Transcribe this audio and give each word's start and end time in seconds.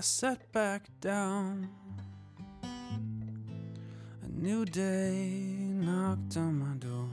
I 0.00 0.02
sat 0.02 0.50
back 0.50 0.88
down. 1.02 1.68
A 2.62 4.28
new 4.32 4.64
day 4.64 5.44
knocked 5.74 6.38
on 6.38 6.58
my 6.58 6.74
door. 6.76 7.10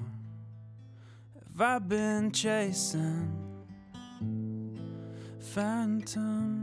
Have 1.35 1.59
I 1.59 1.79
been 1.79 2.31
chasing 2.31 3.29
phantom? 5.37 6.56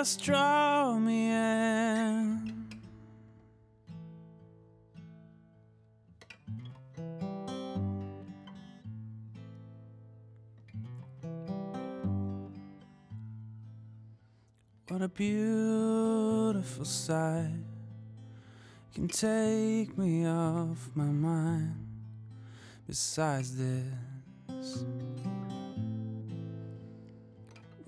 Just 0.00 0.22
draw 0.22 0.94
me 0.94 1.28
in. 1.30 2.66
What 14.88 15.02
a 15.02 15.08
beautiful 15.08 16.86
sight 16.86 17.50
can 18.94 19.06
take 19.06 19.98
me 19.98 20.26
off 20.26 20.88
my 20.94 21.04
mind. 21.04 21.76
Besides 22.86 23.54
this, 23.54 24.82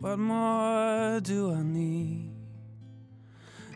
what 0.03 0.19
more 0.19 1.21
do 1.21 1.55
I 1.55 1.63
need? 1.63 2.29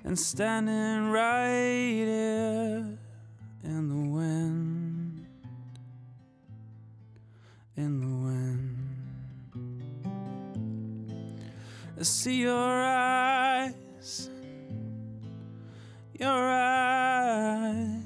And 0.03 0.19
standing 0.19 1.13
right 1.13 1.93
here 1.95 2.99
in 3.63 3.89
the 3.89 4.11
wind, 4.11 5.25
in 7.77 8.01
the 8.01 8.07
wind. 8.27 8.77
I 11.97 12.03
see 12.03 12.43
your 12.43 12.83
eyes, 12.85 14.29
your 16.19 16.29
eyes. 16.29 18.03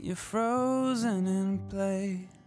You're 0.00 0.14
frozen 0.14 1.26
in 1.26 1.58
place, 1.68 2.37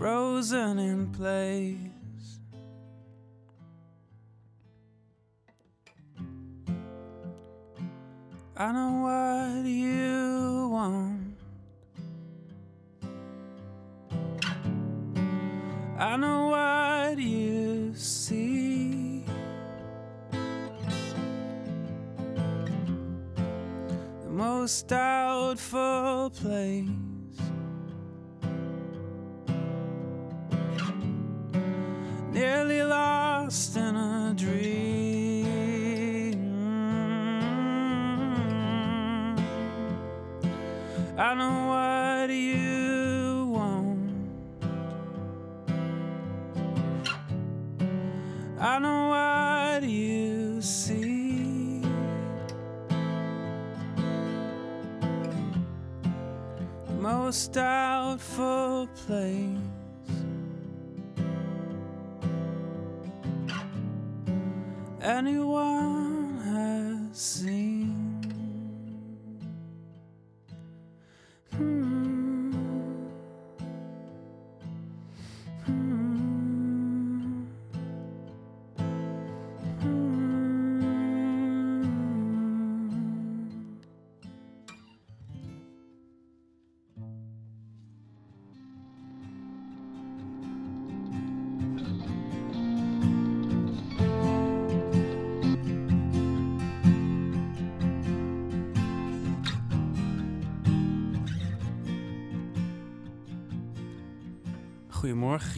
frozen 0.00 0.78
in 0.78 1.12
place. 1.12 1.76
I 8.56 8.72
know 8.72 8.92
what 9.04 9.66
you 9.66 10.68
want. 10.72 11.36
I 15.98 16.16
know 16.16 16.46
what 16.46 17.18
you 17.18 17.92
see. 17.94 19.22
The 24.22 24.30
most 24.30 24.88
doubtful 24.88 26.30
place. 26.30 27.09
Lost 33.50 33.76
in 33.76 33.96
a 33.96 34.32
dream. 34.36 34.70
I 41.18 41.34
know 41.34 41.66
what 41.72 42.30
you 42.30 43.46
want. 43.50 44.12
I 48.60 48.78
know 48.78 49.08
what 49.08 49.82
you 49.82 50.62
see. 50.62 51.82
Most 57.00 57.52
doubtful 57.52 58.88
place. 58.94 59.69
Anyone 65.02 66.40
has 66.44 67.18
seen. 67.18 67.79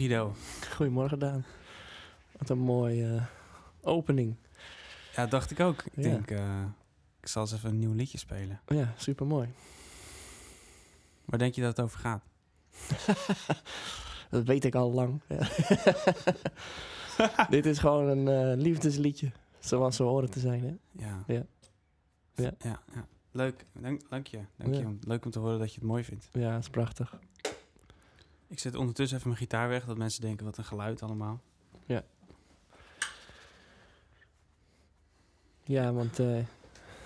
Guido. 0.03 0.33
Goedemorgen, 0.75 1.19
Daan. 1.19 1.45
Wat 2.37 2.49
een 2.49 2.59
mooie 2.59 3.15
eh, 3.15 3.23
opening. 3.81 4.35
Ja, 5.15 5.25
dacht 5.25 5.51
ik 5.51 5.59
ook. 5.59 5.83
Ik 5.83 5.91
Ja. 5.95 6.01
denk, 6.01 6.31
eh, 6.31 6.61
ik 7.21 7.27
zal 7.27 7.41
eens 7.41 7.53
even 7.53 7.69
een 7.69 7.79
nieuw 7.79 7.93
liedje 7.93 8.17
spelen. 8.17 8.59
Oh 8.67 8.77
ja, 8.77 8.93
super 8.97 9.25
mooi. 9.25 9.49
Waar 11.25 11.39
denk 11.39 11.55
je 11.55 11.61
dat 11.61 11.77
het 11.77 11.85
over 11.85 11.99
gaat? 11.99 12.23
Dat 14.29 14.43
weet 14.45 14.65
ik 14.65 14.75
al 14.75 14.91
lang. 14.91 15.21
Dit 17.49 17.65
is 17.65 17.79
gewoon 17.79 18.07
een 18.07 18.27
eh, 18.27 18.61
liefdesliedje, 18.63 19.31
zoals 19.59 19.95
ze 19.95 20.03
horen 20.03 20.29
te 20.29 20.39
zijn. 20.39 20.63
Hè? 20.63 20.75
Ja. 21.05 21.23
Ja. 21.27 21.45
Ja. 22.35 22.51
ja, 22.59 22.79
ja. 22.93 23.07
Leuk, 23.31 23.65
dank, 23.73 24.09
dank 24.09 24.27
je. 24.27 24.39
Dank 24.55 24.75
je. 24.75 24.97
Leuk 25.07 25.25
om 25.25 25.31
te 25.31 25.39
horen 25.39 25.59
dat 25.59 25.73
je 25.73 25.79
het 25.79 25.89
mooi 25.89 26.03
vindt. 26.03 26.29
Ja, 26.31 26.51
dat 26.51 26.59
is 26.59 26.69
prachtig. 26.69 27.19
Ik 28.53 28.59
zet 28.59 28.75
ondertussen 28.75 29.17
even 29.17 29.29
mijn 29.29 29.41
gitaar 29.41 29.69
weg, 29.69 29.85
dat 29.85 29.97
mensen 29.97 30.21
denken 30.21 30.45
wat 30.45 30.57
een 30.57 30.63
geluid 30.63 31.01
allemaal. 31.01 31.41
Ja, 35.65 35.93
want 35.93 36.19
eh, 36.19 36.25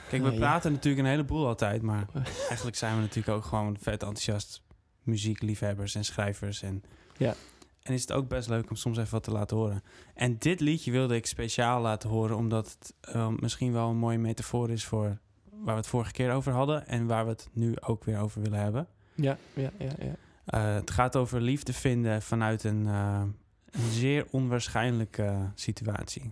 Kijk, 0.10 0.24
we 0.24 0.32
ja. 0.32 0.38
praten 0.38 0.72
natuurlijk 0.72 1.04
een 1.04 1.10
heleboel 1.10 1.48
altijd, 1.48 1.82
maar 1.82 2.08
eigenlijk 2.50 2.78
zijn 2.78 2.96
we 2.96 3.02
natuurlijk 3.02 3.38
ook 3.38 3.44
gewoon 3.46 3.78
vet 3.80 4.02
enthousiast 4.02 4.62
muziekliefhebbers 5.04 5.96
en 5.96 6.06
schrijvers. 6.06 6.62
En, 6.62 6.84
Ja. 7.18 7.34
en 7.82 7.94
is 7.94 8.02
het 8.02 8.12
ook 8.12 8.28
best 8.28 8.50
leuk 8.50 8.70
om 8.70 8.76
soms 8.76 8.98
even 8.98 9.12
wat 9.12 9.24
te 9.24 9.32
laten 9.32 9.58
horen. 9.58 9.84
En 10.14 10.38
dit 10.38 10.60
liedje 10.60 10.92
wilde 10.92 11.16
ik 11.16 11.26
speciaal 11.26 11.82
laten 11.82 12.10
horen, 12.10 12.38
omdat 12.38 12.78
het 12.80 12.94
eh, 13.02 13.28
misschien 13.28 13.74
wel 13.74 13.90
een 13.90 13.98
mooie 13.98 14.18
metafoor 14.20 14.70
is 14.70 14.86
voor 14.86 15.18
waar 15.52 15.74
we 15.74 15.82
het 15.82 15.88
vorige 15.88 16.12
keer 16.12 16.32
over 16.34 16.52
hadden 16.52 16.88
en 16.88 17.08
waar 17.08 17.24
we 17.24 17.32
het 17.32 17.50
nu 17.54 17.80
ook 17.80 18.04
weer 18.04 18.20
over 18.20 18.42
willen 18.42 18.60
hebben. 18.60 18.88
ja, 19.16 19.38
ja, 19.54 19.72
ja, 19.78 19.92
ja. 20.00 20.16
Eh, 20.48 20.74
het 20.74 20.92
gaat 20.92 21.16
over 21.16 21.42
liefde 21.42 21.74
vinden 21.74 22.22
vanuit 22.22 22.64
een, 22.64 22.88
eh, 22.88 23.24
een 23.72 23.92
zeer 23.92 24.26
onwaarschijnlijke 24.32 25.52
situatie. 25.56 26.32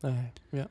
Nee, 0.00 0.32
ja. 0.50 0.68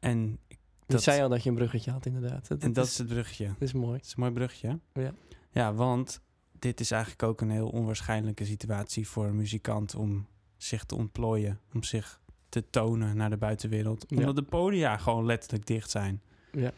En 0.00 0.38
ik 0.46 0.58
Dat 0.86 1.02
zei 1.02 1.22
al 1.22 1.28
dat 1.28 1.42
je 1.42 1.48
een 1.48 1.54
bruggetje 1.56 1.90
had, 1.90 2.06
inderdaad. 2.06 2.48
Dat, 2.48 2.62
En 2.62 2.72
dat 2.72 2.86
is 2.86 2.98
het 2.98 3.06
bruggetje. 3.06 3.46
dat 3.46 3.62
is 3.62 3.72
mooi. 3.72 3.96
Dat 3.96 4.06
is 4.06 4.12
een 4.14 4.20
mooi 4.20 4.32
bruggetje. 4.32 4.78
Ja. 4.92 5.12
Ja, 5.50 5.74
want 5.74 6.20
dit 6.58 6.80
is 6.80 6.90
eigenlijk 6.90 7.22
ook 7.22 7.40
een 7.40 7.50
heel 7.50 7.68
onwaarschijnlijke 7.68 8.44
situatie 8.44 9.08
voor 9.08 9.26
een 9.26 9.36
muzikant 9.36 9.94
om 9.94 10.26
zich 10.56 10.84
te 10.84 10.94
ontplooien, 10.94 11.60
om 11.74 11.82
zich 11.82 12.20
te 12.48 12.70
tonen 12.70 13.16
naar 13.16 13.30
de 13.30 13.36
buitenwereld. 13.36 14.04
Ja. 14.08 14.16
Omdat 14.16 14.36
de 14.36 14.42
podia 14.42 14.96
gewoon 14.96 15.26
letterlijk 15.26 15.66
dicht 15.66 15.90
zijn. 15.90 16.22
Ja. 16.52 16.70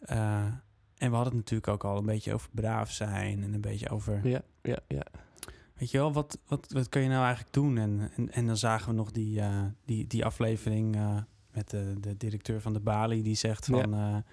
Eh, 0.00 0.44
en 1.04 1.10
we 1.10 1.16
hadden 1.16 1.34
het 1.34 1.42
natuurlijk 1.42 1.68
ook 1.68 1.84
al 1.84 1.98
een 1.98 2.06
beetje 2.06 2.34
over 2.34 2.48
braaf 2.52 2.90
zijn 2.90 3.42
en 3.42 3.54
een 3.54 3.60
beetje 3.60 3.88
over, 3.88 4.28
Ja, 4.28 4.42
ja, 4.62 4.78
ja. 4.88 5.06
weet 5.74 5.90
je 5.90 5.98
wel, 5.98 6.12
wat, 6.12 6.38
wat, 6.46 6.72
wat 6.72 6.88
kun 6.88 7.02
je 7.02 7.08
nou 7.08 7.24
eigenlijk 7.24 7.54
doen? 7.54 7.78
En, 7.78 8.10
en, 8.16 8.32
en 8.32 8.46
dan 8.46 8.56
zagen 8.56 8.88
we 8.88 8.94
nog 8.94 9.10
die, 9.10 9.40
eh, 9.40 9.62
die, 9.84 10.06
die 10.06 10.24
aflevering 10.24 10.96
eh, 10.96 11.16
met 11.52 11.70
de, 11.70 11.94
de 12.00 12.16
directeur 12.16 12.60
van 12.60 12.72
de 12.72 12.80
Bali 12.80 13.22
die 13.22 13.34
zegt 13.34 13.64
van... 13.64 13.90
Ja. 13.90 14.24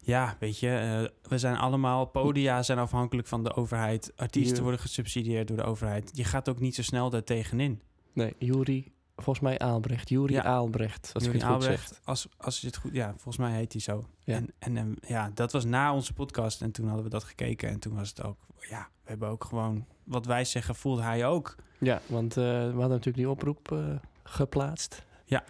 ja, 0.00 0.36
weet 0.38 0.58
je, 0.58 0.68
eh, 0.68 1.30
we 1.30 1.38
zijn 1.38 1.56
allemaal, 1.56 2.06
podia 2.06 2.62
zijn 2.62 2.78
afhankelijk 2.78 3.28
van 3.28 3.44
de 3.44 3.54
overheid. 3.54 4.12
Artiesten 4.16 4.62
worden 4.62 4.80
gesubsidieerd 4.80 5.48
door 5.48 5.56
de 5.56 5.64
overheid. 5.64 6.10
Je 6.14 6.24
gaat 6.24 6.48
ook 6.48 6.60
niet 6.60 6.74
zo 6.74 6.82
snel 6.82 7.10
daar 7.10 7.24
tegenin. 7.24 7.80
Nee, 8.12 8.34
Juri, 8.38 8.92
volgens 9.16 9.40
mij 9.40 9.58
Aalbrecht. 9.58 10.08
Juri 10.08 10.32
Ja. 10.32 10.42
Aalbrecht, 10.42 11.10
als 11.14 11.26
ik 11.26 11.32
het 11.32 11.44
goed 11.44 11.62
zeg. 11.62 12.00
Als, 12.04 12.28
als 12.36 12.60
je 12.60 12.66
het 12.66 12.76
goed... 12.76 12.92
Ja, 12.92 13.10
volgens 13.10 13.36
mij 13.36 13.52
heet 13.52 13.72
hij 13.72 13.80
zo. 13.80 14.04
Ja. 14.24 14.34
En, 14.34 14.52
en 14.58 14.76
em, 14.76 14.96
ja, 15.06 15.30
dat 15.34 15.52
was 15.52 15.64
na 15.64 15.94
onze 15.94 16.12
podcast. 16.12 16.62
En 16.62 16.70
toen 16.70 16.86
hadden 16.86 17.04
we 17.04 17.10
dat 17.10 17.24
gekeken. 17.24 17.68
En 17.68 17.78
toen 17.78 17.94
was 17.94 18.08
het 18.08 18.22
ook... 18.22 18.38
Ja, 18.68 18.88
we 19.02 19.08
hebben 19.08 19.28
ook 19.28 19.44
gewoon... 19.44 19.84
Wat 20.04 20.26
wij 20.26 20.44
zeggen, 20.44 20.74
voelde 20.74 21.02
hij 21.02 21.26
ook. 21.26 21.56
Ja, 21.78 22.00
want 22.06 22.36
eh, 22.36 22.44
we 22.44 22.50
hadden 22.60 22.88
natuurlijk 22.88 23.16
die 23.16 23.30
oproep 23.30 23.72
eh, 23.72 23.78
geplaatst. 24.22 25.04
Ja. 25.24 25.44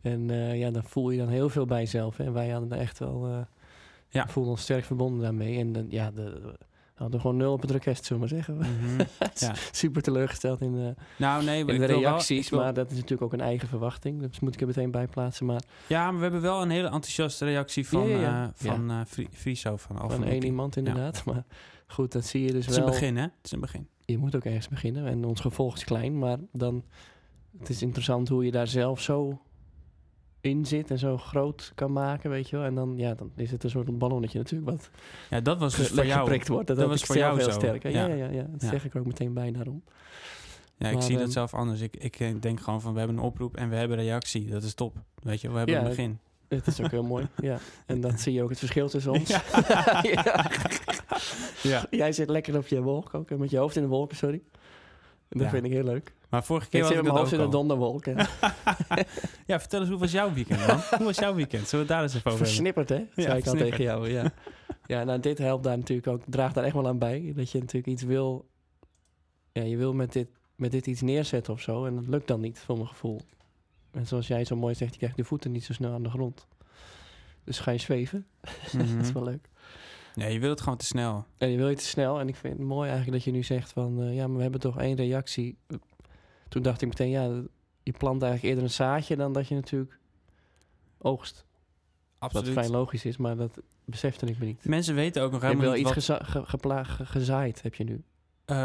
En 0.00 0.30
eh, 0.30 0.58
ja, 0.58 0.70
dan 0.70 0.84
voel 0.84 1.10
je 1.10 1.18
dan 1.18 1.28
heel 1.28 1.48
veel 1.48 1.66
bij 1.66 1.80
jezelf. 1.80 2.18
En 2.18 2.32
wij 2.32 2.48
hadden 2.50 2.72
er 2.72 2.78
echt 2.78 2.98
wel... 2.98 3.46
Ja. 4.08 4.28
voelden 4.28 4.52
ons 4.52 4.62
sterk 4.62 4.84
verbonden 4.84 5.20
daarmee. 5.20 5.58
En 5.58 5.72
dan, 5.72 5.86
ja, 5.88 6.10
de, 6.10 6.58
hadden 7.02 7.20
gewoon 7.20 7.36
nul 7.36 7.52
op 7.52 7.60
het 7.62 7.70
orkest, 7.70 8.04
zullen 8.04 8.22
we 8.22 8.34
maar 8.34 8.44
zeggen. 8.44 8.56
Mhm. 8.56 9.00
Ja. 9.46 9.54
Super 9.70 10.02
teleurgesteld 10.02 10.60
in 10.60 10.72
de, 10.72 10.94
Nou, 11.18 11.44
nee, 11.44 11.60
in 11.60 11.66
de 11.66 11.86
wel- 11.86 11.98
reacties. 12.00 12.48
wil- 12.50 12.58
Maar 12.58 12.74
dat 12.74 12.86
is 12.90 12.94
natuurlijk 12.94 13.22
ook 13.22 13.32
een 13.32 13.40
eigen 13.40 13.68
verwachting. 13.68 14.20
Dus 14.20 14.40
moet 14.40 14.54
ik 14.54 14.60
er 14.60 14.66
meteen 14.66 14.90
bij 14.90 15.06
plaatsen. 15.06 15.46
Maar 15.46 15.62
Ja, 15.86 16.04
maar 16.04 16.16
we 16.16 16.22
hebben 16.22 16.40
wel 16.40 16.62
een 16.62 16.70
hele 16.70 16.86
enthousiaste 16.88 17.44
reactie 17.44 17.88
van, 17.88 18.08
Ja, 18.08 18.44
eh, 18.44 18.48
van 18.70 18.90
eh, 18.90 19.00
Fri- 19.06 19.28
Friso 19.32 19.76
van 19.76 19.98
Alpha 19.98 20.14
van 20.16 20.24
één 20.24 20.44
iemand 20.44 20.76
inderdaad. 20.76 21.22
Maar 21.26 21.44
goed, 21.86 22.12
dat 22.12 22.24
zie 22.24 22.40
je 22.42 22.52
dus 22.52 22.64
Het 22.66 22.70
is 22.74 22.76
wel. 22.80 22.86
een 22.86 22.92
begin, 22.92 23.16
hè? 23.16 23.22
Het 23.22 23.32
is 23.42 23.52
een 23.52 23.60
begin. 23.60 23.88
je 24.04 24.18
moet 24.18 24.36
ook 24.36 24.44
ergens 24.44 24.68
beginnen. 24.68 25.06
En 25.06 25.24
ons 25.24 25.40
gevolg 25.40 25.76
is 25.76 25.84
klein, 25.84 26.18
maar 26.18 26.38
dan... 26.52 26.84
Het 27.58 27.68
is 27.68 27.82
interessant 27.82 28.28
hoe 28.28 28.44
je 28.44 28.50
daar 28.50 28.66
zelf 28.66 29.00
zo 29.00 29.40
in 30.42 30.66
zit 30.66 30.90
en 30.90 30.98
zo 30.98 31.18
groot 31.18 31.72
kan 31.74 31.92
maken, 31.92 32.30
weet 32.30 32.48
je 32.50 32.56
wel. 32.56 32.64
En 32.64 32.74
dan, 32.74 32.94
ja, 32.96 33.14
dan 33.14 33.30
is 33.36 33.50
het 33.50 33.64
een 33.64 33.70
soort 33.70 33.98
ballonnetje 33.98 34.38
natuurlijk 34.38 34.70
wat 34.70 34.90
Ja, 35.30 35.40
dat 35.40 35.58
was 35.58 35.76
dus 35.76 35.88
voor 35.88 36.06
jou. 36.06 36.18
geprikt 36.20 36.48
wordt. 36.48 36.66
Dat, 36.66 36.76
Dat 36.76 36.88
was 36.88 37.02
voor 37.02 37.16
jou 37.16 37.36
heel 37.36 37.44
zo. 37.52 37.58
sterk. 37.58 37.82
Ja, 37.82 38.06
Ja. 38.06 38.14
ja. 38.14 38.42
Dat 38.50 38.62
Ja. 38.62 38.68
zeg 38.68 38.84
ik 38.84 38.96
ook 38.96 39.06
meteen 39.06 39.32
bij 39.32 39.52
daarom. 39.52 39.82
Ja, 40.76 40.86
ik 40.88 40.94
Maar, 40.94 41.02
zie 41.02 41.14
dat 41.14 41.22
ehm, 41.22 41.32
zelf 41.32 41.54
anders. 41.54 41.80
Ik, 41.80 41.96
ik 41.96 42.20
eh, 42.20 42.28
denk 42.40 42.60
gewoon 42.60 42.80
van, 42.80 42.92
we 42.92 42.98
hebben 42.98 43.16
een 43.18 43.22
oproep 43.24 43.56
en 43.56 43.68
we 43.68 43.76
hebben 43.76 43.96
reactie. 43.96 44.48
Dat 44.48 44.62
is 44.62 44.74
top. 44.74 44.96
Weet 45.22 45.40
je, 45.40 45.50
we 45.50 45.56
hebben 45.56 45.74
Ja, 45.74 45.80
een 45.82 45.88
begin. 45.88 46.18
Het 46.48 46.66
is 46.66 46.80
ook 46.80 46.90
heel 46.90 47.02
mooi, 47.02 47.26
ja. 47.42 47.58
En 47.86 48.00
dan 48.00 48.18
zie 48.18 48.32
je 48.32 48.42
ook 48.42 48.48
het 48.50 48.58
verschil 48.58 48.88
tussen 48.88 49.12
ons. 49.12 49.28
Ja. 51.62 51.86
Jij 51.90 52.12
zit 52.12 52.28
lekker 52.28 52.56
op 52.56 52.66
je 52.66 52.82
wolk 52.82 53.14
ook, 53.14 53.30
met 53.30 53.50
je 53.50 53.58
hoofd 53.58 53.76
in 53.76 53.82
de 53.82 53.88
wolken, 53.88 54.16
sorry. 54.16 54.42
En 55.32 55.38
dat 55.38 55.46
Ja. 55.46 55.52
vind 55.52 55.64
ik 55.64 55.72
heel 55.72 55.84
leuk. 55.84 56.12
Maar 56.28 56.44
vorige 56.44 56.68
keer 56.68 56.78
Ik 56.80 56.84
was 56.84 56.94
zit 56.94 57.00
ik 57.02 57.06
mijn 57.08 57.18
hoofd 57.22 57.32
in 57.32 57.38
een 57.38 57.44
al. 57.44 57.50
donderwolk. 57.50 58.06
En 58.06 58.16
Ja, 59.46 59.60
vertel 59.60 59.80
eens, 59.80 59.88
hoe 59.88 59.98
was 59.98 60.12
jouw 60.12 60.32
weekend, 60.32 60.66
man? 60.66 60.80
hoe 60.98 61.06
was 61.06 61.18
jouw 61.18 61.34
weekend? 61.34 61.68
Zullen 61.68 61.86
we 61.86 61.92
het 61.92 62.00
daar 62.00 62.02
eens 62.02 62.14
even 62.14 62.30
over? 62.30 62.46
Versnipperd, 62.46 62.88
hè? 62.88 63.04
Zei 63.16 63.38
ik 63.38 63.46
al 63.46 63.52
tegen 63.54 63.84
jou, 63.84 64.10
ja. 64.10 64.32
ja, 64.86 65.04
nou, 65.04 65.20
dit 65.20 65.38
helpt 65.38 65.64
daar 65.64 65.76
natuurlijk 65.78 66.08
ook, 66.08 66.22
draagt 66.26 66.54
daar 66.54 66.64
echt 66.64 66.74
wel 66.74 66.86
aan 66.88 66.98
bij. 66.98 67.32
Dat 67.36 67.50
je 67.50 67.58
natuurlijk 67.58 67.86
iets 67.86 68.02
wil... 68.02 68.48
Ja, 69.52 69.62
je 69.62 69.76
wil 69.76 69.92
met 69.94 70.12
dit, 70.12 70.28
met 70.56 70.70
dit 70.70 70.86
iets 70.86 71.00
neerzetten 71.00 71.52
of 71.52 71.60
zo. 71.60 71.84
En 71.84 71.94
dat 71.94 72.06
lukt 72.06 72.28
dan 72.28 72.40
niet, 72.40 72.58
voor 72.58 72.76
mijn 72.76 72.88
gevoel. 72.88 73.20
En 73.90 74.06
zoals 74.06 74.26
jij 74.26 74.44
zo 74.44 74.56
mooi 74.56 74.74
zegt, 74.74 74.92
je 74.92 74.98
krijgt 74.98 75.16
de 75.16 75.24
voeten 75.24 75.52
niet 75.52 75.64
zo 75.64 75.72
snel 75.72 75.92
aan 75.92 76.02
de 76.02 76.10
grond. 76.10 76.46
Dus 77.44 77.58
ga 77.58 77.70
je 77.70 77.78
zweven. 77.78 78.26
dat 78.72 78.82
is 78.82 78.90
Mhm. 78.90 79.12
wel 79.12 79.24
leuk. 79.24 79.48
Ja, 80.14 80.26
je 80.26 80.38
wil 80.38 80.50
het 80.50 80.60
gewoon 80.60 80.78
te 80.78 80.84
snel. 80.84 81.26
En 81.38 81.48
je 81.50 81.56
wil 81.56 81.68
je 81.68 81.76
te 81.76 81.84
snel. 81.84 82.20
En 82.20 82.28
ik 82.28 82.36
vind 82.36 82.58
het 82.58 82.66
mooi 82.66 82.88
eigenlijk 82.90 83.12
dat 83.16 83.24
je 83.24 83.30
nu 83.38 83.42
zegt 83.42 83.72
van... 83.72 84.02
eh, 84.02 84.14
ja, 84.14 84.26
maar 84.26 84.36
we 84.36 84.42
hebben 84.42 84.60
toch 84.60 84.78
één 84.80 84.96
reactie. 84.96 85.56
Toen 86.48 86.62
dacht 86.62 86.82
ik 86.82 86.88
meteen, 86.88 87.10
ja, 87.10 87.42
je 87.82 87.92
plant 87.92 88.22
eigenlijk 88.22 88.42
eerder 88.52 88.64
een 88.64 88.74
zaadje... 88.74 89.16
dan 89.16 89.32
dat 89.32 89.48
je 89.48 89.54
natuurlijk 89.54 89.98
oogst. 90.98 91.44
Absoluut. 92.18 92.46
Wat 92.46 92.54
fijn 92.64 92.70
logisch 92.70 93.04
is, 93.04 93.16
maar 93.16 93.36
dat 93.36 93.58
besefte 93.84 94.26
ik 94.26 94.38
me 94.38 94.44
niet. 94.44 94.64
Mensen 94.64 94.94
weten 94.94 95.22
ook 95.22 95.30
nog 95.32 95.40
Je 95.40 95.46
hebt 95.46 95.60
helemaal 95.60 95.78
wel 95.82 95.90
niet 95.90 95.96
iets 95.96 96.06
wat... 96.08 96.18
geza- 96.18 96.40
ge- 96.40 96.46
gepla- 96.50 96.84
ge- 96.84 97.06
gezaaid, 97.06 97.62
heb 97.62 97.74
je 97.74 97.84
nu. 97.84 98.02
Eh, 98.44 98.56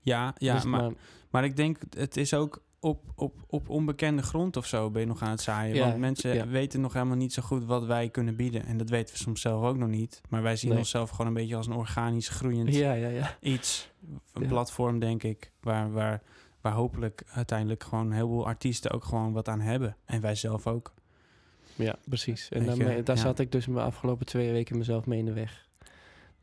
ja, 0.00 0.34
ja 0.36 0.54
Dus 0.54 0.64
maar, 0.64 0.92
maar 1.30 1.44
ik 1.44 1.56
denk, 1.56 1.78
het 1.96 2.16
is 2.16 2.34
ook 2.34 2.62
op, 2.84 3.02
op, 3.14 3.34
op 3.46 3.68
onbekende 3.68 4.22
grond 4.22 4.56
of 4.56 4.66
zo 4.66 4.90
ben 4.90 5.00
je 5.00 5.06
nog 5.06 5.22
aan 5.22 5.30
het 5.30 5.40
zaaien. 5.40 5.74
Ja, 5.74 5.86
Want 5.86 5.98
mensen 5.98 6.34
ja. 6.34 6.46
weten 6.46 6.80
nog 6.80 6.92
helemaal 6.92 7.16
niet 7.16 7.32
zo 7.32 7.42
goed 7.42 7.64
wat 7.64 7.84
wij 7.84 8.08
kunnen 8.08 8.36
bieden. 8.36 8.66
En 8.66 8.76
dat 8.76 8.88
weten 8.88 9.14
we 9.14 9.20
soms 9.20 9.40
zelf 9.40 9.64
ook 9.64 9.76
nog 9.76 9.88
niet. 9.88 10.20
Maar 10.28 10.42
wij 10.42 10.56
zien 10.56 10.70
Nee. 10.70 10.78
onszelf 10.78 11.10
gewoon 11.10 11.26
een 11.26 11.34
beetje 11.34 11.56
als 11.56 11.66
een 11.66 11.72
organisch 11.72 12.28
groeiend 12.28 12.74
Ja, 12.74 13.36
iets. 13.40 13.90
Een 14.32 14.46
platform, 14.46 14.98
denk 14.98 15.22
ik, 15.22 15.50
waar, 15.60 15.92
waar, 15.92 16.22
waar 16.60 16.72
hopelijk 16.72 17.22
uiteindelijk 17.28 17.82
gewoon 17.82 18.06
een 18.06 18.12
heleboel 18.12 18.46
artiesten 18.46 18.90
ook 18.90 19.04
gewoon 19.04 19.32
wat 19.32 19.48
aan 19.48 19.60
hebben. 19.60 19.96
En 20.04 20.20
wij 20.20 20.34
zelf 20.34 20.66
ook. 20.66 20.94
Ja, 21.74 21.96
precies. 22.08 22.48
En 22.48 22.64
daarmee, 22.66 23.02
daar 23.02 23.18
zat 23.18 23.38
ik 23.38 23.52
dus 23.52 23.64
de 23.64 23.80
afgelopen 23.80 24.26
twee 24.26 24.52
weken 24.52 24.78
mezelf 24.78 25.06
mee 25.06 25.18
in 25.18 25.24
de 25.24 25.32
weg. 25.32 25.68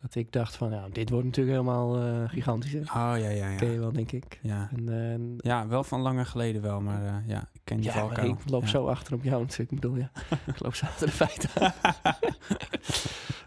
Dat 0.01 0.15
ik 0.15 0.31
dacht 0.31 0.55
van, 0.55 0.69
nou, 0.69 0.91
dit 0.91 1.09
wordt 1.09 1.25
natuurlijk 1.25 1.57
helemaal 1.57 1.97
eh, 2.01 2.29
gigantisch. 2.29 2.73
Oh, 2.73 2.85
ja, 2.93 3.15
ja, 3.17 3.55
Ken 3.55 3.67
ja. 3.67 3.73
je 3.73 3.79
wel, 3.79 3.91
denk 3.91 4.11
ik. 4.11 4.39
Ja, 4.41 4.69
En, 4.75 4.89
eh, 4.89 5.11
en- 5.13 5.35
ja 5.37 5.67
wel 5.67 5.83
van 5.83 6.01
langer 6.01 6.25
geleden 6.25 6.61
wel, 6.61 6.81
maar 6.81 7.05
eh, 7.05 7.15
ja, 7.27 7.41
ik 7.53 7.61
ken 7.63 7.77
die 7.77 7.85
ja, 7.91 8.05
maar 8.05 8.25
ik 8.25 8.49
loop 8.49 8.61
Ja. 8.61 8.67
zo 8.67 8.85
achter 8.87 9.13
op 9.13 9.23
jou 9.23 9.41
natuurlijk. 9.41 9.71
Ik 9.71 9.79
bedoel, 9.79 9.97
ja, 9.97 10.11
ik 10.53 10.59
loop 10.59 10.75
zo 10.75 10.85
achter 10.85 11.05
de 11.07 11.11
feiten 11.13 11.49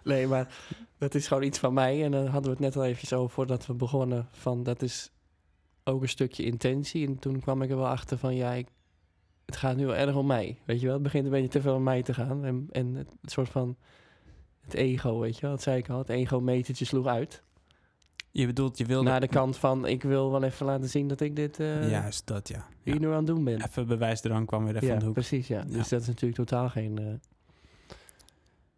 nee, 0.04 0.26
maar 0.26 0.49
dat 0.99 1.14
is 1.14 1.26
gewoon 1.26 1.42
iets 1.42 1.58
van 1.58 1.75
mij. 1.75 2.04
En 2.04 2.11
dan 2.11 2.23
hadden 2.26 2.42
we 2.42 2.50
het 2.50 2.58
net 2.58 2.76
al 2.76 2.84
eventjes 2.84 3.12
over 3.12 3.30
voordat 3.34 3.66
we 3.66 3.75
begonnen. 3.75 4.28
Van 4.30 4.62
dat 4.62 4.82
is 4.82 5.11
ook 5.84 6.02
een 6.02 6.08
stukje 6.08 6.44
intentie. 6.44 7.06
En 7.06 7.18
toen 7.18 7.40
kwam 7.40 7.62
ik 7.62 7.70
er 7.70 7.76
wel 7.76 7.88
achter 7.88 8.18
van 8.18 8.34
ja, 8.34 8.52
ik, 8.52 8.66
het 9.46 9.56
gaat 9.56 9.76
nu 9.76 9.87
wel 9.87 9.96
erg 9.96 10.14
om 10.14 10.26
mij. 10.26 10.58
Weet 10.64 10.80
je 10.80 10.84
wel, 10.87 10.94
het 10.94 11.02
begint 11.02 11.25
een 11.25 11.30
beetje 11.30 11.49
te 11.49 11.61
veel 11.61 11.75
om 11.75 11.82
mij 11.82 12.02
te 12.02 12.14
gaan. 12.14 12.44
En, 12.44 12.66
en 12.70 12.94
het 12.94 13.08
soort 13.23 13.49
van 13.49 13.76
het 14.64 14.75
ego, 14.75 15.18
weet 15.18 15.35
je 15.35 15.40
wel, 15.40 15.50
dat 15.50 15.62
zei 15.62 15.78
ik 15.78 15.88
al. 15.88 15.99
Het 15.99 16.09
ego-metertje 16.09 16.85
sloeg 16.85 17.06
uit. 17.06 17.42
Je 18.30 18.47
bedoelt, 18.47 18.78
je 18.78 18.85
wilde... 18.85 19.09
Naar 19.11 19.21
de 19.21 19.28
kant 19.28 19.56
van 19.56 19.87
ik 19.87 20.02
wil 20.02 20.30
wel 20.30 20.42
even 20.42 20.66
laten 20.66 20.88
zien 20.88 21.09
dat 21.09 21.21
ik 21.21 21.37
dit 21.37 21.61
eh, 21.61 21.90
Juist 21.90 22.26
dat, 22.26 22.49
ja. 22.49 22.66
hier 22.83 22.94
ja. 22.94 23.00
nu 23.00 23.09
aan 23.11 23.16
het 23.16 23.26
doen 23.26 23.44
ben. 23.44 23.62
Even 23.64 23.87
bewijsdrang 23.87 24.47
kwam 24.47 24.64
weer 24.64 24.75
even 24.75 24.87
ja, 24.87 24.90
van 24.92 24.99
de 25.00 25.04
hoek. 25.06 25.14
precies, 25.14 25.47
ja. 25.49 25.59
Ja. 25.59 25.64
Dus 25.76 25.88
dat 25.88 26.00
is 26.00 26.06
natuurlijk 26.06 26.35
totaal 26.35 26.68
geen... 26.68 26.99
eh, 26.99 27.04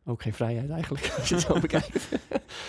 ook 0.05 0.23
geen 0.23 0.33
vrijheid 0.33 0.71
eigenlijk, 0.71 1.13
als 1.19 1.29
je 1.29 1.35
het 1.35 1.45
zo 1.45 1.61
bekijkt. 1.67 2.09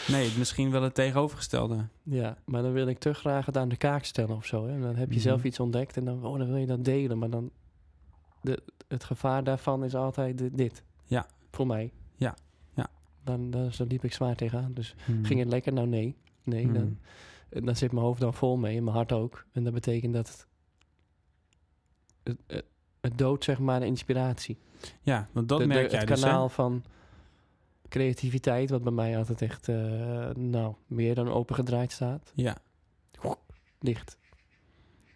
Nee, 0.07 0.31
misschien 0.37 0.71
wel 0.71 0.81
het 0.81 0.93
tegenovergestelde. 0.95 1.87
ja, 2.03 2.37
maar 2.45 2.61
dan 2.61 2.71
wil 2.71 2.87
ik 2.87 2.97
te 2.99 3.13
graag 3.13 3.45
het 3.45 3.57
aan 3.57 3.69
de 3.69 3.77
kaak 3.77 4.03
stellen 4.03 4.35
of 4.35 4.45
zo. 4.45 4.65
Hè. 4.67 4.73
En 4.73 4.81
dan 4.81 4.95
heb 4.95 5.07
je 5.09 5.13
Mhm. 5.15 5.23
zelf 5.27 5.43
iets 5.43 5.59
ontdekt 5.59 5.97
en 5.97 6.05
dan, 6.05 6.25
oh, 6.25 6.37
dan 6.37 6.47
wil 6.47 6.57
je 6.57 6.65
dat 6.65 6.85
delen. 6.85 7.17
Maar 7.17 7.29
dan, 7.29 7.49
de, 8.41 8.59
het 8.87 9.03
gevaar 9.03 9.43
daarvan 9.43 9.83
is 9.83 9.95
altijd 9.95 10.37
di- 10.37 10.49
dit. 10.51 10.83
Ja. 11.05 11.25
Voor 11.51 11.67
mij. 11.67 11.91
Ja, 12.15 12.35
Dan, 13.27 13.49
dan, 13.51 13.73
zo 13.73 13.85
liep 13.87 14.03
ik 14.03 14.13
zwaar 14.13 14.35
tegenaan. 14.35 14.73
Dus 14.73 14.95
Hmm. 15.05 15.25
ging 15.25 15.39
het 15.39 15.49
lekker? 15.49 15.73
Nou 15.73 15.87
nee. 15.87 16.15
Nee, 16.43 16.63
Hmm. 16.63 16.73
dan, 16.73 16.97
dan 17.65 17.75
zit 17.75 17.91
mijn 17.91 18.05
hoofd 18.05 18.19
dan 18.21 18.33
vol 18.33 18.57
mee 18.57 18.77
en 18.77 18.83
mijn 18.83 18.95
hart 18.95 19.11
ook. 19.11 19.45
En 19.51 19.63
dat 19.63 19.73
betekent 19.73 20.13
dat 20.13 20.27
het, 20.27 20.47
het, 22.23 22.37
het, 22.47 22.65
het 23.01 23.17
doodt 23.17 23.43
zeg 23.43 23.59
maar 23.59 23.79
de 23.79 23.85
inspiratie. 23.85 24.57
Ja, 25.01 25.27
want 25.31 25.49
dat 25.49 25.57
de, 25.59 25.67
de- 25.67 25.73
merk 25.73 25.91
jij 25.91 25.99
het 25.99 26.07
dus, 26.07 26.21
hè? 26.21 26.27
kanaal 26.27 26.49
van 26.49 26.83
creativiteit, 27.89 28.69
wat 28.69 28.83
bij 28.83 28.91
mij 28.91 29.17
altijd 29.17 29.41
echt, 29.41 29.67
eh, 29.69 30.29
nou, 30.29 30.73
meer 30.87 31.15
dan 31.15 31.27
opengedraaid 31.29 31.91
staat, 31.91 32.31
Ja, 32.35 32.57
dicht. 33.79 34.17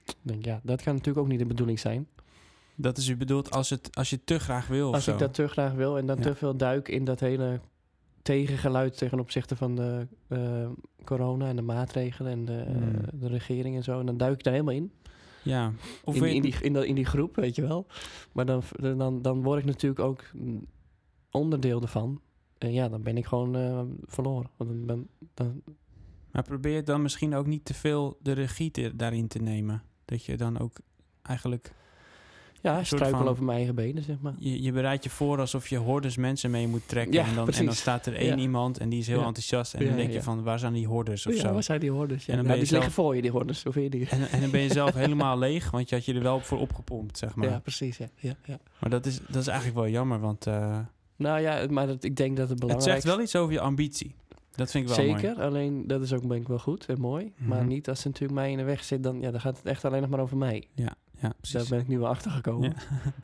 Ik 0.05 0.15
denk, 0.21 0.45
ja, 0.45 0.59
dat 0.63 0.81
kan 0.81 0.93
natuurlijk 0.93 1.25
ook 1.25 1.31
niet 1.31 1.39
de 1.39 1.45
bedoeling 1.45 1.79
zijn. 1.79 2.07
dat 2.75 2.97
is 2.97 3.07
u 3.07 3.17
bedoeld 3.17 3.51
als, 3.51 3.69
het, 3.69 3.95
als 3.95 4.09
je 4.09 4.23
te 4.23 4.39
graag 4.39 4.67
wil 4.67 4.87
of 4.89 4.93
Als 4.95 5.07
ik 5.07 5.17
dat 5.17 5.33
te 5.33 5.47
graag 5.47 5.73
wil 5.73 5.97
en 5.97 6.05
dan 6.05 6.15
Ja. 6.17 6.21
te 6.21 6.35
veel 6.35 6.57
duik 6.57 6.87
in 6.87 7.05
dat 7.05 7.19
hele 7.19 7.59
tegengeluid 8.21 8.97
ten 8.97 9.19
opzichte 9.19 9.55
van 9.55 9.75
de 9.75 10.07
eh, 10.27 10.69
corona 11.03 11.47
en 11.47 11.55
de 11.55 11.61
maatregelen 11.61 12.31
en 12.31 12.45
de, 12.45 12.57
eh, 12.59 12.73
Hmm. 12.75 13.01
de 13.19 13.27
regering 13.27 13.75
en 13.75 13.83
zo. 13.83 13.99
En 13.99 14.05
dan 14.05 14.17
duik 14.17 14.33
ik 14.33 14.43
daar 14.43 14.53
helemaal 14.53 14.75
in. 14.75 14.91
Ja. 15.43 15.71
Of 16.03 16.15
in, 16.15 16.23
in, 16.35 16.41
die, 16.41 16.55
in, 16.61 16.73
dat- 16.73 16.83
in 16.85 16.95
die 16.95 17.05
groep, 17.05 17.35
weet 17.35 17.55
je 17.55 17.61
wel. 17.61 17.85
Maar 18.31 18.45
dan, 18.45 18.61
dan, 18.97 19.21
dan 19.21 19.43
word 19.43 19.59
ik 19.59 19.65
natuurlijk 19.65 19.99
ook 20.01 20.23
onderdeel 21.31 21.81
ervan. 21.81 22.21
En 22.57 22.73
ja, 22.73 22.89
dan 22.89 23.01
ben 23.03 23.17
ik 23.17 23.25
gewoon 23.25 23.55
eh, 23.55 23.81
verloren. 24.05 24.49
Want 24.57 24.69
dan, 24.69 24.85
dan, 24.87 25.07
dan, 25.33 25.61
Maar 26.31 26.43
probeer 26.43 26.85
dan 26.85 27.01
misschien 27.01 27.33
ook 27.35 27.45
niet 27.47 27.65
te 27.65 27.73
veel 27.73 28.17
de 28.21 28.31
regie 28.31 28.71
te- 28.71 28.95
daarin 28.95 29.27
te 29.27 29.39
nemen. 29.39 29.83
Dat 30.05 30.25
je 30.25 30.37
dan 30.37 30.59
ook 30.59 30.77
eigenlijk... 31.21 31.73
Ja, 32.61 32.83
struikel 32.83 33.27
over 33.27 33.43
mijn 33.43 33.57
eigen 33.57 33.75
benen, 33.75 34.03
zeg 34.03 34.15
maar. 34.21 34.33
Je, 34.39 34.61
je 34.61 34.71
bereidt 34.71 35.03
je 35.03 35.09
voor 35.09 35.39
alsof 35.39 35.67
je 35.67 35.77
hordes 35.77 36.17
mensen 36.17 36.51
mee 36.51 36.67
moet 36.67 36.87
trekken. 36.87 37.13
Ja, 37.13 37.25
en, 37.25 37.35
dan, 37.35 37.47
en 37.49 37.65
dan 37.65 37.73
staat 37.73 38.05
er 38.05 38.15
één 38.15 38.27
Ja. 38.27 38.35
iemand 38.35 38.77
en 38.77 38.89
die 38.89 38.99
is 38.99 39.07
heel 39.07 39.19
Ja. 39.19 39.25
enthousiast. 39.25 39.73
En 39.73 39.85
dan 39.85 39.95
denk 39.95 40.11
je 40.11 40.21
van, 40.21 40.43
waar 40.43 40.59
zijn 40.59 40.73
die 40.73 40.87
hordes 40.87 41.25
of 41.27 41.33
ja, 41.33 41.39
zo? 41.39 41.53
waar 41.53 41.63
zijn 41.63 41.79
die 41.79 41.91
hordes? 41.91 42.27
En 42.27 42.35
dan 42.35 42.35
nou, 42.35 42.47
ben 42.47 42.53
je 42.53 42.59
die 42.61 42.67
zelf- 42.67 42.83
liggen 42.83 43.03
voor 43.03 43.15
je, 43.15 43.21
die 43.21 43.31
hordes. 43.31 43.63
Je 43.73 43.89
die? 43.89 44.09
En, 44.09 44.29
en 44.29 44.41
dan 44.41 44.51
ben 44.51 44.61
je 44.61 44.71
zelf 44.81 44.93
helemaal 44.93 45.37
leeg, 45.39 45.71
want 45.71 45.89
je 45.89 45.95
had 45.95 46.05
je 46.05 46.13
er 46.13 46.21
wel 46.23 46.39
voor 46.39 46.59
opgepompt, 46.59 47.17
zeg 47.17 47.35
maar. 47.35 47.49
Ja, 47.49 47.59
precies, 47.59 47.97
ja. 47.97 48.07
ja, 48.15 48.35
ja. 48.45 48.59
Maar 48.79 48.89
dat 48.89 49.05
is, 49.05 49.19
dat 49.27 49.41
is 49.41 49.47
eigenlijk 49.47 49.77
wel 49.79 49.87
jammer, 49.89 50.19
want 50.19 50.47
eh, 50.47 50.79
Nou 51.15 51.41
ja, 51.41 51.65
maar 51.69 51.87
dat, 51.87 52.03
ik 52.03 52.15
denk 52.15 52.29
dat 52.37 52.49
het 52.49 52.49
het 52.49 52.59
belangrijk 52.59 52.91
zegt 53.01 53.15
wel 53.15 53.21
iets 53.23 53.35
over 53.35 53.53
je 53.53 53.59
ambitie. 53.59 54.15
Dat 54.55 54.71
vind 54.71 54.89
ik 54.89 54.95
wel 54.95 55.05
mooi. 55.05 55.19
Zeker, 55.19 55.41
alleen 55.43 55.87
dat 55.87 56.01
is 56.01 56.13
ook 56.13 56.29
denk 56.29 56.41
ik 56.41 56.47
wel 56.47 56.59
goed 56.59 56.85
en 56.85 56.99
mooi. 56.99 57.33
Maar 57.37 57.57
Mhm. 57.59 57.67
niet 57.67 57.89
als 57.89 58.01
ze 58.01 58.07
natuurlijk 58.07 58.39
mij 58.39 58.51
in 58.51 58.57
de 58.57 58.63
weg 58.63 58.83
zit, 58.83 59.03
dan, 59.03 59.19
ja, 59.21 59.31
dan 59.31 59.39
gaat 59.41 59.57
het 59.57 59.65
echt 59.65 59.85
alleen 59.85 60.01
nog 60.01 60.09
maar 60.09 60.19
over 60.19 60.37
mij. 60.37 60.67
Ja, 60.75 60.93
ja 61.21 61.33
Daar 61.51 61.65
ben 61.69 61.79
ik 61.79 61.87
nu 61.87 61.99
wel 61.99 62.07
achter 62.07 62.31
gekomen. 62.31 62.73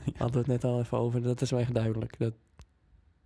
Ja. 0.06 0.13
Hadden 0.18 0.32
we 0.32 0.38
het 0.38 0.48
net 0.48 0.63
al 0.63 0.80
even 0.80 0.98
over. 0.98 1.22
Dat 1.22 1.42
is 1.42 1.50
wel 1.51 1.60
echt 1.60 1.74
duidelijk. 1.74 2.20
Dat, 2.20 2.34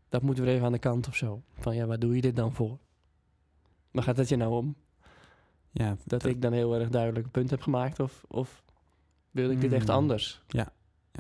dat 0.10 0.22
moeten 0.22 0.44
we 0.44 0.50
even 0.52 0.66
aan 0.66 0.72
de 0.72 0.80
kant 0.80 1.08
of 1.08 1.16
zo. 1.16 1.42
Van 1.60 1.76
ja, 1.76 1.86
waar 1.86 2.00
doe 2.00 2.16
je 2.16 2.22
dit 2.22 2.36
dan 2.36 2.54
voor? 2.54 2.78
Maar 3.92 4.04
gaat 4.04 4.18
het 4.18 4.30
je 4.30 4.36
nou 4.36 4.52
om? 4.54 4.76
Ja, 5.72 5.96
Dat 6.06 6.26
ik 6.26 6.42
dan 6.42 6.54
heel 6.54 6.76
erg 6.76 6.90
duidelijk 6.90 7.26
een 7.26 7.32
punt 7.32 7.50
heb 7.50 7.62
gemaakt? 7.62 8.00
Of, 8.00 8.24
of 8.28 8.64
wil 9.32 9.50
ik 9.50 9.62
dit 9.62 9.74
echt 9.74 9.88
Mm. 9.88 9.94
anders? 9.94 10.42
ja, 10.48 10.68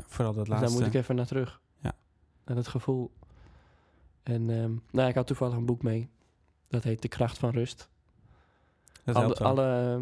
vooral 0.07 0.33
dat 0.33 0.45
Dus 0.45 0.53
laatste. 0.53 0.69
daar 0.69 0.79
moet 0.79 0.93
ik 0.95 1.01
even 1.01 1.15
naar 1.15 1.25
terug. 1.25 1.61
Ja. 1.79 1.93
Naar 2.45 2.57
het 2.57 2.67
gevoel. 2.67 3.11
En 4.23 4.49
ehm, 4.49 4.71
nou, 4.91 5.09
ik 5.09 5.15
had 5.15 5.27
toevallig 5.27 5.55
een 5.55 5.65
boek 5.65 5.83
mee. 5.83 6.09
Dat 6.67 6.83
heet 6.83 7.01
De 7.01 7.07
Kracht 7.07 7.37
van 7.37 7.49
Rust. 7.49 7.89
dat 9.03 9.15
alle, 9.15 9.23
helpt 9.25 9.39
wel. 9.39 9.47
alle, 9.47 10.01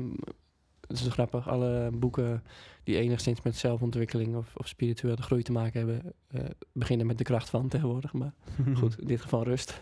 het 0.90 0.98
is 0.98 1.04
zo 1.04 1.10
grappig, 1.10 1.48
alle 1.50 1.90
boeken 1.94 2.44
die 2.84 2.98
enigszins 2.98 3.42
met 3.42 3.56
zelfontwikkeling 3.56 4.36
of, 4.36 4.56
of 4.56 4.68
spirituele 4.68 5.22
groei 5.22 5.44
te 5.44 5.52
maken 5.52 5.80
hebben, 5.88 6.14
eh, 6.28 6.44
beginnen 6.72 7.08
met 7.08 7.18
de 7.18 7.24
kracht 7.24 7.50
van 7.50 7.68
tegenwoordig. 7.68 8.14
Maar 8.14 8.34
goed, 8.80 9.00
in 9.00 9.08
dit 9.08 9.22
geval 9.22 9.44
rust. 9.44 9.82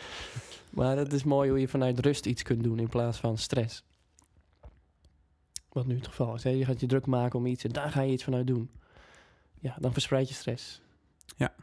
maar 0.70 0.96
het 0.96 1.12
is 1.12 1.24
mooi 1.24 1.50
hoe 1.50 1.60
je 1.60 1.68
vanuit 1.68 1.98
rust 1.98 2.26
iets 2.26 2.42
kunt 2.42 2.62
doen 2.62 2.78
in 2.78 2.88
plaats 2.88 3.18
van 3.18 3.38
stress. 3.38 3.84
Wat 5.72 5.86
nu 5.86 5.94
het 5.94 6.06
geval 6.06 6.34
is. 6.34 6.42
Hè? 6.44 6.50
Je 6.50 6.64
gaat 6.64 6.80
je 6.80 6.86
druk 6.86 7.06
maken 7.06 7.38
om 7.38 7.46
iets 7.46 7.64
en 7.64 7.72
daar 7.72 7.90
ga 7.90 8.00
je 8.00 8.12
iets 8.12 8.24
vanuit 8.24 8.46
doen. 8.46 8.70
Ja, 9.58 9.76
dan 9.80 9.92
verspreid 9.92 10.28
je 10.28 10.34
stress. 10.34 10.80
Ja. 11.36 11.54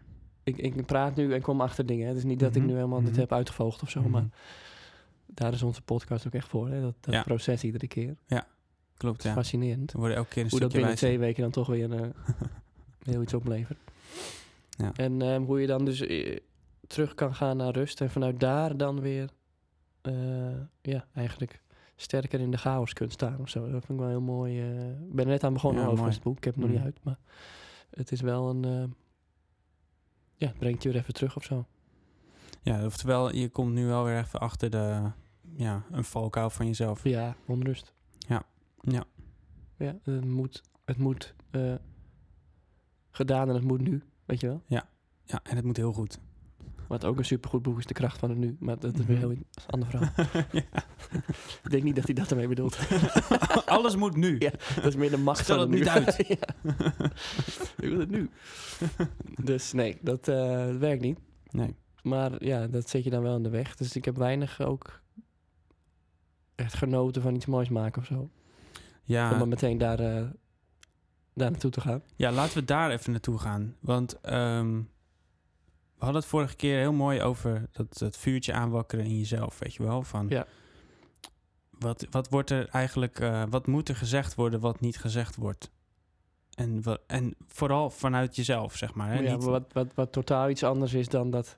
Ik, 0.43 0.57
ik 0.57 0.85
praat 0.85 1.15
nu 1.15 1.33
en 1.33 1.41
kom 1.41 1.61
achter 1.61 1.85
dingen. 1.85 2.03
hè. 2.03 2.09
Het 2.09 2.17
is 2.17 2.23
niet 2.23 2.39
dat 2.39 2.55
ik 2.55 2.61
Mhm, 2.61 2.65
nu 2.71 2.75
helemaal 2.75 3.01
dit 3.01 3.11
mhm. 3.11 3.19
heb 3.19 3.31
uitgevoogd 3.31 3.81
of 3.81 3.89
zo, 3.89 3.99
Mhm. 4.01 4.09
maar 4.09 4.25
daar 5.25 5.53
is 5.53 5.63
onze 5.63 5.81
podcast 5.81 6.27
ook 6.27 6.33
echt 6.33 6.47
voor. 6.47 6.69
Hè? 6.69 6.81
Dat, 6.81 6.95
dat 6.99 7.13
Ja. 7.13 7.23
proces 7.23 7.63
iedere 7.63 7.87
keer. 7.87 8.15
Klopt, 8.97 9.23
ja. 9.23 9.33
fascinerend. 9.33 9.91
We 9.91 9.97
worden 9.97 10.17
elke 10.17 10.29
keer 10.29 10.43
een 10.43 10.49
Hoe 10.49 10.59
dat 10.59 10.69
binnen 10.71 10.87
wijzer. 10.89 11.07
twee 11.07 11.19
weken 11.19 11.41
dan 11.41 11.51
toch 11.51 11.67
weer 11.67 11.91
eh, 11.93 12.09
heel 13.11 13.21
iets 13.21 13.33
oplevert. 13.33 13.79
Ja. 14.69 14.91
En 14.95 15.21
ehm, 15.21 15.41
hoe 15.43 15.61
je 15.61 15.67
dan 15.67 15.85
dus 15.85 15.99
eh, 16.01 16.37
terug 16.87 17.13
kan 17.15 17.35
gaan 17.35 17.57
naar 17.57 17.73
rust 17.73 18.01
en 18.01 18.09
vanuit 18.11 18.39
daar 18.39 18.77
dan 18.77 18.99
weer, 19.01 19.29
eh, 20.01 20.13
ja, 20.81 21.05
eigenlijk 21.13 21.61
sterker 21.95 22.39
in 22.39 22.51
de 22.51 22.57
chaos 22.57 22.93
kunt 22.93 23.11
staan 23.11 23.39
of 23.39 23.49
zo. 23.49 23.61
Dat 23.61 23.85
vind 23.85 23.89
ik 23.89 23.97
wel 24.05 24.07
heel 24.07 24.21
mooi. 24.21 24.61
Ik 25.07 25.13
ben 25.15 25.25
er 25.25 25.31
net 25.31 25.43
aan 25.43 25.53
begonnen 25.53 25.83
Ja, 25.83 25.89
over 25.89 26.05
het 26.05 26.21
boek. 26.21 26.37
Ik 26.37 26.43
heb 26.43 26.53
het 26.53 26.63
nog 26.63 26.71
Mm. 26.71 26.77
niet 26.77 26.85
uit, 26.85 26.99
maar 27.03 27.17
het 27.89 28.11
is 28.11 28.21
wel 28.21 28.49
een, 28.49 28.93
ja, 30.35 30.47
het 30.47 30.57
brengt 30.57 30.83
je 30.83 30.89
weer 30.91 31.01
even 31.01 31.13
terug 31.13 31.35
of 31.35 31.43
zo. 31.43 31.65
Ja, 32.61 32.85
oftewel, 32.85 33.35
je 33.35 33.49
komt 33.49 33.73
nu 33.73 33.85
wel 33.85 34.03
weer 34.03 34.17
even 34.17 34.39
achter 34.39 34.69
de, 34.69 35.01
ja, 35.55 35.83
een 35.91 36.03
valkuil 36.03 36.49
van 36.49 36.65
jezelf. 36.65 37.03
Ja, 37.03 37.35
onrust. 37.45 37.93
Ja. 38.91 39.03
Ja. 39.77 39.85
Ja, 40.03 40.11
het 40.11 40.25
moet, 40.25 40.61
het 40.85 40.97
moet 40.97 41.33
eh, 41.51 41.73
gedaan 43.11 43.49
en 43.49 43.55
het 43.55 43.63
moet 43.63 43.81
nu, 43.81 44.03
weet 44.25 44.39
je 44.39 44.47
wel. 44.47 44.63
Ja, 44.67 44.85
en 45.43 45.55
het 45.55 45.65
moet 45.65 45.77
heel 45.77 45.93
goed. 45.93 46.19
Wat 46.87 47.05
ook 47.05 47.17
een 47.17 47.25
supergoed 47.25 47.61
boek 47.61 47.77
is, 47.79 47.85
De 47.85 47.93
Kracht 47.93 48.17
van 48.19 48.29
het 48.29 48.37
Nu. 48.39 48.55
Maar 48.59 48.79
dat 48.79 48.99
is 48.99 49.05
weer 49.05 49.17
Mhm. 49.17 49.27
heel 49.27 49.31
een 49.37 49.45
andere 49.67 49.91
verhaal. 49.91 50.43
Ik 51.63 51.69
denk 51.69 51.83
niet 51.83 51.95
dat 51.95 52.05
hij 52.05 52.13
dat 52.13 52.29
ermee 52.31 52.47
bedoelt. 52.47 52.77
Alles 53.65 53.95
moet 53.95 54.15
nu. 54.15 54.35
Ja, 54.39 54.49
dat 54.75 54.85
is 54.85 54.95
meer 54.95 55.09
de 55.09 55.17
macht 55.17 55.43
Stel 55.43 55.57
van 55.57 55.71
het 55.71 55.79
het 55.87 55.95
niet 55.95 56.05
nu. 56.05 56.05
uit. 56.05 56.27
Ja. 56.39 57.05
Ik 57.77 57.89
wil 57.89 57.99
het 57.99 58.09
nu. 58.09 58.29
Dus 59.43 59.71
nee, 59.73 59.97
dat 60.01 60.27
eh, 60.27 60.75
werkt 60.77 61.01
niet. 61.01 61.19
Nee. 61.51 61.75
Maar 62.01 62.45
ja, 62.45 62.67
dat 62.67 62.89
zet 62.89 63.03
je 63.03 63.09
dan 63.09 63.21
wel 63.23 63.35
in 63.35 63.43
de 63.43 63.49
weg. 63.49 63.75
Dus 63.75 63.95
ik 63.95 64.05
heb 64.05 64.17
weinig 64.17 64.61
ook 64.61 65.01
echt 66.55 66.73
genoten 66.73 67.21
van 67.21 67.35
iets 67.35 67.45
moois 67.45 67.69
maken 67.69 68.01
of 68.01 68.07
zo. 68.07 68.29
Om 69.07 69.13
Ja, 69.13 69.37
dan 69.37 69.49
meteen 69.49 69.77
daar, 69.77 69.99
eh, 69.99 70.23
daar 71.33 71.51
naartoe 71.51 71.71
te 71.71 71.81
gaan. 71.81 72.01
ja, 72.15 72.31
laten 72.31 72.57
we 72.57 72.65
daar 72.65 72.91
even 72.91 73.11
naartoe 73.11 73.39
gaan. 73.39 73.75
Want 73.79 74.19
ehm, 74.21 74.77
we 75.97 76.09
hadden 76.09 76.21
het 76.21 76.25
vorige 76.29 76.55
keer 76.55 76.77
heel 76.79 76.93
mooi 76.93 77.21
over 77.21 77.69
dat, 77.71 77.97
dat 77.97 78.17
vuurtje 78.17 78.53
aanwakkeren 78.53 79.05
in 79.05 79.17
jezelf, 79.17 79.59
weet 79.59 79.73
je 79.73 79.83
wel? 79.83 80.03
Van, 80.03 80.25
Ja. 80.29 80.45
wat, 81.69 82.07
wat 82.09 82.29
wordt 82.29 82.49
er 82.49 82.67
eigenlijk, 82.69 83.19
eh, 83.19 83.43
wat 83.49 83.67
moet 83.67 83.89
er 83.89 83.95
gezegd 83.95 84.35
worden 84.35 84.59
wat 84.59 84.79
niet 84.79 84.97
gezegd 84.97 85.35
wordt? 85.35 85.71
En, 86.53 86.83
en 87.07 87.35
vooral 87.47 87.89
vanuit 87.89 88.35
jezelf, 88.35 88.75
zeg 88.75 88.93
maar. 88.93 89.07
Hè? 89.11 89.19
ja, 89.19 89.33
Niet- 89.35 89.43
wat, 89.43 89.73
wat, 89.73 89.93
wat 89.93 90.11
totaal 90.11 90.49
iets 90.49 90.63
anders 90.63 90.93
is 90.93 91.07
dan 91.07 91.29
dat 91.29 91.57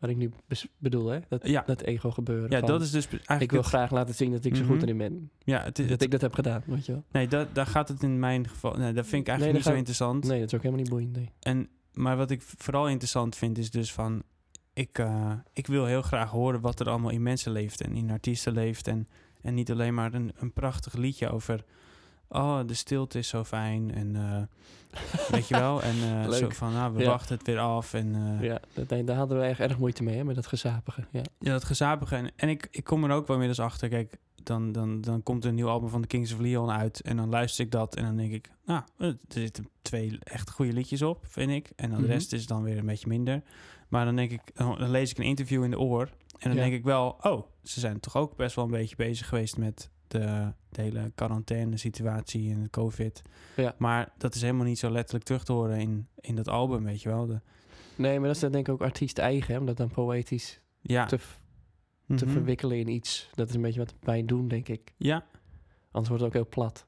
wat 0.00 0.10
ik 0.10 0.16
nu 0.16 0.30
bedoel. 0.78 1.06
Hè? 1.06 1.18
Dat, 1.28 1.48
Ja. 1.48 1.62
dat 1.66 1.80
ego 1.80 2.10
gebeuren. 2.10 2.50
ja, 2.50 2.58
van, 2.58 2.68
dat 2.68 2.82
is 2.82 2.90
dus 2.90 3.06
eigenlijk... 3.08 3.42
ik 3.42 3.50
wil 3.50 3.60
het- 3.60 3.68
graag 3.68 3.90
laten 3.90 4.14
zien 4.14 4.30
dat 4.32 4.44
ik 4.44 4.56
zo 4.56 4.62
Mhm. 4.62 4.72
goed 4.72 4.82
erin 4.82 4.96
ben. 4.96 5.30
ja, 5.38 5.62
het, 5.62 5.76
Dat 5.88 6.02
ik 6.02 6.10
dat 6.10 6.20
heb 6.20 6.34
gedaan, 6.34 6.62
weet 6.66 6.86
je 6.86 6.92
wel. 6.92 7.04
nee, 7.12 7.28
dat, 7.28 7.54
daar 7.54 7.66
gaat 7.66 7.88
het 7.88 8.02
in 8.02 8.18
mijn 8.18 8.48
geval... 8.48 8.72
Nee, 8.74 8.92
dat 8.92 9.06
vind 9.06 9.22
ik 9.22 9.28
eigenlijk 9.28 9.40
Nee, 9.40 9.52
niet 9.52 9.62
zo 9.72 9.74
interessant. 9.78 10.24
Nee, 10.24 10.38
dat 10.40 10.48
is 10.48 10.54
ook 10.54 10.62
helemaal 10.62 10.82
niet 10.82 10.92
boeiend. 10.92 11.16
Nee. 11.16 11.30
En, 11.40 11.68
maar 11.92 12.16
wat 12.16 12.30
ik 12.30 12.42
vooral 12.42 12.88
interessant 12.88 13.36
vind 13.36 13.58
is 13.58 13.70
dus 13.70 13.92
van... 13.92 14.22
Ik, 14.72 14.98
eh, 14.98 15.32
ik 15.52 15.66
wil 15.66 15.84
heel 15.86 16.02
graag 16.02 16.30
horen 16.30 16.60
wat 16.60 16.80
er 16.80 16.88
allemaal 16.88 17.10
in 17.10 17.22
mensen 17.22 17.52
leeft 17.52 17.80
en 17.80 17.92
in 17.94 18.10
artiesten 18.10 18.52
leeft. 18.52 18.86
En, 18.88 19.08
en 19.42 19.54
niet 19.54 19.70
alleen 19.70 19.94
maar 19.94 20.14
een, 20.14 20.32
een 20.36 20.52
prachtig 20.52 20.94
liedje 20.94 21.30
over... 21.30 21.64
Oh, 22.28 22.60
de 22.66 22.74
stilte 22.74 23.18
is 23.18 23.28
zo 23.28 23.44
fijn. 23.44 23.94
En 23.94 24.16
eh, 24.16 24.42
weet 25.30 25.48
je 25.48 25.54
wel? 25.54 25.82
En 25.90 25.94
eh, 26.02 26.30
zo 26.30 26.48
van, 26.48 26.72
nou, 26.72 26.94
we 26.94 27.00
Ja. 27.02 27.08
wachten 27.08 27.36
het 27.36 27.46
weer 27.46 27.58
af. 27.58 27.94
En 27.94 28.14
eh, 28.14 28.42
Ja, 28.48 28.60
dat, 28.86 29.06
daar 29.06 29.16
hadden 29.16 29.38
we 29.38 29.44
echt 29.44 29.60
erg 29.60 29.78
moeite 29.78 30.02
mee, 30.02 30.16
hè, 30.16 30.24
met 30.24 30.34
dat 30.34 30.46
gezapige. 30.46 31.04
Ja. 31.10 31.22
ja, 31.38 31.52
dat 31.52 31.64
gezapige. 31.64 32.16
En, 32.16 32.30
en 32.36 32.48
ik, 32.48 32.68
ik 32.70 32.84
kom 32.84 33.04
er 33.04 33.10
ook 33.10 33.26
wel 33.26 33.36
inmiddels 33.36 33.66
achter. 33.66 33.88
Kijk, 33.88 34.16
dan, 34.42 34.72
dan, 34.72 35.00
dan 35.00 35.22
komt 35.22 35.42
er 35.44 35.48
een 35.48 35.54
nieuw 35.56 35.68
album 35.68 35.88
van 35.88 36.00
de 36.00 36.06
Kings 36.06 36.32
of 36.32 36.38
Leon 36.38 36.70
uit. 36.70 37.00
En 37.00 37.16
dan 37.16 37.28
luister 37.28 37.64
ik 37.64 37.70
dat. 37.70 37.96
En 37.96 38.04
dan 38.04 38.16
denk 38.16 38.32
ik, 38.32 38.50
nou, 38.64 38.82
er 38.98 39.16
zitten 39.28 39.68
twee 39.82 40.18
echt 40.22 40.50
goede 40.50 40.72
liedjes 40.72 41.02
op, 41.02 41.24
vind 41.28 41.50
ik. 41.50 41.70
En 41.76 41.90
dan 41.90 41.98
Mhm. 41.98 42.06
de 42.08 42.12
rest 42.14 42.32
is 42.32 42.46
dan 42.46 42.62
weer 42.62 42.78
een 42.78 42.86
beetje 42.86 43.08
minder. 43.08 43.42
Maar 43.88 44.04
dan 44.04 44.16
denk 44.16 44.30
ik, 44.30 44.40
dan, 44.54 44.78
dan 44.78 44.90
lees 44.90 45.10
ik 45.10 45.18
een 45.18 45.24
interview 45.24 45.64
in 45.64 45.70
de 45.70 45.78
oor. 45.78 46.02
En 46.38 46.48
dan 46.48 46.54
Ja. 46.54 46.62
denk 46.62 46.74
ik 46.74 46.84
wel, 46.84 47.16
oh, 47.20 47.46
ze 47.62 47.80
zijn 47.80 48.00
toch 48.00 48.16
ook 48.16 48.36
best 48.36 48.56
wel 48.56 48.64
een 48.64 48.70
beetje 48.70 48.96
bezig 48.96 49.28
geweest 49.28 49.56
met 49.56 49.90
de, 50.08 50.52
de 50.68 50.82
hele 50.82 51.12
quarantaine 51.14 51.76
situatie 51.76 52.50
en 52.52 52.70
covid. 52.70 53.22
Ja. 53.56 53.74
Maar 53.78 54.12
dat 54.18 54.34
is 54.34 54.40
helemaal 54.40 54.64
niet 54.66 54.78
zo 54.78 54.90
letterlijk 54.90 55.24
terug 55.24 55.44
te 55.44 55.52
horen 55.52 55.78
in, 55.80 56.08
in 56.20 56.34
dat 56.36 56.48
album, 56.48 56.84
weet 56.84 57.02
je 57.02 57.08
wel. 57.08 57.26
De, 57.26 57.40
Nee, 57.96 58.18
maar 58.18 58.26
dat 58.26 58.34
is 58.36 58.42
dan 58.42 58.52
denk 58.52 58.66
ik 58.68 58.72
ook 58.74 58.80
artiest 58.82 59.18
eigen, 59.18 59.54
hè, 59.54 59.60
om 59.60 59.66
dat 59.66 59.76
dan 59.76 59.88
poëtisch 59.88 60.60
ja. 60.80 61.06
te, 61.06 61.16
te 62.16 62.24
Mhm. 62.24 62.28
verwikkelen 62.28 62.78
in 62.78 62.88
iets. 62.88 63.30
Dat 63.34 63.48
is 63.48 63.54
een 63.54 63.60
beetje 63.62 63.78
wat 63.80 63.94
wij 64.00 64.24
doen, 64.24 64.48
denk 64.48 64.68
ik. 64.68 64.92
Ja, 64.96 65.24
Anders 65.90 66.08
wordt 66.08 66.22
het 66.24 66.24
ook 66.24 66.32
heel 66.32 66.48
plat. 66.48 66.86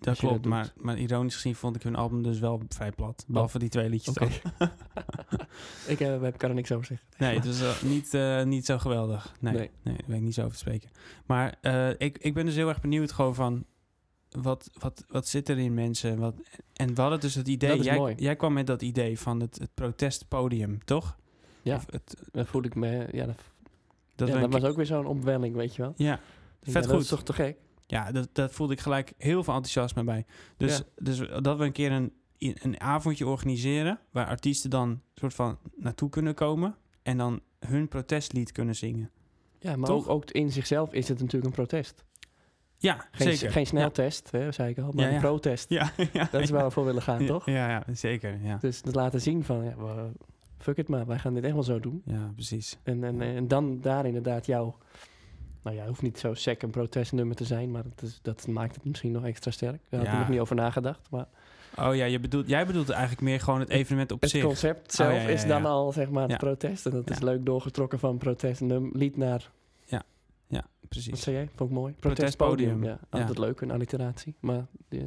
Dat 0.00 0.18
klopt, 0.18 0.34
dat 0.34 0.44
maar, 0.44 0.72
maar 0.76 0.98
ironisch 0.98 1.34
gezien 1.34 1.54
vond 1.54 1.76
ik 1.76 1.82
hun 1.82 1.96
album 1.96 2.22
dus 2.22 2.38
wel 2.38 2.62
vrij 2.68 2.90
plat. 2.92 3.24
Behalve 3.28 3.58
die 3.58 3.68
twee 3.68 3.88
liedjes 3.88 4.18
Oké. 4.18 4.28
dan. 4.58 4.70
ik 5.86 6.00
eh, 6.00 6.22
ik 6.22 6.38
kan 6.38 6.48
er 6.48 6.54
niks 6.54 6.72
over 6.72 6.86
zeggen. 6.86 7.06
Nee, 7.18 7.34
het 7.34 7.44
is 7.44 7.60
eh, 7.62 7.82
niet, 7.82 8.14
eh, 8.14 8.42
niet 8.42 8.66
zo 8.66 8.78
geweldig. 8.78 9.34
Nee, 9.40 9.52
nee. 9.54 9.70
Nee. 9.82 9.96
daar 9.96 10.06
ben 10.06 10.16
ik 10.16 10.22
niet 10.22 10.34
zo 10.34 10.40
over 10.40 10.52
te 10.52 10.58
spreken. 10.58 10.90
Maar 11.26 11.58
ik, 11.98 12.18
ik 12.18 12.34
ben 12.34 12.44
dus 12.46 12.54
heel 12.54 12.68
erg 12.68 12.80
benieuwd 12.80 13.12
gewoon 13.12 13.34
van... 13.34 13.64
Wat, 14.30 14.70
wat, 14.78 15.04
wat 15.08 15.28
zit 15.28 15.48
er 15.48 15.58
in 15.58 15.74
mensen? 15.74 16.18
Wat, 16.18 16.34
en 16.72 16.94
we 16.94 17.00
hadden 17.00 17.20
dus 17.20 17.34
het 17.34 17.48
idee... 17.48 17.76
Dat 17.76 17.84
jij, 17.84 17.96
mooi. 17.96 18.14
jij 18.18 18.36
kwam 18.36 18.52
met 18.52 18.66
dat 18.66 18.82
idee 18.82 19.18
van 19.18 19.40
het, 19.40 19.58
het 19.58 19.74
protestpodium, 19.74 20.84
toch? 20.84 21.16
Ja. 21.62 21.76
Of 21.76 21.86
het, 21.90 22.16
Dan 22.32 22.46
voel 22.46 22.64
ik 22.64 22.74
me... 22.74 23.08
Ja, 23.12 23.26
dat, 23.26 23.36
dat 24.14 24.28
ja, 24.28 24.38
dat 24.38 24.52
was 24.52 24.64
ook 24.64 24.76
weer 24.76 24.86
zo'n 24.86 25.06
opwelling, 25.06 25.54
weet 25.54 25.74
je 25.76 25.82
wel. 25.82 25.92
Ja, 25.96 26.14
Ik 26.14 26.20
denk, 26.20 26.24
vet 26.60 26.74
ja, 26.74 26.80
Dat 26.80 26.90
goed. 26.90 27.00
is 27.00 27.08
toch 27.08 27.22
te 27.22 27.32
gek? 27.32 27.56
Ja, 27.90 28.12
dat, 28.12 28.28
dat 28.32 28.52
voelde 28.52 28.72
ik 28.72 28.80
gelijk 28.80 29.12
heel 29.18 29.44
veel 29.44 29.54
enthousiasme 29.54 30.04
bij. 30.04 30.24
Dus, 30.56 30.76
Ja. 30.76 30.84
dus 30.96 31.18
dat 31.42 31.58
we 31.58 31.64
een 31.64 31.72
keer 31.72 31.92
een, 31.92 32.12
een 32.38 32.80
avondje 32.80 33.26
organiseren... 33.26 33.98
waar 34.10 34.26
artiesten 34.26 34.70
dan 34.70 35.00
soort 35.14 35.34
van 35.34 35.58
naartoe 35.76 36.08
kunnen 36.08 36.34
komen... 36.34 36.76
en 37.02 37.16
dan 37.16 37.40
hun 37.66 37.88
protestlied 37.88 38.52
kunnen 38.52 38.76
zingen. 38.76 39.10
Ja, 39.58 39.76
maar 39.76 39.90
ook, 39.90 40.08
ook 40.08 40.30
in 40.30 40.52
zichzelf 40.52 40.92
is 40.92 41.08
het 41.08 41.18
natuurlijk 41.18 41.44
een 41.44 41.64
protest. 41.64 42.04
Ja, 42.76 43.08
Geen, 43.10 43.36
zeker. 43.36 43.52
geen 43.52 43.66
sneltest, 43.66 44.30
hè, 44.30 44.52
zei 44.52 44.70
ik 44.70 44.78
al, 44.78 44.92
maar 44.92 45.04
Ja, 45.04 45.08
ja. 45.08 45.14
een 45.14 45.20
protest. 45.20 45.68
Ja, 45.68 45.92
ja, 46.12 46.28
Dat 46.30 46.40
is 46.40 46.50
waar 46.50 46.64
we 46.64 46.70
voor 46.70 46.84
willen 46.84 47.02
gaan, 47.02 47.26
toch? 47.26 47.46
Ja, 47.46 47.68
ja, 47.68 47.84
zeker. 47.92 48.38
Ja. 48.42 48.56
Dus 48.60 48.80
het 48.84 48.94
laten 48.94 49.20
zien 49.20 49.44
van, 49.44 49.64
ja, 49.64 49.74
fuck 50.58 50.76
it 50.76 50.88
maar, 50.88 51.06
wij 51.06 51.18
gaan 51.18 51.34
dit 51.34 51.44
echt 51.44 51.52
wel 51.52 51.62
zo 51.62 51.80
doen. 51.80 52.02
ja, 52.04 52.30
precies. 52.34 52.78
En, 52.82 53.04
en, 53.04 53.20
en 53.20 53.48
dan 53.48 53.80
daar 53.80 54.06
inderdaad 54.06 54.46
jouw... 54.46 54.76
Nou 55.62 55.74
ja, 55.76 55.80
het 55.82 55.88
hoeft 55.90 56.02
niet 56.02 56.18
zo 56.18 56.34
sec 56.34 56.62
een 56.62 56.70
protestnummer 56.70 57.36
te 57.36 57.44
zijn, 57.44 57.70
maar 57.70 57.82
dat, 57.82 58.02
is, 58.02 58.18
dat 58.22 58.46
maakt 58.46 58.74
het 58.74 58.84
misschien 58.84 59.12
nog 59.12 59.24
extra 59.24 59.50
sterk. 59.50 59.80
Daar 59.88 60.00
had 60.00 60.08
ik 60.08 60.14
Ja. 60.14 60.18
nog 60.20 60.28
niet 60.28 60.40
over 60.40 60.56
nagedacht, 60.56 61.10
maar 61.10 61.26
Oh 61.78 61.94
ja, 61.94 62.04
je 62.04 62.20
bedoelt, 62.20 62.48
jij 62.48 62.66
bedoelt 62.66 62.88
eigenlijk 62.90 63.20
meer 63.22 63.40
gewoon 63.40 63.60
het 63.60 63.68
evenement 63.68 64.12
op 64.12 64.20
Het 64.20 64.30
zich. 64.30 64.44
concept 64.44 64.92
zelf 64.94 65.10
Oh, 65.10 65.16
ja, 65.16 65.22
ja, 65.22 65.28
is 65.28 65.46
dan 65.46 65.62
ja. 65.62 65.68
al 65.68 65.92
zeg 65.92 66.10
maar 66.10 66.22
het 66.22 66.30
Ja. 66.30 66.36
protest. 66.36 66.86
En 66.86 66.92
dat 66.92 67.10
is 67.10 67.18
Ja. 67.18 67.24
leuk 67.24 67.46
doorgetrokken 67.46 67.98
van 67.98 68.18
protest. 68.18 68.60
En 68.60 68.70
een 68.70 68.90
lied 68.92 69.16
naar, 69.16 69.50
Ja, 69.86 70.02
wat 70.80 70.88
precies. 70.88 71.22
zei 71.22 71.36
jij? 71.36 71.48
Vond 71.54 71.70
ik 71.70 71.76
mooi. 71.76 71.92
Protestpodium. 71.92 72.68
Protestpodium. 72.68 72.98
Ja, 73.10 73.18
altijd 73.20 73.38
leuk, 73.38 73.60
een 73.60 73.70
alliteratie. 73.70 74.34
Maar 74.40 74.66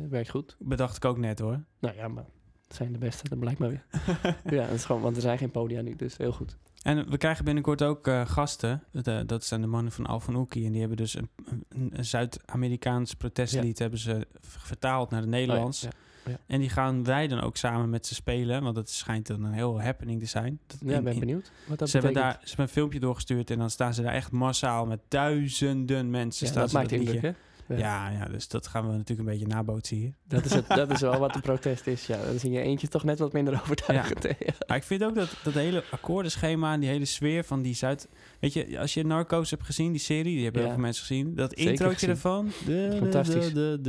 werkt 0.09 0.29
goed. 0.29 0.55
Bedacht 0.59 0.95
ik 0.97 1.05
ook 1.05 1.17
net 1.17 1.39
hoor. 1.39 1.59
Nou 1.79 1.95
ja, 1.95 2.07
maar 2.07 2.25
het 2.67 2.75
zijn 2.75 2.91
de 2.91 2.97
beste, 2.97 3.29
dat 3.29 3.39
blijkt 3.39 3.59
maar 3.59 3.69
weer. 3.69 3.85
ja, 4.57 4.65
dat 4.65 4.75
is 4.75 4.85
gewoon, 4.85 5.01
want 5.01 5.15
er 5.15 5.21
zijn 5.21 5.37
geen 5.37 5.51
podia 5.51 5.81
nu, 5.81 5.95
dus 5.95 6.17
heel 6.17 6.31
goed. 6.31 6.57
En 6.83 7.09
we 7.09 7.17
krijgen 7.17 7.45
binnenkort 7.45 7.81
ook 7.81 8.07
eh, 8.07 8.25
gasten. 8.27 8.83
De- 8.91 9.23
dat 9.25 9.43
zijn 9.43 9.61
de 9.61 9.67
mannen 9.67 9.91
van 9.91 10.05
Alphanouki. 10.05 10.65
En 10.65 10.71
die 10.71 10.79
hebben 10.79 10.97
dus 10.97 11.15
een, 11.15 11.29
een, 11.69 11.91
een 11.93 12.05
Zuid-Amerikaans 12.05 13.13
protestlied 13.13 13.79
hebben 13.79 13.99
ze 13.99 14.27
vertaald 14.41 15.09
naar 15.09 15.21
het 15.21 15.29
Nederlands. 15.29 15.83
Oh 15.85 15.89
ja, 16.25 16.37
En 16.47 16.59
die 16.59 16.69
gaan 16.69 17.03
wij 17.03 17.27
dan 17.27 17.41
ook 17.41 17.57
samen 17.57 17.89
met 17.89 18.05
ze 18.07 18.13
spelen. 18.13 18.63
Want 18.63 18.75
dat 18.75 18.89
schijnt 18.89 19.27
dan 19.27 19.43
een 19.43 19.53
heel 19.53 19.81
happening 19.81 20.19
te 20.19 20.25
zijn. 20.25 20.59
Dat 20.67 20.77
ja. 20.85 20.97
in- 20.97 21.03
ben 21.03 21.19
benieuwd 21.19 21.51
wat 21.67 21.79
dat 21.79 21.89
ze 21.89 21.97
hebben, 21.97 22.21
daar, 22.21 22.31
ze 22.41 22.47
hebben 22.47 22.65
een 22.65 22.71
filmpje 22.71 22.99
doorgestuurd. 22.99 23.49
En 23.51 23.57
dan 23.57 23.69
staan 23.69 23.93
ze 23.93 24.01
daar 24.01 24.13
echt 24.13 24.31
massaal 24.31 24.85
met 24.85 24.99
duizenden 25.07 26.09
mensen. 26.09 26.45
ja, 26.45 26.51
staan 26.51 26.63
dat 26.63 26.71
maakt 26.73 26.91
indruk, 26.91 27.21
hè? 27.21 27.31
Ja. 27.67 27.77
Ja. 27.77 28.09
Ja, 28.09 28.25
dus 28.25 28.47
dat 28.47 28.67
gaan 28.67 28.85
we 28.87 28.91
natuurlijk 28.91 29.19
een 29.19 29.33
beetje 29.37 29.47
nabootsen 29.55 29.97
hier. 29.97 30.13
Dat 30.27 30.45
is, 30.45 30.51
het, 30.53 30.67
dat 30.67 30.91
is 30.91 31.01
wel 31.01 31.19
wat 31.19 31.35
een 31.35 31.41
protest 31.51 31.87
is, 31.87 32.05
ja. 32.07 32.25
Dan 32.25 32.39
zie 32.39 32.51
je 32.51 32.59
eentje 32.61 32.87
toch 32.87 33.03
net 33.03 33.19
wat 33.19 33.33
minder 33.33 33.53
overtuigend. 33.63 34.23
Ja. 34.23 34.31
Maar 34.67 34.77
ik 34.77 34.83
vind 34.83 35.03
ook 35.03 35.15
dat 35.15 35.37
dat 35.43 35.53
hele 35.53 35.83
akkoordenschema 35.91 36.73
en 36.73 36.79
die 36.79 36.89
hele 36.89 37.05
sfeer 37.05 37.43
van 37.43 37.61
die 37.61 37.75
Zuid... 37.75 38.07
Weet 38.39 38.53
je, 38.53 38.79
als 38.79 38.93
je 38.93 39.03
Narcos 39.05 39.49
hebt 39.49 39.63
gezien, 39.63 39.91
die 39.91 40.01
serie, 40.01 40.35
die 40.35 40.43
hebben 40.43 40.61
heel 40.61 40.71
veel 40.71 40.79
mensen 40.81 41.05
gezien. 41.05 41.35
Dat 41.35 41.51
Zeker 41.55 41.71
introotje 41.71 41.95
gezien. 41.95 42.09
ervan. 42.09 42.51
Fantastisch. 42.99 43.53
Dat, 43.53 43.81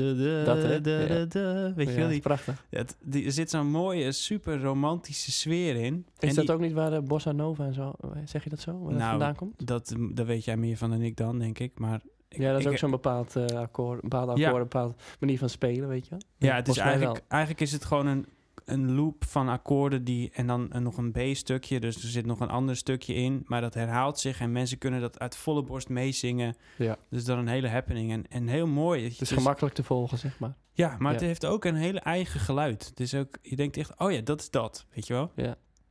weet 1.75 1.89
je 1.89 1.95
wel, 1.97 2.09
die, 2.09 2.21
prachtig. 2.21 2.65
het, 2.71 2.97
die, 3.03 3.25
er 3.25 3.33
zit 3.33 3.51
zo'n 3.51 3.67
mooie, 3.71 4.13
super 4.13 4.61
romantische 4.63 5.33
sfeer 5.33 5.77
in. 5.77 6.07
Is 6.19 6.29
En 6.29 6.35
dat 6.35 6.47
die- 6.47 6.55
ook 6.55 6.61
niet 6.61 6.73
waar 6.73 6.91
de 6.91 7.03
Bossa 7.03 7.33
Nova 7.33 7.65
en 7.67 7.75
zo, 7.75 7.93
eh, 8.01 8.09
zeg 8.25 8.45
je 8.45 8.51
dat 8.51 8.61
zo, 8.61 8.73
waar 8.79 8.89
dat 8.91 8.99
Nou, 8.99 9.11
vandaan 9.11 9.35
komt? 9.35 9.67
Dat, 9.67 9.95
dat 10.13 10.27
weet 10.27 10.45
jij 10.45 10.57
meer 10.57 10.77
van 10.77 10.91
dan 10.91 11.03
ik 11.03 11.17
dan, 11.17 11.39
denk 11.39 11.59
ik. 11.59 11.79
Maar 11.79 12.01
ik- 12.35 12.41
Ja, 12.41 12.51
dat 12.51 12.59
is 12.61 12.65
ik- 12.67 12.71
ook 12.73 12.79
zo'n 12.79 12.91
bepaald 12.91 13.37
eh, 13.37 13.45
akkoord, 13.59 14.03
een 14.03 14.09
bepaald 14.09 14.39
Ja. 14.39 14.45
akkoord, 14.45 14.63
een 14.63 14.69
bepaalde 14.69 14.95
manier 15.21 15.39
van 15.39 15.49
spelen, 15.49 15.89
weet 15.89 16.07
je? 16.09 16.17
Ja, 16.39 16.55
het 16.55 16.69
is 16.69 16.77
eigenlijk, 16.77 17.21
eigenlijk 17.29 17.61
is 17.63 17.73
het 17.73 17.85
gewoon 17.85 18.07
een, 18.07 18.27
een 18.65 18.95
loop 18.95 19.25
van 19.25 19.49
akkoorden 19.49 20.05
die 20.05 20.31
en 20.33 20.47
dan 20.47 20.67
een- 20.71 20.83
nog 20.83 20.97
een 20.97 21.13
B-stukje, 21.13 21.81
dus 21.81 22.03
er 22.03 22.09
zit 22.09 22.27
nog 22.27 22.41
een 22.41 22.49
ander 22.49 22.77
stukje 22.77 23.15
in, 23.15 23.43
maar 23.47 23.61
dat 23.61 23.75
herhaalt 23.75 24.19
zich 24.19 24.41
en 24.41 24.53
mensen 24.53 24.79
kunnen 24.79 25.01
dat 25.01 25.19
uit 25.19 25.37
volle 25.37 25.63
borst 25.63 25.89
meezingen. 25.89 26.55
Ja. 26.79 26.97
Dus 27.11 27.25
dan 27.25 27.39
een 27.39 27.49
hele 27.49 27.69
happening 27.69 28.13
en, 28.13 28.25
en 28.29 28.47
heel 28.49 28.67
mooi. 28.67 29.05
Het 29.09 29.21
is 29.21 29.31
gemakkelijk 29.31 29.75
te 29.75 29.83
volgen, 29.83 30.19
zeg 30.19 30.39
maar. 30.39 30.55
Ja, 30.73 30.97
maar 30.99 31.13
het 31.13 31.21
Ja. 31.21 31.27
heeft 31.27 31.47
ook 31.47 31.65
een 31.65 31.75
hele 31.75 32.01
eigen 32.01 32.41
geluid. 32.41 32.87
Het 32.87 33.01
is 33.01 33.15
ook, 33.15 33.39
je 33.43 33.57
denkt 33.57 33.77
echt, 33.77 33.99
oh 33.99 34.13
ja, 34.13 34.21
dat 34.21 34.41
is 34.41 34.51
dat, 34.51 34.87
weet 34.95 35.07
je 35.07 35.13
wel. 35.13 35.33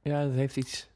Ja, 0.01 0.17
het 0.19 0.33
heeft 0.33 0.57
iets 0.57 0.89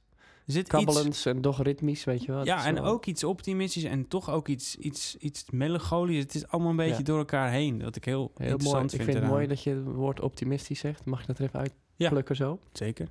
Zit 0.48 0.74
iets, 0.74 1.26
en 1.26 1.42
toch 1.42 1.62
ritmisch, 1.64 2.04
weet 2.04 2.24
je 2.24 2.32
wel. 2.32 2.46
Ja, 2.46 2.66
en 2.66 2.74
wel- 2.74 2.86
ook 2.86 3.06
iets 3.06 3.24
optimistisch 3.24 3.84
en 3.84 4.08
toch 4.08 4.30
ook 4.30 4.48
iets, 4.48 4.76
iets, 4.76 5.16
iets 5.18 5.46
melancholisch. 5.52 6.18
Het 6.24 6.36
is 6.36 6.48
allemaal 6.48 6.70
een 6.72 6.76
beetje 6.78 6.98
Ja. 6.98 7.04
door 7.04 7.18
elkaar 7.18 7.52
heen, 7.52 7.82
wat 7.84 7.96
ik 7.96 8.06
heel, 8.06 8.32
Heel 8.38 8.58
mooi. 8.58 8.84
Ik 8.84 8.90
vind 9.02 9.14
het 9.14 9.24
mooi 9.28 9.48
dat 9.48 9.64
je 9.64 9.70
het 9.70 9.84
woord 9.84 10.20
optimistisch 10.22 10.80
zegt. 10.80 11.06
Mag 11.06 11.22
ik 11.22 11.28
dat 11.28 11.38
er 11.40 11.44
even 11.46 11.60
uitplukken 11.98 12.36
zo? 12.36 12.60
Zeker. 12.72 13.08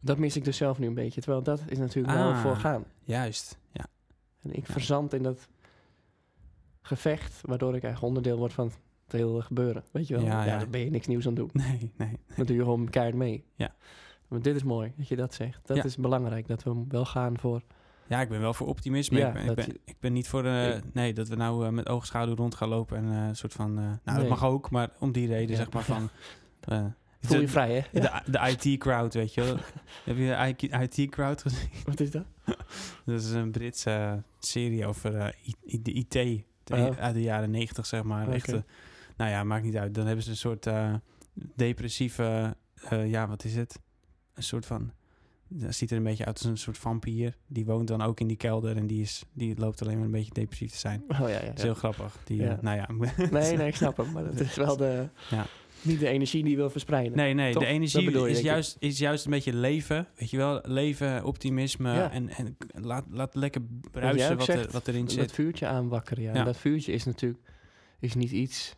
Dat 0.00 0.18
mis 0.18 0.36
ik 0.36 0.44
dus 0.44 0.56
zelf 0.56 0.78
nu 0.78 0.86
een 0.86 0.94
beetje. 0.94 1.20
Terwijl 1.20 1.42
dat 1.42 1.60
is 1.68 1.78
natuurlijk 1.78 2.14
wel 2.14 2.30
Ah. 2.30 2.42
voor 2.42 2.56
gaan. 2.56 2.84
Juist, 3.04 3.58
ja. 3.72 3.86
En 4.42 4.52
ik 4.52 4.66
Ja. 4.66 4.72
verzand 4.72 5.12
in 5.12 5.22
dat 5.22 5.48
gevecht, 6.82 7.40
waardoor 7.42 7.74
ik 7.76 7.82
eigenlijk 7.82 8.02
onderdeel 8.14 8.38
word 8.38 8.52
van 8.52 8.66
het 9.04 9.12
hele 9.12 9.42
gebeuren. 9.42 9.84
Weet 9.90 10.06
je 10.08 10.14
wel? 10.14 10.24
Ja, 10.24 10.44
Ja, 10.44 10.52
ja. 10.52 10.58
dan 10.58 10.70
ben 10.70 10.80
je 10.80 10.90
niks 10.90 11.06
nieuws 11.06 11.26
aan 11.26 11.34
doen. 11.34 11.50
Nee, 11.52 11.92
nee. 11.96 12.18
Dan 12.36 12.46
doe 12.46 12.56
je 12.56 12.62
gewoon 12.62 12.88
keihard 12.90 13.16
mee. 13.16 13.44
Ja. 13.54 13.74
Maar 14.28 14.40
dit 14.42 14.56
is 14.56 14.62
mooi 14.62 14.92
dat 14.96 15.08
je 15.08 15.16
dat 15.16 15.34
zegt. 15.34 15.60
Dat 15.66 15.76
Ja. 15.76 15.84
is 15.84 15.96
belangrijk, 15.96 16.46
dat 16.48 16.62
we 16.62 16.84
wel 16.88 17.04
gaan 17.04 17.38
voor... 17.38 17.62
Ja, 18.08 18.20
ik 18.20 18.28
ben 18.28 18.40
wel 18.40 18.54
voor 18.54 18.66
optimisme. 18.66 19.18
Ja, 19.18 19.26
ik, 19.28 19.32
ben, 19.34 19.48
ik, 19.48 19.54
ben, 19.54 19.66
je- 19.66 19.80
ik 19.84 19.96
ben 20.00 20.12
niet 20.12 20.28
voor 20.28 20.44
eh, 20.44 20.76
Ik- 20.76 20.94
nee, 20.94 21.12
dat 21.12 21.28
we 21.28 21.36
nou 21.36 21.66
eh, 21.66 21.72
met 21.72 21.88
oogschaduw 21.88 22.34
rond 22.34 22.54
gaan 22.54 22.68
lopen 22.68 22.96
en 22.96 23.12
eh, 23.12 23.26
een 23.28 23.36
soort 23.36 23.52
van... 23.52 23.78
eh, 23.78 23.84
nou, 24.04 24.18
dat 24.18 24.28
mag 24.28 24.44
ook, 24.44 24.70
maar 24.70 24.90
om 24.98 25.12
die 25.12 25.26
reden 25.26 25.50
Ja. 25.50 25.56
zeg 25.56 25.70
maar 25.72 25.82
van... 25.82 26.08
eh, 26.60 26.84
Voel 27.20 27.36
je 27.40 27.44
de, 27.46 27.50
vrij, 27.52 27.74
hè? 27.92 28.00
De, 28.00 28.20
de 28.30 28.56
IT-crowd, 28.56 29.14
weet 29.14 29.34
je 29.34 29.40
wel. 29.42 29.56
Heb 30.04 30.16
je 30.16 30.54
de 30.68 30.88
IT-crowd 30.88 31.42
gezien? 31.42 31.68
Wat 31.86 32.00
is 32.00 32.10
dat? 32.10 32.24
Dat 33.04 33.20
is 33.20 33.30
een 33.30 33.50
Britse 33.50 33.90
eh, 33.90 34.12
serie 34.38 34.86
over 34.86 35.16
eh, 35.16 35.28
I- 35.66 35.82
de 35.82 35.92
IT 35.92 36.10
de- 36.12 36.44
Oh. 36.74 36.98
uit 36.98 37.14
de 37.14 37.22
jaren 37.22 37.50
negentig, 37.50 37.86
zeg 37.86 38.02
maar. 38.02 38.28
Echt, 38.28 38.48
Oké. 38.48 38.56
eh, 38.56 38.62
nou 39.16 39.30
ja, 39.30 39.44
maakt 39.44 39.64
niet 39.64 39.76
uit. 39.76 39.94
Dan 39.94 40.06
hebben 40.06 40.24
ze 40.24 40.30
een 40.30 40.36
soort 40.36 40.66
eh, 40.66 40.94
depressieve... 41.56 42.56
eh, 42.88 43.10
ja, 43.10 43.26
wat 43.28 43.44
is 43.44 43.56
het? 43.56 43.80
Een 44.36 44.42
soort 44.42 44.66
van... 44.66 44.92
Dat 45.48 45.74
ziet 45.74 45.90
er 45.90 45.96
een 45.96 46.02
beetje 46.02 46.24
uit 46.24 46.38
als 46.38 46.46
een 46.46 46.56
soort 46.58 46.78
vampier. 46.78 47.36
Die 47.46 47.64
woont 47.64 47.88
dan 47.88 48.02
ook 48.02 48.20
in 48.20 48.26
die 48.26 48.36
kelder 48.36 48.76
en 48.76 48.86
die, 48.86 49.00
is, 49.02 49.24
die 49.32 49.58
loopt 49.58 49.82
alleen 49.82 49.96
maar 49.96 50.04
een 50.04 50.10
beetje 50.10 50.32
depressief 50.32 50.70
te 50.70 50.78
zijn. 50.78 51.02
Oh 51.08 51.18
ja, 51.18 51.28
ja. 51.28 51.40
Dat 51.46 51.56
is 51.56 51.62
heel 51.62 51.74
grappig. 51.74 52.16
Die, 52.24 52.40
Ja. 52.42 52.56
eh, 52.56 52.62
nou 52.62 52.76
ja. 52.76 53.08
Nee, 53.30 53.56
nee, 53.56 53.66
ik 53.66 53.76
snap 53.76 53.96
hem. 53.96 54.12
Maar 54.12 54.24
het 54.24 54.40
is 54.40 54.54
wel 54.54 54.76
de... 54.76 55.08
Ja. 55.30 55.46
Niet 55.82 56.00
de 56.00 56.08
energie 56.08 56.42
die 56.42 56.50
je 56.50 56.56
wil 56.56 56.70
verspreiden. 56.70 57.16
Nee, 57.16 57.34
nee, 57.34 57.52
Toch? 57.52 57.62
de 57.62 57.68
Dat 57.68 57.74
energie 57.74 58.10
je, 58.10 58.30
is, 58.30 58.40
juist, 58.40 58.76
is 58.78 58.98
juist 58.98 59.24
een 59.24 59.30
beetje 59.30 59.54
leven. 59.54 60.06
Weet 60.16 60.30
je 60.30 60.36
wel, 60.36 60.60
leven, 60.62 61.24
optimisme. 61.24 61.92
Ja. 61.92 62.10
En, 62.10 62.28
en 62.28 62.56
laat, 62.72 63.06
laat 63.10 63.34
lekker 63.34 63.62
bruisen 63.90 64.36
wat, 64.36 64.44
zegt, 64.46 64.66
er, 64.66 64.72
wat 64.72 64.88
erin 64.88 65.04
dat 65.04 65.10
zit. 65.12 65.32
vuurtje 65.32 65.66
aanwakkeren, 65.66 66.22
ja. 66.22 66.32
Ja. 66.32 66.38
En 66.38 66.44
dat 66.44 66.56
vuurtje 66.56 66.92
is 66.92 67.04
natuurlijk 67.04 67.40
is 68.00 68.14
niet 68.14 68.30
iets 68.30 68.76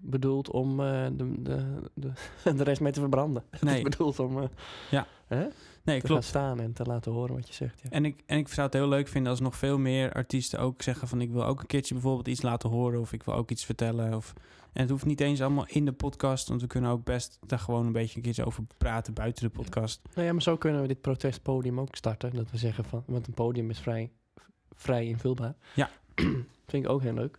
bedoeld 0.00 0.50
om 0.50 0.80
eh, 0.80 1.06
de, 1.12 1.42
de, 1.42 1.80
de, 1.94 2.12
de 2.56 2.62
rest 2.64 2.80
mee 2.80 2.92
te 2.92 3.00
verbranden. 3.00 3.42
Het 3.50 3.62
Nee. 3.62 3.76
is 3.76 3.82
bedoeld 3.82 4.18
om 4.18 4.38
eh, 4.38 4.44
Ja. 4.90 5.06
hè, 5.26 5.46
Nee, 5.84 6.00
te 6.00 6.06
klopt. 6.06 6.22
gaan 6.24 6.30
staan 6.30 6.60
en 6.60 6.72
te 6.72 6.82
laten 6.84 7.12
horen 7.12 7.34
wat 7.34 7.48
je 7.48 7.54
zegt. 7.54 7.80
Ja. 7.82 7.90
En 7.90 8.04
ik, 8.04 8.22
en 8.26 8.38
ik 8.38 8.48
zou 8.48 8.66
het 8.66 8.76
heel 8.76 8.88
leuk 8.88 9.08
vinden 9.08 9.30
als 9.30 9.40
nog 9.40 9.56
veel 9.56 9.78
meer 9.78 10.12
artiesten 10.12 10.58
ook 10.58 10.82
zeggen 10.82 11.08
van 11.08 11.20
ik 11.20 11.30
wil 11.30 11.44
ook 11.44 11.60
een 11.60 11.66
keertje 11.66 11.94
bijvoorbeeld 11.94 12.28
iets 12.28 12.42
laten 12.42 12.70
horen 12.70 13.00
of 13.00 13.12
ik 13.12 13.22
wil 13.22 13.34
ook 13.34 13.50
iets 13.50 13.64
vertellen. 13.64 14.14
Of, 14.14 14.32
en 14.72 14.80
het 14.80 14.90
hoeft 14.90 15.04
niet 15.04 15.20
eens 15.20 15.40
allemaal 15.42 15.66
in 15.68 15.84
de 15.84 15.92
podcast, 15.92 16.48
want 16.48 16.60
we 16.60 16.66
kunnen 16.66 16.90
ook 16.90 17.04
best 17.04 17.38
daar 17.46 17.58
gewoon 17.58 17.86
een 17.86 17.92
beetje 17.92 18.16
een 18.16 18.22
keertje 18.22 18.44
over 18.44 18.64
praten 18.78 19.14
buiten 19.14 19.42
de 19.44 19.50
podcast. 19.50 20.00
Nou 20.14 20.26
ja, 20.26 20.32
maar 20.32 20.42
zo 20.42 20.56
kunnen 20.56 20.80
we 20.82 20.88
dit 20.88 21.00
protestpodium 21.00 21.80
ook 21.80 21.94
starten. 21.96 22.34
Dat 22.34 22.50
we 22.50 22.56
zeggen 22.56 22.84
van, 22.84 23.02
want 23.06 23.26
een 23.26 23.34
podium 23.34 23.70
is 23.70 23.78
vrij, 23.78 24.10
vrij 24.74 25.06
invulbaar. 25.06 25.54
Ja. 25.74 25.90
Vind 26.66 26.84
ik 26.84 26.88
ook 26.88 27.02
heel 27.02 27.14
leuk. 27.14 27.38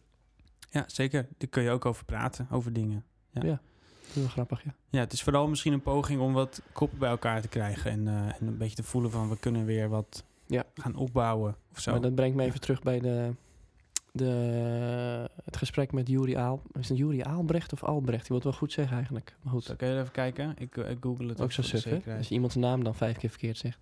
Ja, 0.70 0.84
zeker. 0.88 1.28
Daar 1.38 1.50
kun 1.50 1.64
je 1.64 1.70
ook 1.70 1.86
over 1.86 2.06
praten, 2.06 2.48
over 2.52 2.74
dingen. 2.74 3.04
Ja. 3.32 3.42
Ja. 3.44 3.50
Dat 4.02 4.16
is 4.18 4.22
wel 4.22 4.28
grappig, 4.28 4.64
ja. 4.64 4.74
Ja, 4.90 5.00
het 5.00 5.14
is 5.14 5.24
vooral 5.24 5.48
misschien 5.48 5.74
een 5.74 5.82
poging 5.82 6.22
om 6.22 6.34
wat 6.34 6.62
koppen 6.72 7.00
bij 7.00 7.10
elkaar 7.10 7.42
te 7.42 7.48
krijgen 7.48 7.92
en, 7.92 8.08
eh, 8.08 8.14
en 8.42 8.48
een 8.48 8.58
beetje 8.58 8.76
te 8.76 8.84
voelen 8.84 9.12
van 9.12 9.30
we 9.30 9.38
kunnen 9.40 9.66
weer 9.66 9.90
wat 9.90 10.24
Ja. 10.48 10.64
gaan 10.76 10.96
opbouwen 10.96 11.56
of 11.72 11.80
zo. 11.80 11.92
Maar 11.92 12.02
dat 12.02 12.16
brengt 12.16 12.36
me 12.36 12.44
even 12.44 12.60
terug 12.62 12.82
bij 12.82 13.00
de, 13.00 13.32
de, 14.12 14.26
het 15.44 15.58
gesprek 15.58 15.92
met 15.92 16.08
Juri 16.08 16.36
Aal. 16.36 16.62
Is 16.80 16.90
het 16.90 16.98
Juri 16.98 17.22
Aalbrecht 17.22 17.74
of 17.74 17.84
Albrecht? 17.84 18.24
Je 18.28 18.32
wilt 18.32 18.44
wel 18.44 18.54
goed 18.54 18.72
zeggen 18.72 18.96
eigenlijk. 18.96 19.36
Maar 19.44 19.54
goed, 19.54 19.64
Zal 19.64 19.74
ik 19.76 19.82
even 19.82 20.12
kijken? 20.12 20.54
Ik, 20.58 20.78
eh, 20.78 20.90
ik 20.90 20.98
google 21.02 21.28
het 21.28 21.42
ook 21.42 21.52
zo 21.52 21.62
suf, 21.62 21.84
hè? 21.84 22.18
Als 22.18 22.28
je 22.28 22.34
iemands 22.34 22.56
naam 22.56 22.84
dan 22.84 22.96
vijf 22.96 23.18
keer 23.18 23.30
verkeerd 23.30 23.58
zegt. 23.58 23.80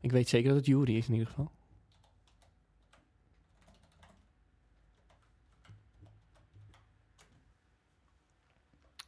Ik 0.00 0.12
weet 0.12 0.28
zeker 0.28 0.48
dat 0.48 0.56
het 0.56 0.66
Juri 0.66 0.96
is 0.96 1.06
in 1.06 1.12
ieder 1.12 1.28
geval. 1.28 1.50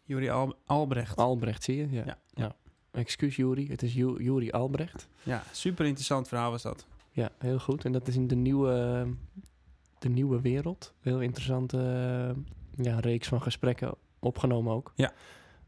Juri 0.09 0.29
Al 0.31 0.57
Albrecht. 0.67 1.17
Albrecht, 1.17 1.63
zie 1.65 1.77
je? 1.77 1.91
Ja. 1.91 2.05
Ja. 2.07 2.19
ja. 2.35 2.55
Excuus 2.91 3.37
Juri, 3.37 3.69
het 3.69 3.83
is 3.83 3.95
Ju- 3.95 4.23
Juri 4.23 4.51
Albrecht. 4.51 5.09
Ja, 5.23 5.43
super 5.53 5.85
interessant 5.87 6.29
verhaal 6.29 6.51
was 6.51 6.63
dat. 6.63 6.87
Ja, 7.11 7.31
heel 7.39 7.59
goed. 7.59 7.85
En 7.85 7.93
dat 7.93 8.09
is 8.09 8.15
in 8.17 8.27
de 8.27 8.35
nieuwe, 8.37 9.07
de 9.99 10.09
nieuwe 10.09 10.41
wereld. 10.41 10.95
Heel 11.01 11.21
interessante 11.21 11.79
ja, 12.77 12.99
reeks 13.01 13.29
van 13.29 13.43
gesprekken 13.43 13.95
opgenomen 14.19 14.73
ook. 14.75 14.93
Ja. 14.95 15.13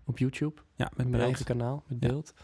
Op 0.04 0.18
YouTube. 0.18 0.60
Ja, 0.74 0.84
Met 0.84 0.96
mijn 0.96 1.10
beeld. 1.10 1.22
eigen 1.22 1.44
kanaal, 1.44 1.82
met 1.86 1.98
Ja. 2.00 2.08
beeld. 2.08 2.34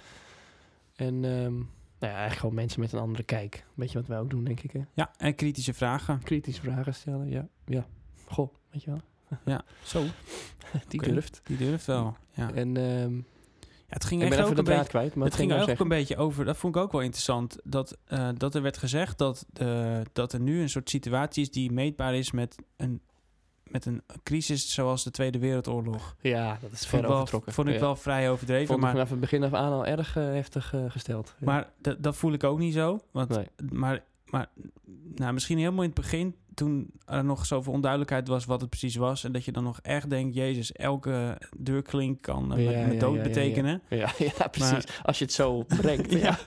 En 0.96 1.14
ehm, 1.24 1.52
nou 1.54 1.66
ja, 1.98 2.08
eigenlijk 2.08 2.38
gewoon 2.38 2.54
mensen 2.54 2.80
met 2.80 2.92
een 2.92 2.98
andere 2.98 3.22
kijk. 3.24 3.66
Weet 3.74 3.92
je 3.92 3.98
wat 3.98 4.08
wij 4.08 4.18
ook 4.18 4.30
doen, 4.30 4.44
denk 4.44 4.60
ik. 4.60 4.72
Hè? 4.72 4.80
Ja, 4.94 5.10
en 5.18 5.34
kritische 5.34 5.74
vragen. 5.74 6.22
Kritische 6.22 6.62
vragen 6.62 6.94
stellen, 6.94 7.28
ja. 7.28 7.48
ja. 7.64 7.86
Goh, 8.28 8.54
weet 8.70 8.82
je 8.82 8.90
wel. 8.90 9.00
Ja, 9.44 9.64
zo. 9.84 10.02
Die 10.88 11.02
durft. 11.02 11.40
Die 11.44 11.56
durft 11.56 11.86
wel. 11.86 12.16
Ja, 12.34 12.52
En 12.54 12.76
ehm, 12.76 13.14
ja 13.16 13.22
het 13.88 14.04
ging 14.04 14.22
ik 14.22 14.30
echt 14.32 14.40
ook 14.50 14.56
een 14.58 14.64
beetje... 14.64 14.84
kwijt. 14.84 15.14
Maar 15.14 15.26
Het 15.26 15.36
ging 15.36 15.52
ook 15.52 15.58
zeggen? 15.64 15.80
een 15.80 15.88
beetje 15.88 16.16
over, 16.16 16.44
dat 16.44 16.56
vond 16.56 16.76
ik 16.76 16.82
ook 16.82 16.92
wel 16.92 17.00
interessant, 17.00 17.56
dat, 17.64 17.96
eh, 18.06 18.28
dat 18.36 18.54
er 18.54 18.62
werd 18.62 18.76
gezegd 18.78 19.18
dat, 19.18 19.46
eh, 19.52 19.98
dat 20.12 20.32
er 20.32 20.40
nu 20.40 20.60
een 20.60 20.68
soort 20.68 20.90
situatie 20.90 21.42
is 21.42 21.50
die 21.50 21.72
meetbaar 21.72 22.14
is 22.14 22.30
met 22.30 22.56
een, 22.76 23.00
met 23.64 23.86
een 23.86 24.02
crisis 24.22 24.74
zoals 24.74 25.04
de 25.04 25.10
Tweede 25.10 25.38
Wereldoorlog. 25.38 26.16
Ja, 26.20 26.58
dat 26.62 26.72
is 26.72 26.86
ver 26.86 27.06
overtrokken. 27.06 27.52
vond 27.52 27.68
ik 27.68 27.74
Ja. 27.74 27.80
wel 27.80 27.96
vrij 27.96 28.30
overdreven, 28.30 28.66
Vond 28.66 28.78
ik 28.78 28.84
maar, 28.84 28.92
vanaf 28.92 29.10
het 29.10 29.20
begin 29.20 29.42
af 29.42 29.52
aan 29.52 29.72
al 29.72 29.86
erg 29.86 30.16
eh, 30.16 30.24
heftig 30.24 30.74
gesteld. 30.88 31.34
Ja. 31.38 31.46
maar 31.46 31.70
dat, 31.80 32.02
dat 32.02 32.16
voel 32.16 32.32
ik 32.32 32.44
ook 32.44 32.58
niet 32.58 32.74
zo. 32.74 33.00
Want 33.10 33.28
Nee. 33.28 33.46
Maar, 33.72 34.02
maar 34.24 34.48
nou, 35.14 35.32
misschien 35.32 35.58
helemaal 35.58 35.82
in 35.84 35.90
het 35.90 36.00
begin, 36.00 36.34
toen 36.56 36.90
er 37.04 37.24
nog 37.24 37.46
zoveel 37.46 37.72
onduidelijkheid 37.72 38.28
was 38.28 38.44
wat 38.44 38.60
het 38.60 38.70
precies 38.70 38.96
was. 38.96 39.24
En 39.24 39.32
dat 39.32 39.44
je 39.44 39.52
dan 39.52 39.64
nog 39.64 39.80
echt 39.82 40.10
denkt, 40.10 40.34
jezus, 40.34 40.72
elke 40.72 41.38
deurklink 41.56 42.22
kan 42.22 42.54
eh, 42.54 42.64
Ja, 42.64 42.70
met, 42.70 42.84
met 42.86 42.94
ja, 42.94 43.00
dood 43.00 43.14
ja, 43.14 43.20
ja, 43.20 43.26
ja. 43.26 43.34
betekenen. 43.34 43.82
Ja, 43.88 44.10
ja 44.38 44.46
precies. 44.48 44.84
Als 45.02 45.18
je 45.18 45.24
het 45.24 45.32
zo 45.32 45.62
brengt. 45.62 46.12
ja. 46.22 46.38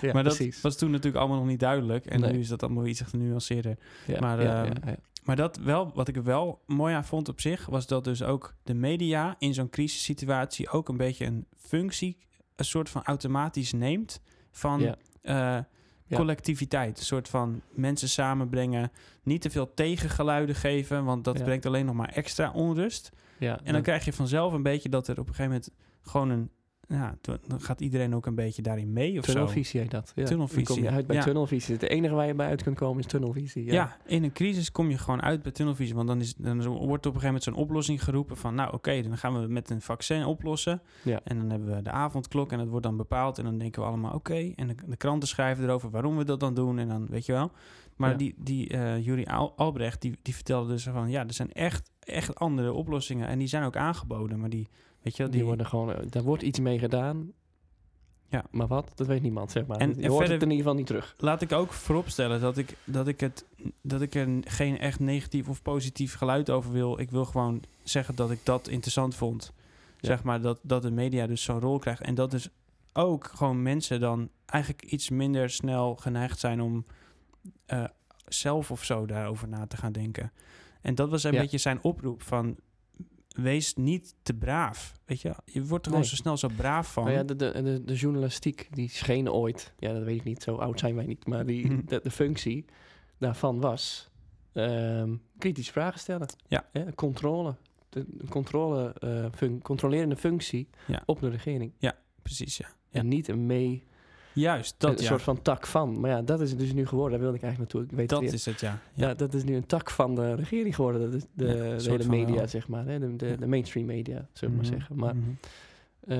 Maar 0.00 0.24
dat 0.24 0.36
precies. 0.36 0.60
was 0.60 0.76
toen 0.76 0.90
natuurlijk 0.90 1.16
allemaal 1.16 1.38
nog 1.38 1.46
niet 1.46 1.60
duidelijk. 1.60 2.06
En 2.06 2.20
Nee. 2.20 2.32
nu 2.32 2.38
is 2.38 2.48
dat 2.48 2.62
allemaal 2.62 2.86
iets 2.86 3.00
genuanceerder. 3.00 3.76
Maar, 4.20 4.42
ja, 4.42 4.64
ehm, 4.64 4.72
ja, 4.74 4.90
ja. 4.90 4.96
Maar 5.24 5.36
dat 5.36 5.56
wel, 5.56 5.90
wat 5.94 6.08
ik 6.08 6.16
er 6.16 6.24
wel 6.24 6.62
mooi 6.66 6.94
aan 6.94 7.04
vond 7.04 7.28
op 7.28 7.40
zich, 7.40 7.66
was 7.66 7.86
dat 7.86 8.04
dus 8.04 8.22
ook 8.22 8.54
de 8.62 8.74
media 8.74 9.34
in 9.38 9.54
zo'n 9.54 9.70
crisissituatie 9.70 10.68
ook 10.68 10.88
een 10.88 10.96
beetje 10.96 11.24
een 11.24 11.46
functie, 11.56 12.18
een 12.56 12.64
soort 12.64 12.88
van 12.90 13.02
automatisch 13.04 13.72
neemt 13.72 14.20
van 14.50 14.80
Ja. 15.22 15.68
Ja. 16.08 16.16
collectiviteit. 16.16 16.98
Een 16.98 17.04
soort 17.04 17.28
van 17.28 17.60
mensen 17.70 18.08
samenbrengen, 18.08 18.90
niet 19.22 19.40
te 19.40 19.50
veel 19.50 19.74
tegengeluiden 19.74 20.54
geven, 20.54 21.04
want 21.04 21.24
dat 21.24 21.38
Ja. 21.38 21.44
brengt 21.44 21.66
alleen 21.66 21.86
nog 21.86 21.94
maar 21.94 22.08
extra 22.08 22.50
onrust. 22.50 23.10
Ja, 23.38 23.60
En 23.64 23.72
dan 23.72 23.82
krijg 23.82 24.04
je 24.04 24.12
vanzelf 24.12 24.52
een 24.52 24.62
beetje 24.62 24.88
dat 24.88 25.08
er 25.08 25.18
op 25.18 25.28
een 25.28 25.34
gegeven 25.34 25.50
moment 25.50 25.70
gewoon 26.02 26.30
een, 26.30 26.50
ja, 26.88 27.14
dan 27.20 27.60
gaat 27.60 27.80
iedereen 27.80 28.14
ook 28.14 28.26
een 28.26 28.34
beetje 28.34 28.62
daarin 28.62 28.92
mee 28.92 29.18
of. 29.18 29.24
Tunnelvisie 29.24 29.80
heet 29.80 29.90
dat. 29.90 30.12
Ja. 30.14 30.24
Tunnelvisie, 30.24 30.64
Dan 30.64 30.74
kom 30.76 30.84
je 30.84 30.90
uit 30.90 31.06
bij 31.06 31.16
ja. 31.16 31.22
tunnelvisie. 31.22 31.74
Het 31.74 31.82
enige 31.82 32.14
waar 32.14 32.26
je 32.26 32.34
bij 32.34 32.46
uit 32.48 32.62
kunt 32.62 32.76
komen 32.76 32.98
is 32.98 33.06
tunnelvisie. 33.06 33.64
Ja. 33.64 33.72
Ja. 33.72 33.96
in 34.06 34.24
een 34.24 34.32
crisis 34.32 34.72
kom 34.72 34.90
je 34.90 34.98
gewoon 34.98 35.22
uit 35.22 35.42
bij 35.42 35.52
tunnelvisie. 35.52 35.94
Want 35.94 36.08
dan, 36.08 36.20
is, 36.20 36.34
dan 36.34 36.56
wordt 36.62 36.78
op 36.78 37.14
een 37.14 37.20
gegeven 37.20 37.24
moment 37.26 37.42
zo'n 37.42 37.54
oplossing 37.54 38.04
geroepen 38.04 38.36
van... 38.36 38.54
nou 38.54 38.72
oké, 38.72 39.02
dan 39.02 39.18
gaan 39.18 39.40
we 39.40 39.48
met 39.48 39.70
een 39.70 39.80
vaccin 39.80 40.24
oplossen. 40.24 40.82
Ja. 41.02 41.20
En 41.24 41.38
dan 41.38 41.50
hebben 41.50 41.76
we 41.76 41.82
de 41.82 41.90
avondklok 41.90 42.52
en 42.52 42.58
het 42.58 42.68
wordt 42.68 42.84
dan 42.84 42.96
bepaald. 42.96 43.38
En 43.38 43.44
dan 43.44 43.58
denken 43.58 43.82
we 43.82 43.88
allemaal 43.88 44.14
oké. 44.14 44.52
En 44.56 44.66
de, 44.66 44.74
de 44.86 44.96
kranten 44.96 45.28
schrijven 45.28 45.64
erover 45.64 45.90
waarom 45.90 46.16
we 46.16 46.24
dat 46.24 46.40
dan 46.40 46.54
doen. 46.54 46.78
En 46.78 46.88
dan 46.88 47.06
weet 47.10 47.26
je 47.26 47.32
wel. 47.32 47.50
Maar 47.96 48.16
die, 48.16 48.34
die 48.36 48.68
eh 48.68 49.04
Juri 49.04 49.24
Al- 49.24 49.52
Albrecht, 49.56 50.00
die, 50.00 50.18
die 50.22 50.34
vertelde 50.34 50.68
dus 50.72 50.82
van... 50.82 51.10
ja, 51.10 51.26
er 51.26 51.32
zijn 51.32 51.52
echt, 51.52 51.90
echt 52.00 52.34
andere 52.34 52.72
oplossingen. 52.72 53.28
En 53.28 53.38
die 53.38 53.48
zijn 53.48 53.64
ook 53.64 53.76
aangeboden. 53.76 54.40
Maar 54.40 54.50
die, 54.50 54.68
weet 55.02 55.16
je 55.16 55.22
Die 55.22 55.32
die... 55.32 55.44
worden 55.44 55.66
gewoon, 55.66 55.94
eh, 55.94 56.04
daar 56.08 56.22
wordt 56.22 56.42
iets 56.42 56.60
mee 56.60 56.78
gedaan. 56.78 57.32
Ja. 58.30 58.44
Maar 58.50 58.66
wat? 58.66 58.92
Dat 58.94 59.06
weet 59.06 59.22
niemand, 59.22 59.50
zeg 59.50 59.66
maar. 59.66 59.76
En- 59.78 59.88
je 59.88 59.94
en 60.02 60.08
hoort 60.08 60.16
verder- 60.16 60.32
het 60.34 60.42
in 60.42 60.50
ieder 60.50 60.56
geval 60.64 60.74
niet 60.78 60.86
terug. 60.86 61.14
Laat 61.18 61.42
ik 61.42 61.52
ook 61.52 61.72
vooropstellen 61.72 62.40
dat 62.40 62.56
ik, 62.56 62.76
dat 62.84 63.08
ik, 63.08 63.20
het, 63.20 63.44
dat 63.82 64.00
ik 64.00 64.14
er 64.14 64.28
geen 64.44 64.78
echt 64.78 65.00
negatief 65.00 65.48
of 65.48 65.62
positief 65.62 66.14
geluid 66.14 66.50
over 66.50 66.72
wil. 66.72 66.98
Ik 67.00 67.10
wil 67.10 67.24
gewoon 67.24 67.62
zeggen 67.82 68.14
dat 68.14 68.30
ik 68.30 68.40
dat 68.42 68.68
interessant 68.68 69.14
vond. 69.14 69.52
Ja. 70.00 70.08
Zeg 70.08 70.22
maar 70.22 70.40
dat, 70.40 70.58
dat 70.62 70.82
de 70.82 70.90
media 70.90 71.26
dus 71.26 71.42
zo'n 71.42 71.60
rol 71.60 71.78
krijgt. 71.78 72.00
En 72.02 72.14
dat 72.14 72.30
dus 72.30 72.48
ook 72.92 73.24
gewoon 73.34 73.62
mensen 73.62 74.00
dan 74.00 74.28
eigenlijk 74.46 74.84
iets 74.84 75.08
minder 75.10 75.50
snel 75.50 75.94
geneigd 75.96 76.38
zijn 76.38 76.60
om 76.60 76.84
eh, 77.66 77.84
zelf 78.26 78.70
of 78.70 78.84
zo 78.84 79.06
daarover 79.06 79.48
na 79.48 79.66
te 79.66 79.76
gaan 79.76 79.92
denken. 79.92 80.32
En 80.80 80.94
dat 80.94 81.10
was 81.10 81.24
een 81.24 81.32
Ja. 81.32 81.40
beetje 81.40 81.58
zijn 81.58 81.82
oproep 81.82 82.22
van 82.22 82.56
wees 83.42 83.74
niet 83.74 84.14
te 84.22 84.34
braaf. 84.34 84.92
Weet 85.04 85.20
je, 85.20 85.34
je 85.44 85.64
wordt 85.64 85.84
er 85.86 85.90
gewoon 85.92 86.06
Nee. 86.06 86.16
zo 86.16 86.22
snel 86.22 86.36
zo 86.36 86.48
braaf 86.56 86.92
van. 86.92 87.04
Maar 87.04 87.12
ja, 87.12 87.22
de, 87.22 87.36
de, 87.36 87.62
de, 87.62 87.84
de 87.84 87.94
journalistiek, 87.94 88.68
die 88.70 88.88
scheen 88.88 89.30
ooit... 89.30 89.72
Ja, 89.78 89.92
dat 89.92 90.02
weet 90.02 90.16
ik 90.16 90.24
niet, 90.24 90.42
zo 90.42 90.54
oud 90.56 90.78
zijn 90.78 90.94
wij 90.94 91.06
niet. 91.06 91.26
Maar 91.26 91.46
die, 91.46 91.66
Mhm. 91.66 91.80
de, 91.86 92.00
de 92.02 92.10
functie 92.10 92.64
daarvan 93.18 93.60
was... 93.60 94.10
ehm 94.52 95.14
kritisch 95.38 95.70
vragen 95.70 96.00
stellen. 96.00 96.28
Ja. 96.46 96.68
controle. 96.94 97.56
De, 97.88 98.06
controle, 98.28 98.94
eh, 98.98 99.26
fun- 99.34 99.62
controlerende 99.62 100.16
functie 100.16 100.68
Ja. 100.86 101.02
op 101.06 101.20
de 101.20 101.28
regering. 101.28 101.72
Precies, 102.22 102.56
ja. 102.56 102.68
Ja. 102.90 103.00
En 103.00 103.08
niet 103.08 103.28
een 103.28 103.46
mee... 103.46 103.84
Juist, 104.38 104.74
dat 104.78 104.90
een 104.90 105.02
ja. 105.02 105.08
soort 105.08 105.22
van 105.22 105.42
tak 105.42 105.66
van. 105.66 106.00
Maar 106.00 106.10
ja, 106.10 106.22
dat 106.22 106.40
is 106.40 106.50
het 106.50 106.58
dus 106.58 106.72
nu 106.72 106.86
geworden. 106.86 107.12
Daar 107.12 107.20
wilde 107.20 107.36
ik 107.36 107.42
eigenlijk 107.42 107.72
naartoe. 107.72 107.90
Ik 107.90 107.98
weet 107.98 108.08
Dat 108.08 108.22
het 108.22 108.32
is 108.32 108.44
het, 108.44 108.60
ja. 108.60 108.78
Ja, 108.94 109.14
dat 109.14 109.34
is 109.34 109.44
nu 109.44 109.56
een 109.56 109.66
tak 109.66 109.90
van 109.90 110.14
de 110.14 110.34
regering 110.34 110.74
geworden. 110.74 111.00
Dat 111.00 111.14
is 111.14 111.26
de, 111.34 111.46
Ja, 111.46 111.76
de 111.76 111.90
hele 111.90 112.08
media, 112.08 112.46
zeg 112.46 112.68
maar. 112.68 112.86
Hè? 112.86 113.16
De, 113.16 113.36
de, 113.36 113.46
mainstream 113.46 113.86
media, 113.86 114.28
zullen 114.32 114.56
we 114.56 114.60
Mhm, 114.62 114.70
maar 114.70 114.78
zeggen. 114.78 114.96
Maar 114.96 115.14
mhm. 115.14 115.30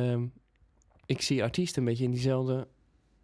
ehm, 0.01 0.27
ik 1.07 1.21
zie 1.23 1.43
artiesten 1.43 1.83
een 1.83 1.89
beetje 1.89 2.05
in 2.05 2.11
diezelfde... 2.11 2.67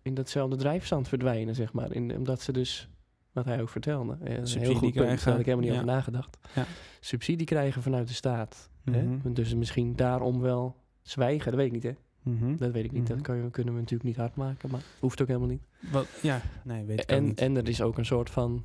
in 0.03 0.15
datzelfde 0.15 0.57
drijfstand 0.57 1.09
verdwijnen, 1.09 1.55
zeg 1.55 1.73
maar. 1.73 1.93
In, 1.93 2.17
omdat 2.17 2.41
ze 2.41 2.53
dus, 2.53 2.89
wat 3.33 3.45
hij 3.45 3.61
ook 3.61 3.69
vertelde... 3.69 4.13
eh, 4.13 4.19
een 4.21 4.37
heel 4.37 4.47
Subsidie 4.47 4.77
goed 4.77 4.81
punt, 4.81 4.95
daar 4.95 5.05
krijgen, 5.05 5.31
had 5.31 5.41
ik 5.41 5.47
helemaal 5.47 5.67
niet 5.67 5.75
ja. 5.75 5.81
over 5.81 5.95
nagedacht. 5.95 6.39
Ja. 6.55 6.67
Subsidie 7.01 7.47
krijgen 7.47 7.83
vanuit 7.83 8.09
de 8.09 8.15
staat. 8.15 8.71
Mhm. 8.85 9.19
Hè? 9.23 9.33
Dus 9.33 9.55
misschien 9.55 9.97
daarom 9.97 10.41
wel 10.41 10.77
zwijgen, 11.03 11.51
dat 11.51 11.55
weet 11.55 11.67
ik 11.67 11.73
niet, 11.73 11.83
hè? 11.83 11.93
Mhm. 12.25 12.57
Dat 12.57 12.73
weet 12.73 12.85
ik 12.85 12.93
niet, 12.93 13.03
Mhm. 13.03 13.13
dat 13.13 13.21
kan 13.23 13.37
je, 13.37 13.51
kunnen 13.51 13.75
we 13.75 13.81
natuurlijk 13.81 14.09
niet 14.09 14.17
hard 14.17 14.35
maken, 14.37 14.71
maar 14.71 14.83
hoeft 15.01 15.21
ook 15.23 15.27
helemaal 15.29 15.49
niet. 15.49 15.63
Wat, 15.93 16.07
ja, 16.23 16.41
nee, 16.65 16.85
weet 16.85 17.01
ik 17.01 17.09
En, 17.11 17.25
niet. 17.25 17.39
en 17.41 17.57
er 17.57 17.69
is 17.69 17.83
ook 17.83 17.99
een 17.99 18.07
soort 18.07 18.31
van, 18.31 18.63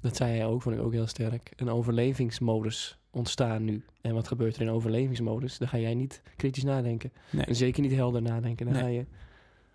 dat 0.00 0.16
zei 0.16 0.36
hij 0.36 0.46
ook, 0.46 0.62
vond 0.62 0.74
ik 0.76 0.82
ook 0.82 0.92
heel 0.92 1.06
sterk, 1.06 1.52
een 1.56 1.68
overlevingsmodus 1.68 2.98
ontstaan 3.10 3.64
nu. 3.64 3.84
En 4.00 4.14
wat 4.14 4.28
gebeurt 4.28 4.56
er 4.56 4.62
in 4.62 4.70
overlevingsmodus? 4.70 5.58
Dan 5.58 5.68
ga 5.68 5.78
jij 5.78 5.94
niet 5.94 6.22
kritisch 6.36 6.64
nadenken. 6.64 7.12
nee, 7.32 7.44
En 7.44 7.54
zeker 7.56 7.82
niet 7.82 7.92
helder 7.92 8.22
nadenken. 8.22 8.64
Dan 8.66 8.74
Nee. 8.74 8.82
ga 8.82 8.88
je, 8.88 9.06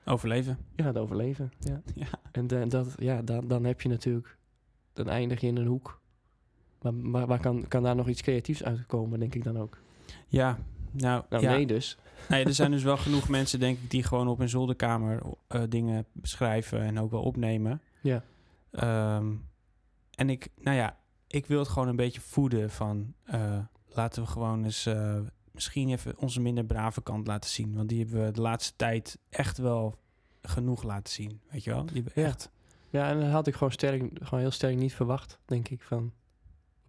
overleven. 0.05 0.57
je 0.75 0.83
gaat 0.83 0.97
overleven. 0.97 1.51
Ja. 1.59 1.81
Ja. 1.95 2.07
En 2.31 2.47
de- 2.47 2.67
dat, 2.67 2.95
ja, 2.99 3.21
dan, 3.21 3.47
dan 3.47 3.63
heb 3.63 3.81
je 3.81 3.89
natuurlijk, 3.89 4.37
dan 4.93 5.09
eindig 5.09 5.41
je 5.41 5.47
in 5.47 5.57
een 5.57 5.65
hoek. 5.67 6.01
Maar, 6.81 6.93
maar 6.93 7.27
waar 7.27 7.39
kan, 7.39 7.67
kan 7.67 7.83
daar 7.83 7.95
nog 7.95 8.07
iets 8.09 8.21
creatiefs 8.21 8.63
uitkomen, 8.63 9.19
denk 9.19 9.35
ik 9.35 9.43
dan 9.43 9.57
ook. 9.57 9.77
Ja, 10.27 10.57
nou, 10.91 11.23
Nou, 11.29 11.43
ja. 11.43 11.51
nee 11.51 11.67
dus. 11.67 11.97
Nee, 12.29 12.45
er 12.45 12.53
zijn 12.53 12.71
dus 12.71 12.83
wel 12.83 12.97
genoeg 13.07 13.29
mensen, 13.29 13.59
denk 13.59 13.77
ik, 13.79 13.89
die 13.89 14.03
gewoon 14.03 14.27
op 14.27 14.37
hun 14.37 14.49
zolderkamer 14.49 15.21
eh, 15.47 15.61
dingen 15.69 16.05
beschrijven 16.11 16.81
en 16.81 16.99
ook 16.99 17.11
wel 17.11 17.21
opnemen. 17.21 17.81
Ja. 18.01 18.23
Ehm, 18.71 19.33
en 20.15 20.29
ik, 20.29 20.47
nou 20.57 20.77
ja, 20.77 20.97
ik 21.27 21.45
wil 21.45 21.59
het 21.59 21.67
gewoon 21.67 21.87
een 21.87 21.95
beetje 21.95 22.21
voeden 22.21 22.69
van 22.69 23.13
eh, 23.23 23.59
laten 23.87 24.21
we 24.23 24.27
gewoon 24.29 24.63
eens 24.63 24.85
eh, 24.85 25.19
misschien 25.51 25.89
even 25.89 26.17
onze 26.17 26.41
minder 26.41 26.63
brave 26.65 27.01
kant 27.01 27.27
laten 27.27 27.49
zien. 27.49 27.75
Want 27.75 27.89
die 27.89 27.99
hebben 27.99 28.25
we 28.25 28.31
de 28.31 28.41
laatste 28.41 28.73
tijd 28.75 29.17
echt 29.29 29.57
wel 29.57 29.97
genoeg 30.41 30.83
laten 30.83 31.13
zien. 31.13 31.41
Weet 31.49 31.63
je 31.63 31.69
wel? 31.69 31.85
Die 31.85 31.95
hebben 32.03 32.23
Ja. 32.23 32.27
echt. 32.27 32.51
Ja, 32.89 33.09
en 33.09 33.19
dat 33.19 33.29
had 33.29 33.47
ik 33.47 33.53
gewoon, 33.53 33.71
sterk, 33.71 34.03
gewoon 34.13 34.39
heel 34.39 34.51
sterk 34.51 34.75
niet 34.75 34.93
verwacht, 34.93 35.39
denk 35.45 35.69
ik, 35.69 35.81
van 35.81 36.11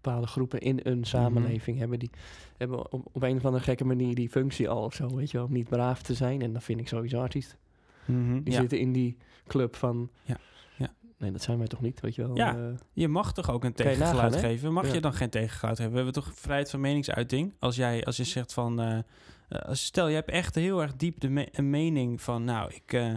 bepaalde 0.09 0.27
groepen 0.33 0.61
in 0.61 0.81
een 0.83 1.05
samenleving 1.05 1.79
hebben 1.79 1.99
die 1.99 2.11
hebben 2.57 2.93
op, 2.93 3.07
op 3.13 3.23
een 3.23 3.37
of 3.37 3.45
andere 3.45 3.65
gekke 3.65 3.85
manier 3.85 4.15
die 4.15 4.29
functie 4.29 4.69
al 4.69 4.83
of 4.85 4.95
zo, 4.95 5.15
weet 5.17 5.31
je 5.31 5.37
wel, 5.37 5.47
om 5.47 5.53
niet 5.53 5.69
braaf 5.69 6.03
te 6.03 6.15
zijn. 6.15 6.43
En 6.43 6.53
dat 6.53 6.63
vind 6.65 6.81
ik 6.81 6.89
sowieso 6.89 7.21
artiest. 7.21 7.57
Mhm, 8.05 8.43
Die 8.43 8.53
ja. 8.53 8.61
zitten 8.61 8.79
in 8.79 8.93
die 8.93 9.17
club 9.47 9.77
van, 9.77 10.11
Ja, 10.25 10.37
ja. 10.77 10.93
nee, 11.19 11.31
dat 11.33 11.43
zijn 11.43 11.59
wij 11.59 11.67
toch 11.67 11.81
niet, 11.81 12.01
weet 12.01 12.15
je 12.15 12.27
wel. 12.27 12.37
Ja. 12.37 12.57
eh, 12.57 12.63
Je 12.93 13.09
mag 13.09 13.33
toch 13.33 13.51
ook 13.51 13.65
een 13.65 13.73
tegengeluid 13.73 14.33
nagaan, 14.33 14.49
geven? 14.51 14.73
Mag 14.73 14.87
Ja. 14.87 14.95
je 14.95 15.01
dan 15.01 15.13
geen 15.13 15.31
tegengeluid 15.31 15.79
hebben? 15.79 15.97
We 15.99 16.03
hebben 16.05 16.23
toch 16.23 16.35
vrijheid 16.35 16.71
van 16.71 16.81
meningsuiting? 16.81 17.53
Als 17.59 17.77
jij, 17.77 18.05
als 18.05 18.17
je 18.17 18.25
zegt 18.25 18.53
van, 18.53 19.05
als, 19.49 19.85
stel 19.85 20.09
je 20.09 20.15
hebt 20.15 20.31
echt 20.31 20.55
heel 20.55 20.83
erg 20.83 20.97
diep 20.97 21.21
de 21.21 21.29
me- 21.29 21.49
een 21.53 21.71
mening 21.71 22.21
van, 22.23 22.45
nou, 22.45 22.73
ik, 22.85 23.17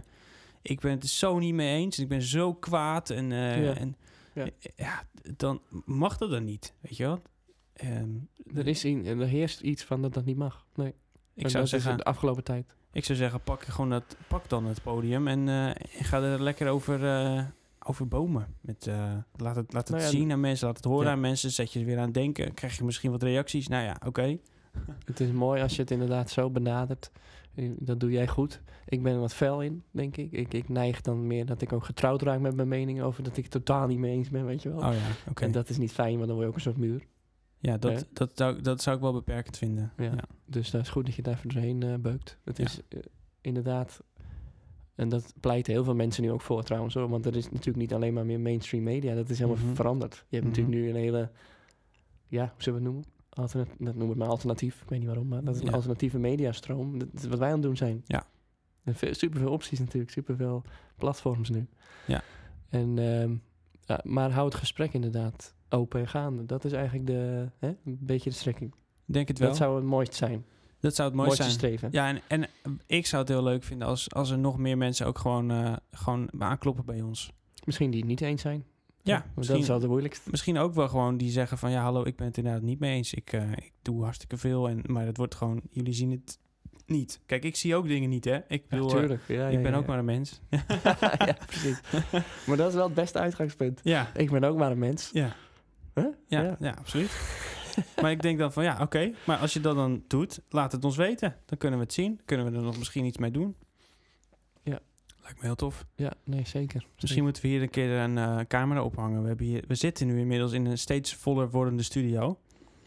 ik 0.62 0.80
ben 0.80 0.92
het 0.92 1.08
zo 1.08 1.40
niet 1.40 1.54
mee 1.54 1.76
eens, 1.76 2.00
ik 2.00 2.08
ben 2.08 2.22
zo 2.22 2.54
kwaad 2.54 3.10
en, 3.10 3.30
Ja. 3.32 3.74
en 3.76 3.96
Ja. 4.34 4.46
eh, 4.46 4.52
ja, 4.76 5.04
dan 5.38 5.62
mag 5.86 6.18
dat 6.18 6.30
dan 6.30 6.44
niet, 6.44 6.74
weet 6.82 6.98
je 6.98 7.04
wel? 7.04 7.22
Ehm, 7.74 8.10
er, 8.56 8.68
is 8.68 8.86
in, 8.86 9.06
er 9.06 9.28
heerst 9.28 9.62
iets 9.62 9.84
van 9.84 10.02
dat 10.02 10.14
dat 10.14 10.26
niet 10.26 10.38
mag. 10.38 10.66
Nee. 10.76 10.88
ik 11.34 11.44
En 11.44 11.50
zou 11.50 11.64
dat 11.64 11.64
is 11.64 11.70
zeggen, 11.70 11.98
de 11.98 12.04
afgelopen 12.04 12.44
tijd. 12.44 12.66
ik 12.92 13.06
zou 13.06 13.18
zeggen, 13.18 13.42
pak 13.42 13.64
gewoon 13.64 13.90
dat, 13.90 14.16
pak 14.28 14.50
dan 14.50 14.66
het 14.66 14.84
podium 14.84 15.28
en, 15.28 15.50
eh, 15.50 15.68
en 15.68 16.04
ga 16.04 16.22
er 16.22 16.42
lekker 16.42 16.68
over, 16.70 17.06
eh, 17.06 17.44
over 17.86 18.08
bomen. 18.08 18.56
Met, 18.62 18.88
eh, 18.88 19.14
laat 19.36 19.56
het, 19.56 19.74
laat 19.74 19.88
het 19.88 19.98
Nou 19.98 20.02
ja, 20.02 20.18
zien 20.18 20.32
aan 20.32 20.40
mensen, 20.40 20.68
laat 20.68 20.76
het 20.76 20.86
horen 20.86 21.06
ja. 21.06 21.12
aan 21.12 21.20
mensen, 21.20 21.52
zet 21.52 21.74
je 21.74 21.80
er 21.80 21.86
weer 21.86 22.00
aan 22.00 22.12
denken, 22.12 22.54
krijg 22.54 22.78
je 22.78 22.84
misschien 22.84 23.12
wat 23.12 23.24
reacties. 23.24 23.68
Nou 23.68 23.84
ja, 23.84 23.98
oké. 24.06 24.38
Het 25.06 25.20
is 25.20 25.32
mooi 25.32 25.62
als 25.62 25.76
je 25.76 25.82
het 25.82 25.92
inderdaad 25.92 26.30
zo 26.30 26.50
benadert. 26.50 27.12
Dat 27.80 28.00
doe 28.00 28.12
jij 28.12 28.28
goed. 28.28 28.62
Ik 28.88 29.04
ben 29.04 29.14
er 29.14 29.20
wat 29.20 29.34
fel 29.34 29.62
in, 29.62 29.84
denk 29.92 30.18
ik. 30.18 30.32
ik. 30.32 30.54
Ik 30.54 30.70
neig 30.70 31.02
dan 31.02 31.28
meer 31.28 31.46
dat 31.46 31.62
ik 31.62 31.74
ook 31.74 31.84
getrouwd 31.86 32.22
raak 32.22 32.40
met 32.40 32.56
mijn 32.56 32.68
mening 32.68 33.02
over 33.02 33.24
dat 33.24 33.38
ik 33.38 33.44
het 33.44 33.52
totaal 33.52 33.88
niet 33.88 33.98
mee 34.00 34.12
eens 34.14 34.30
ben, 34.30 34.46
weet 34.46 34.62
je 34.62 34.70
wel. 34.70 34.78
Oh 34.78 34.94
ja, 34.94 35.30
oké. 35.30 35.44
En 35.44 35.52
dat 35.52 35.70
is 35.70 35.78
niet 35.78 35.92
fijn, 35.92 36.16
want 36.16 36.28
dan 36.28 36.36
word 36.36 36.42
je 36.42 36.48
ook 36.48 36.56
een 36.56 36.62
soort 36.62 36.78
muur. 36.78 37.04
Ja, 37.60 37.78
dat, 37.78 38.08
dat, 38.14 38.32
zou, 38.36 38.62
dat 38.62 38.82
zou 38.82 38.96
ik 38.96 39.02
wel 39.02 39.14
beperkend 39.14 39.58
vinden. 39.58 39.94
Ja. 39.98 40.04
Ja. 40.04 40.24
Dus 40.46 40.72
dat 40.72 40.82
is 40.82 40.90
goed 40.90 41.06
dat 41.06 41.16
je 41.16 41.22
daar 41.22 41.34
even 41.34 41.50
doorheen 41.50 41.84
eh, 41.84 41.96
beukt. 41.96 42.38
Het 42.44 42.58
Ja. 42.58 42.64
is 42.64 42.82
eh, 42.90 43.00
inderdaad... 43.42 44.04
En 44.96 45.10
dat 45.10 45.34
pleiten 45.40 45.74
heel 45.74 45.84
veel 45.84 45.96
mensen 45.96 46.24
nu 46.24 46.32
ook 46.32 46.42
voor 46.42 46.64
trouwens 46.64 46.94
hoor. 46.94 47.10
Want 47.10 47.26
er 47.26 47.36
is 47.36 47.46
natuurlijk 47.46 47.78
niet 47.78 47.94
alleen 47.94 48.14
maar 48.14 48.26
meer 48.26 48.40
mainstream 48.40 48.84
media. 48.84 49.16
Dat 49.16 49.30
is 49.30 49.40
helemaal 49.40 49.64
Mhm. 49.66 49.76
veranderd. 49.76 50.14
Je 50.30 50.36
hebt 50.38 50.48
Mhm. 50.48 50.48
natuurlijk 50.48 50.76
nu 50.76 50.90
een 50.90 50.96
hele... 50.96 51.30
Ja, 52.28 52.44
hoe 52.54 52.64
zullen 52.64 52.80
we 52.80 52.86
het 52.86 52.94
noemen? 52.96 53.12
Alternat, 53.34 53.68
dat 53.68 53.78
noemen 53.80 54.02
we 54.04 54.08
het 54.10 54.18
maar 54.18 54.28
alternatief. 54.28 54.82
Ik 54.82 54.90
weet 54.90 55.00
niet 55.00 55.08
waarom, 55.08 55.28
maar 55.28 55.44
dat 55.44 55.56
is 55.56 55.62
een 55.62 55.68
Ja. 55.68 55.74
alternatieve 55.74 56.20
mediastroom. 56.20 57.00
Dat 57.00 57.08
is 57.14 57.28
wat 57.28 57.40
wij 57.40 57.48
aan 57.48 57.54
het 57.54 57.64
doen 57.64 57.78
zijn. 57.78 58.02
Ja. 58.06 58.24
En 58.84 58.96
veel, 58.96 59.14
superveel 59.14 59.52
opties 59.52 59.80
natuurlijk. 59.80 60.12
Superveel 60.12 60.64
platforms 60.98 61.50
nu. 61.50 61.68
Ja. 62.08 62.22
En, 62.70 62.98
ehm, 63.00 63.36
ja, 63.86 64.00
maar 64.04 64.32
hou 64.32 64.46
het 64.46 64.56
gesprek 64.56 64.94
inderdaad 64.94 65.54
open 65.70 66.00
en 66.00 66.08
gaande. 66.08 66.46
Dat 66.46 66.66
is 66.66 66.72
eigenlijk 66.72 67.08
de, 67.08 67.50
hè, 67.60 67.68
een 67.68 67.98
beetje 68.02 68.30
de 68.30 68.36
strekking. 68.36 68.74
Denk 69.06 69.28
het 69.28 69.40
wel. 69.40 69.48
Dat 69.48 69.58
zou 69.58 69.76
het 69.76 69.86
mooist 69.86 70.14
zijn. 70.14 70.46
dat 70.80 70.96
zou 70.96 71.08
het 71.08 71.18
mooi 71.18 71.28
mooiste 71.28 71.46
zijn. 71.50 71.58
streven. 71.58 71.90
Ja, 71.92 72.08
en, 72.08 72.22
en 72.28 72.50
ik 72.86 73.06
zou 73.06 73.22
het 73.22 73.32
heel 73.32 73.44
leuk 73.44 73.64
vinden 73.64 73.88
als, 73.88 74.12
als 74.14 74.30
er 74.30 74.38
nog 74.38 74.58
meer 74.58 74.78
mensen 74.78 75.06
ook 75.06 75.18
gewoon, 75.18 75.52
eh, 75.52 75.74
gewoon 75.92 76.30
aankloppen 76.42 76.86
bij 76.86 77.02
ons. 77.02 77.32
Misschien 77.66 77.92
die 77.92 78.00
het 78.00 78.10
niet 78.10 78.22
eens 78.22 78.42
zijn. 78.42 78.66
Ja, 79.04 79.26
Dat 79.36 79.50
is 79.50 79.68
wel 79.68 79.80
de 79.80 79.88
moeilijkste. 79.88 80.30
misschien 80.30 80.58
ook 80.58 80.74
wel 80.74 80.88
gewoon 80.88 81.18
die 81.18 81.32
zeggen 81.32 81.58
van... 81.58 81.72
ja, 81.72 81.82
hallo, 81.84 82.06
ik 82.06 82.16
ben 82.16 82.28
het 82.28 82.38
inderdaad 82.38 82.62
niet 82.62 82.80
mee 82.80 82.96
eens. 82.96 83.14
Ik, 83.14 83.34
eh, 83.34 83.52
ik 83.52 83.72
doe 83.82 84.04
hartstikke 84.04 84.38
veel, 84.38 84.70
en, 84.70 84.82
maar 84.86 85.06
het 85.06 85.18
wordt 85.18 85.36
gewoon... 85.36 85.62
jullie 85.70 85.94
zien 85.94 86.12
het 86.12 86.40
niet. 86.86 87.22
Kijk, 87.26 87.44
ik 87.44 87.56
zie 87.56 87.76
ook 87.76 87.88
dingen 87.88 88.10
niet, 88.10 88.26
hè. 88.26 88.40
Ik, 88.48 88.68
bedoel, 88.68 88.90
eh, 88.90 88.96
tuurlijk. 88.96 89.22
Ja, 89.28 89.48
ik 89.48 89.62
ben 89.62 89.72
ja. 89.72 89.78
ook 89.78 89.86
maar 89.86 90.00
een 90.00 90.06
mens. 90.06 90.42
ja, 91.30 91.38
precies. 91.46 91.80
Maar 92.48 92.58
dat 92.58 92.68
is 92.68 92.74
wel 92.74 92.86
het 92.86 92.94
beste 92.94 93.20
uitgangspunt. 93.20 93.80
ja, 93.84 94.12
Ik 94.16 94.32
ben 94.32 94.44
ook 94.44 94.58
maar 94.58 94.72
een 94.72 94.80
mens. 94.80 95.10
ja, 95.14 95.36
Huh? 95.94 96.06
ja, 96.28 96.42
Ja. 96.42 96.58
ja, 96.60 96.72
absoluut. 96.72 97.12
maar 98.02 98.12
ik 98.12 98.22
denk 98.22 98.40
dan 98.40 98.54
van, 98.54 98.64
ja, 98.64 98.78
oké. 98.82 99.12
maar 99.26 99.38
als 99.38 99.54
je 99.54 99.60
dat 99.62 99.76
dan 99.76 100.04
doet, 100.08 100.42
laat 100.50 100.72
het 100.72 100.86
ons 100.86 100.98
weten. 100.98 101.36
Dan 101.46 101.58
kunnen 101.58 101.80
we 101.80 101.86
het 101.86 101.94
zien. 101.94 102.22
Kunnen 102.26 102.52
we 102.52 102.58
er 102.58 102.64
nog 102.64 102.78
misschien 102.78 103.06
iets 103.06 103.18
mee 103.18 103.32
doen. 103.32 103.56
Lijkt 105.24 105.40
me 105.40 105.46
heel 105.46 105.56
tof. 105.56 105.86
Ja, 105.96 106.14
nee, 106.24 106.46
zeker. 106.46 106.86
Misschien 107.00 107.24
moeten 107.24 107.42
we 107.42 107.48
hier 107.48 107.62
een 107.62 107.70
keer 107.70 107.90
een 107.92 108.18
eh, 108.18 108.40
camera 108.48 108.84
ophangen. 108.84 109.22
We, 109.22 109.28
hebben 109.28 109.46
hier, 109.46 109.64
we 109.68 109.76
zitten 109.76 110.08
nu 110.08 110.20
inmiddels 110.20 110.52
in 110.52 110.66
een 110.66 110.78
steeds 110.78 111.14
voller 111.16 111.50
wordende 111.50 111.84
studio. 111.84 112.40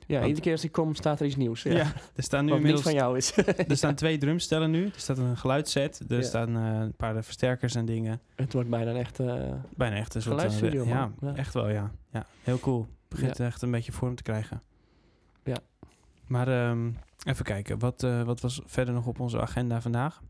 Ja, 0.07 0.21
iedere 0.23 0.41
keer 0.41 0.53
als 0.53 0.65
ik 0.65 0.73
kom 0.73 0.95
staat 0.95 1.21
er 1.21 1.27
iets 1.27 1.37
nieuws. 1.37 1.63
Ja. 1.63 1.73
Ja, 1.73 1.93
er 2.15 2.23
staan 2.23 2.45
nu 2.45 2.49
Wat 2.51 2.59
inmiddels 2.59 2.85
van 2.85 2.95
jou 2.95 3.17
is. 3.17 3.37
er 3.69 3.77
staan 3.77 3.95
twee 3.95 4.19
drumstellen 4.19 4.71
nu. 4.71 4.85
Er 4.85 4.93
staat 4.97 5.19
een 5.19 5.37
geluidsset. 5.37 6.03
Er 6.09 6.17
Ja. 6.17 6.23
staan 6.23 6.57
eh, 6.57 6.81
een 6.81 6.95
paar 6.97 7.25
versterkers 7.25 7.75
en 7.75 7.85
dingen. 7.85 8.21
het 8.35 8.53
wordt 8.53 8.69
bijna 8.71 8.91
een 8.91 8.97
echt... 8.97 9.21
eh, 9.21 9.53
Bijna 9.77 9.97
echt 9.97 10.15
een 10.15 10.23
soort... 10.23 10.35
Geluidsstudio, 10.35 10.85
ja, 10.87 11.13
echt 11.35 11.55
wel, 11.55 11.69
ja. 11.69 11.93
ja. 12.13 12.27
Heel 12.43 12.59
cool. 12.59 12.87
Begint 13.09 13.41
echt 13.41 13.63
een 13.63 13.71
beetje 13.71 13.93
vorm 13.93 14.15
te 14.15 14.23
krijgen. 14.23 14.63
Ja. 15.45 15.57
Maar 16.27 16.49
ehm, 16.49 16.91
even 17.27 17.45
kijken. 17.45 17.79
Wat, 17.79 18.01
wat 18.25 18.41
was 18.41 18.61
verder 18.65 18.95
nog 18.95 19.07
op 19.07 19.21
onze 19.21 19.41
agenda 19.41 19.81
vandaag? 19.81 20.23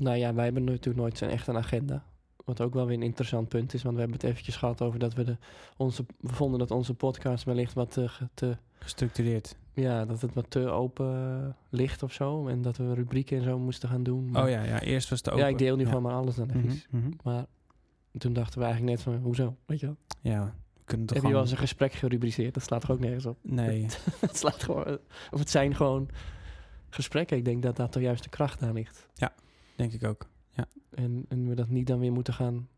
Nou 0.00 0.16
ja, 0.16 0.34
wij 0.34 0.44
hebben 0.44 0.64
natuurlijk 0.64 0.96
nooit 0.96 1.22
echt 1.22 1.46
een 1.46 1.56
agenda. 1.56 2.04
Wat 2.44 2.60
ook 2.60 2.74
wel 2.74 2.86
weer 2.86 2.96
een 2.96 3.02
interessant 3.02 3.48
punt 3.48 3.74
is. 3.74 3.82
Want 3.82 3.94
we 3.94 4.00
hebben 4.00 4.18
het 4.20 4.28
eventjes 4.28 4.56
gehad 4.56 4.80
over 4.82 4.98
dat 4.98 5.14
we 5.14 5.24
de... 5.24 5.36
Onze, 5.76 6.04
we 6.20 6.32
vonden 6.32 6.58
dat 6.58 6.70
onze 6.70 6.94
podcast 6.94 7.44
wellicht 7.44 7.72
wat 7.72 7.90
te... 7.90 8.08
ge- 8.08 8.28
te 8.34 8.56
Gestructureerd. 8.78 9.56
ja, 9.74 10.04
dat 10.04 10.20
het 10.20 10.34
wat 10.34 10.46
te 10.50 10.68
open 10.68 11.06
eh, 11.42 11.48
ligt 11.68 12.02
of 12.02 12.12
zo. 12.12 12.46
En 12.48 12.62
dat 12.62 12.76
we 12.76 12.94
rubrieken 12.94 13.38
en 13.38 13.44
zo 13.44 13.58
moesten 13.58 13.88
gaan 13.88 14.02
doen. 14.02 14.30
Maar- 14.30 14.42
Oh 14.42 14.48
ja, 14.50 14.62
ja. 14.62 14.80
Eerst 14.80 15.08
was 15.10 15.18
het 15.18 15.28
open. 15.30 15.42
Ja, 15.44 15.48
ik 15.48 15.58
deel 15.58 15.76
nu 15.76 15.82
ja. 15.82 15.88
gewoon 15.88 16.02
maar 16.02 16.14
alles 16.14 16.34
dan 16.34 16.48
even. 16.48 16.60
Mhm, 16.90 16.98
mhm. 17.06 17.10
Maar 17.22 17.46
toen 18.18 18.32
dachten 18.32 18.58
we 18.58 18.64
eigenlijk 18.64 18.94
net 18.96 19.02
van, 19.04 19.22
hoezo? 19.22 19.56
Weet 19.66 19.80
je 19.80 19.86
wel? 19.86 19.96
Ja, 20.20 20.54
kunnen 20.84 21.06
toch 21.06 21.16
Heb 21.16 21.26
je 21.26 21.32
wel 21.32 21.40
eens 21.42 21.50
een 21.50 21.56
gesprek 21.56 21.92
gerubriceerd? 21.92 22.54
Dat 22.54 22.62
slaat 22.62 22.80
toch 22.80 22.90
ook 22.90 23.00
nergens 23.00 23.26
op? 23.26 23.36
Nee. 23.42 23.86
het 24.20 24.36
slaat 24.36 24.62
gewoon... 24.62 24.98
Of 25.30 25.38
het 25.38 25.50
zijn 25.50 25.74
gewoon 25.74 26.08
gesprekken. 26.90 27.36
Ik 27.36 27.44
denk 27.44 27.62
dat 27.62 27.76
daar 27.76 27.88
toch 27.88 28.02
juist 28.02 28.22
de 28.22 28.28
kracht 28.30 28.62
aan 28.62 28.72
ligt. 28.72 29.08
Denk 29.80 29.92
ik 29.92 30.04
ook. 30.04 30.28
En, 30.90 31.24
en 31.28 31.48
we 31.48 31.54
dat 31.54 31.68
niet 31.68 31.86
dan 31.86 31.98
weer 31.98 32.12
moeten 32.12 32.34
gaan... 32.34 32.68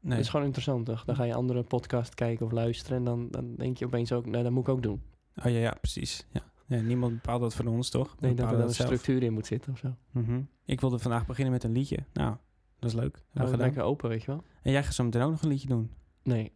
Nee. 0.00 0.12
Het 0.12 0.20
is 0.24 0.28
gewoon 0.28 0.44
interessant, 0.46 0.86
toch? 0.86 1.04
Dan 1.04 1.16
ga 1.16 1.24
je 1.24 1.34
andere 1.34 1.62
podcast 1.62 2.14
kijken 2.14 2.46
of 2.46 2.52
luisteren... 2.52 2.98
en 2.98 3.04
dan, 3.04 3.28
dan 3.30 3.54
denk 3.56 3.76
je 3.78 3.84
opeens 3.86 4.12
ook, 4.12 4.26
nou, 4.26 4.42
dat 4.42 4.52
moet 4.52 4.62
ik 4.62 4.68
ook 4.68 4.82
doen. 4.82 5.02
Oh 5.36 5.44
ja, 5.44 5.58
ja, 5.58 5.76
precies. 5.80 6.26
Ja. 6.32 6.42
Ja, 6.66 6.80
niemand 6.80 7.12
bepaalt 7.14 7.40
dat 7.40 7.54
voor 7.54 7.66
ons, 7.66 7.90
toch? 7.90 8.10
We 8.18 8.26
Nee, 8.26 8.34
dat 8.34 8.50
er 8.50 8.56
dan 8.56 8.66
een 8.66 8.74
zelf. 8.74 8.88
structuur 8.88 9.22
in 9.22 9.32
moet 9.32 9.46
zitten 9.46 9.72
of 9.72 9.78
zo. 9.78 9.94
Mhm. 10.10 10.40
Ik 10.64 10.80
wilde 10.80 10.98
vandaag 10.98 11.26
beginnen 11.26 11.52
met 11.52 11.64
een 11.64 11.72
liedje. 11.72 11.98
Nou, 12.12 12.36
dat 12.78 12.90
is 12.90 12.96
leuk. 12.96 13.14
Hebben 13.14 13.22
we 13.32 13.38
Nou, 13.38 13.50
gedaan. 13.50 13.66
lekker 13.66 13.82
open, 13.82 14.08
weet 14.08 14.20
je 14.20 14.26
wel? 14.30 14.42
En 14.62 14.72
jij 14.72 14.84
gaat 14.84 14.94
zo 14.94 15.04
meteen 15.04 15.22
ook 15.22 15.30
nog 15.30 15.42
een 15.42 15.48
liedje 15.48 15.68
doen. 15.68 15.90
Nee. 16.24 16.52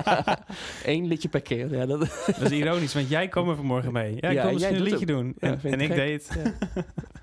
Eén 0.84 1.06
liedje 1.06 1.28
per 1.28 1.40
keer. 1.42 1.74
Ja, 1.74 1.86
dat, 1.86 2.00
Dat 2.26 2.40
is 2.40 2.50
ironisch, 2.50 2.94
want 2.94 3.08
jij 3.08 3.28
kwam 3.28 3.48
er 3.48 3.56
vanmorgen 3.56 3.92
mee. 3.92 4.16
Ja, 4.20 4.28
ik 4.28 4.34
Ja, 4.34 4.42
en 4.42 4.52
misschien 4.52 4.74
jij 4.74 4.84
een 4.84 4.90
liedje 4.90 5.06
doen. 5.06 5.34
Ja, 5.38 5.58
En, 5.62 5.80
ik 5.80 5.94
deed 5.94 6.28
het. 6.28 6.54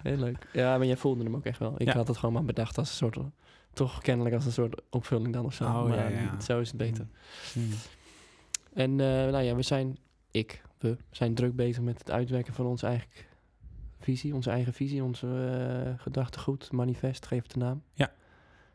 Heel 0.04 0.18
leuk. 0.18 0.48
Ja, 0.54 0.78
maar 0.78 0.88
jij 0.88 0.98
voelde 0.98 1.24
hem 1.24 1.36
ook 1.36 1.46
echt 1.46 1.60
wel. 1.60 1.74
Ik 1.78 1.88
Ja. 1.88 1.94
had 1.94 2.08
het 2.08 2.18
gewoon 2.18 2.34
maar 2.34 2.46
bedacht 2.46 2.78
als 2.78 2.90
een 2.90 2.96
soort... 2.96 3.18
Toch 3.74 4.02
kennelijk 4.02 4.36
als 4.36 4.46
een 4.46 4.52
soort 4.52 4.82
opvulling 4.90 5.34
dan 5.34 5.46
of 5.46 5.54
zo. 5.54 5.64
Oh, 5.64 5.88
maar 5.88 6.12
ja, 6.12 6.20
ja. 6.20 6.40
zo 6.40 6.60
is 6.60 6.68
het 6.68 6.78
beter. 6.78 7.08
Hmm. 7.54 7.70
En 8.74 8.92
eh, 8.92 9.08
nou 9.32 9.44
ja, 9.44 9.56
we 9.56 9.62
zijn... 9.62 9.98
Ik, 10.32 10.62
we, 10.78 10.98
zijn 11.12 11.36
druk 11.36 11.56
bezig 11.56 11.84
met 11.84 11.98
het 12.00 12.12
uitwerken 12.12 12.54
van 12.54 12.66
onze 12.66 12.86
eigen 12.88 13.08
visie. 14.00 14.34
Onze 14.36 14.50
eigen 14.50 14.74
visie, 14.74 15.04
onze 15.04 15.28
eh, 15.28 16.02
gedachtegoed, 16.02 16.72
manifest, 16.72 17.26
geef 17.26 17.42
het 17.44 17.52
de 17.52 17.60
naam. 17.60 17.84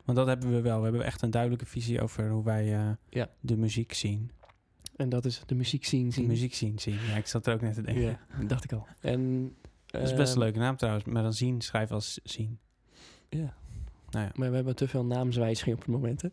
Want 0.04 0.18
dat 0.18 0.26
hebben 0.26 0.50
we 0.50 0.60
wel. 0.60 0.76
We 0.78 0.82
hebben 0.82 1.04
echt 1.04 1.22
een 1.22 1.30
duidelijke 1.30 1.66
visie 1.66 2.00
over 2.00 2.30
hoe 2.30 2.44
wij 2.44 2.74
eh, 2.74 2.90
Ja. 3.08 3.28
de 3.40 3.56
muziek 3.56 3.92
zien. 3.92 4.30
En 4.96 5.08
dat 5.08 5.24
is 5.24 5.42
de 5.46 5.54
muziek 5.54 5.84
zien. 5.84 6.06
De 6.08 6.12
zien. 6.14 6.26
muziek 6.26 6.54
zien, 6.54 6.78
zien. 6.78 6.98
Ja, 7.08 7.16
ik 7.16 7.26
zat 7.26 7.46
er 7.46 7.54
ook 7.54 7.60
net 7.60 7.74
te 7.74 7.82
denken. 7.82 8.02
Ja, 8.02 8.18
dat 8.38 8.48
dacht 8.48 8.64
ik 8.64 8.72
al. 8.72 8.86
En, 9.00 9.54
Dat 9.86 10.02
is 10.02 10.08
best 10.14 10.18
een 10.20 10.26
ehm, 10.28 10.38
leuke 10.38 10.58
naam 10.58 10.76
trouwens. 10.76 11.04
Maar 11.04 11.22
dan 11.22 11.32
zien 11.32 11.60
schrijven 11.60 11.94
als 11.94 12.20
zien. 12.24 12.58
Ja, 13.28 13.54
Nou 14.10 14.24
ja. 14.24 14.30
maar 14.34 14.48
we 14.48 14.54
hebben 14.54 14.76
te 14.76 14.88
veel 14.88 15.04
naamswijziging 15.04 15.76
op 15.76 15.82
het 15.82 15.90
moment, 15.90 16.22
hè? 16.22 16.28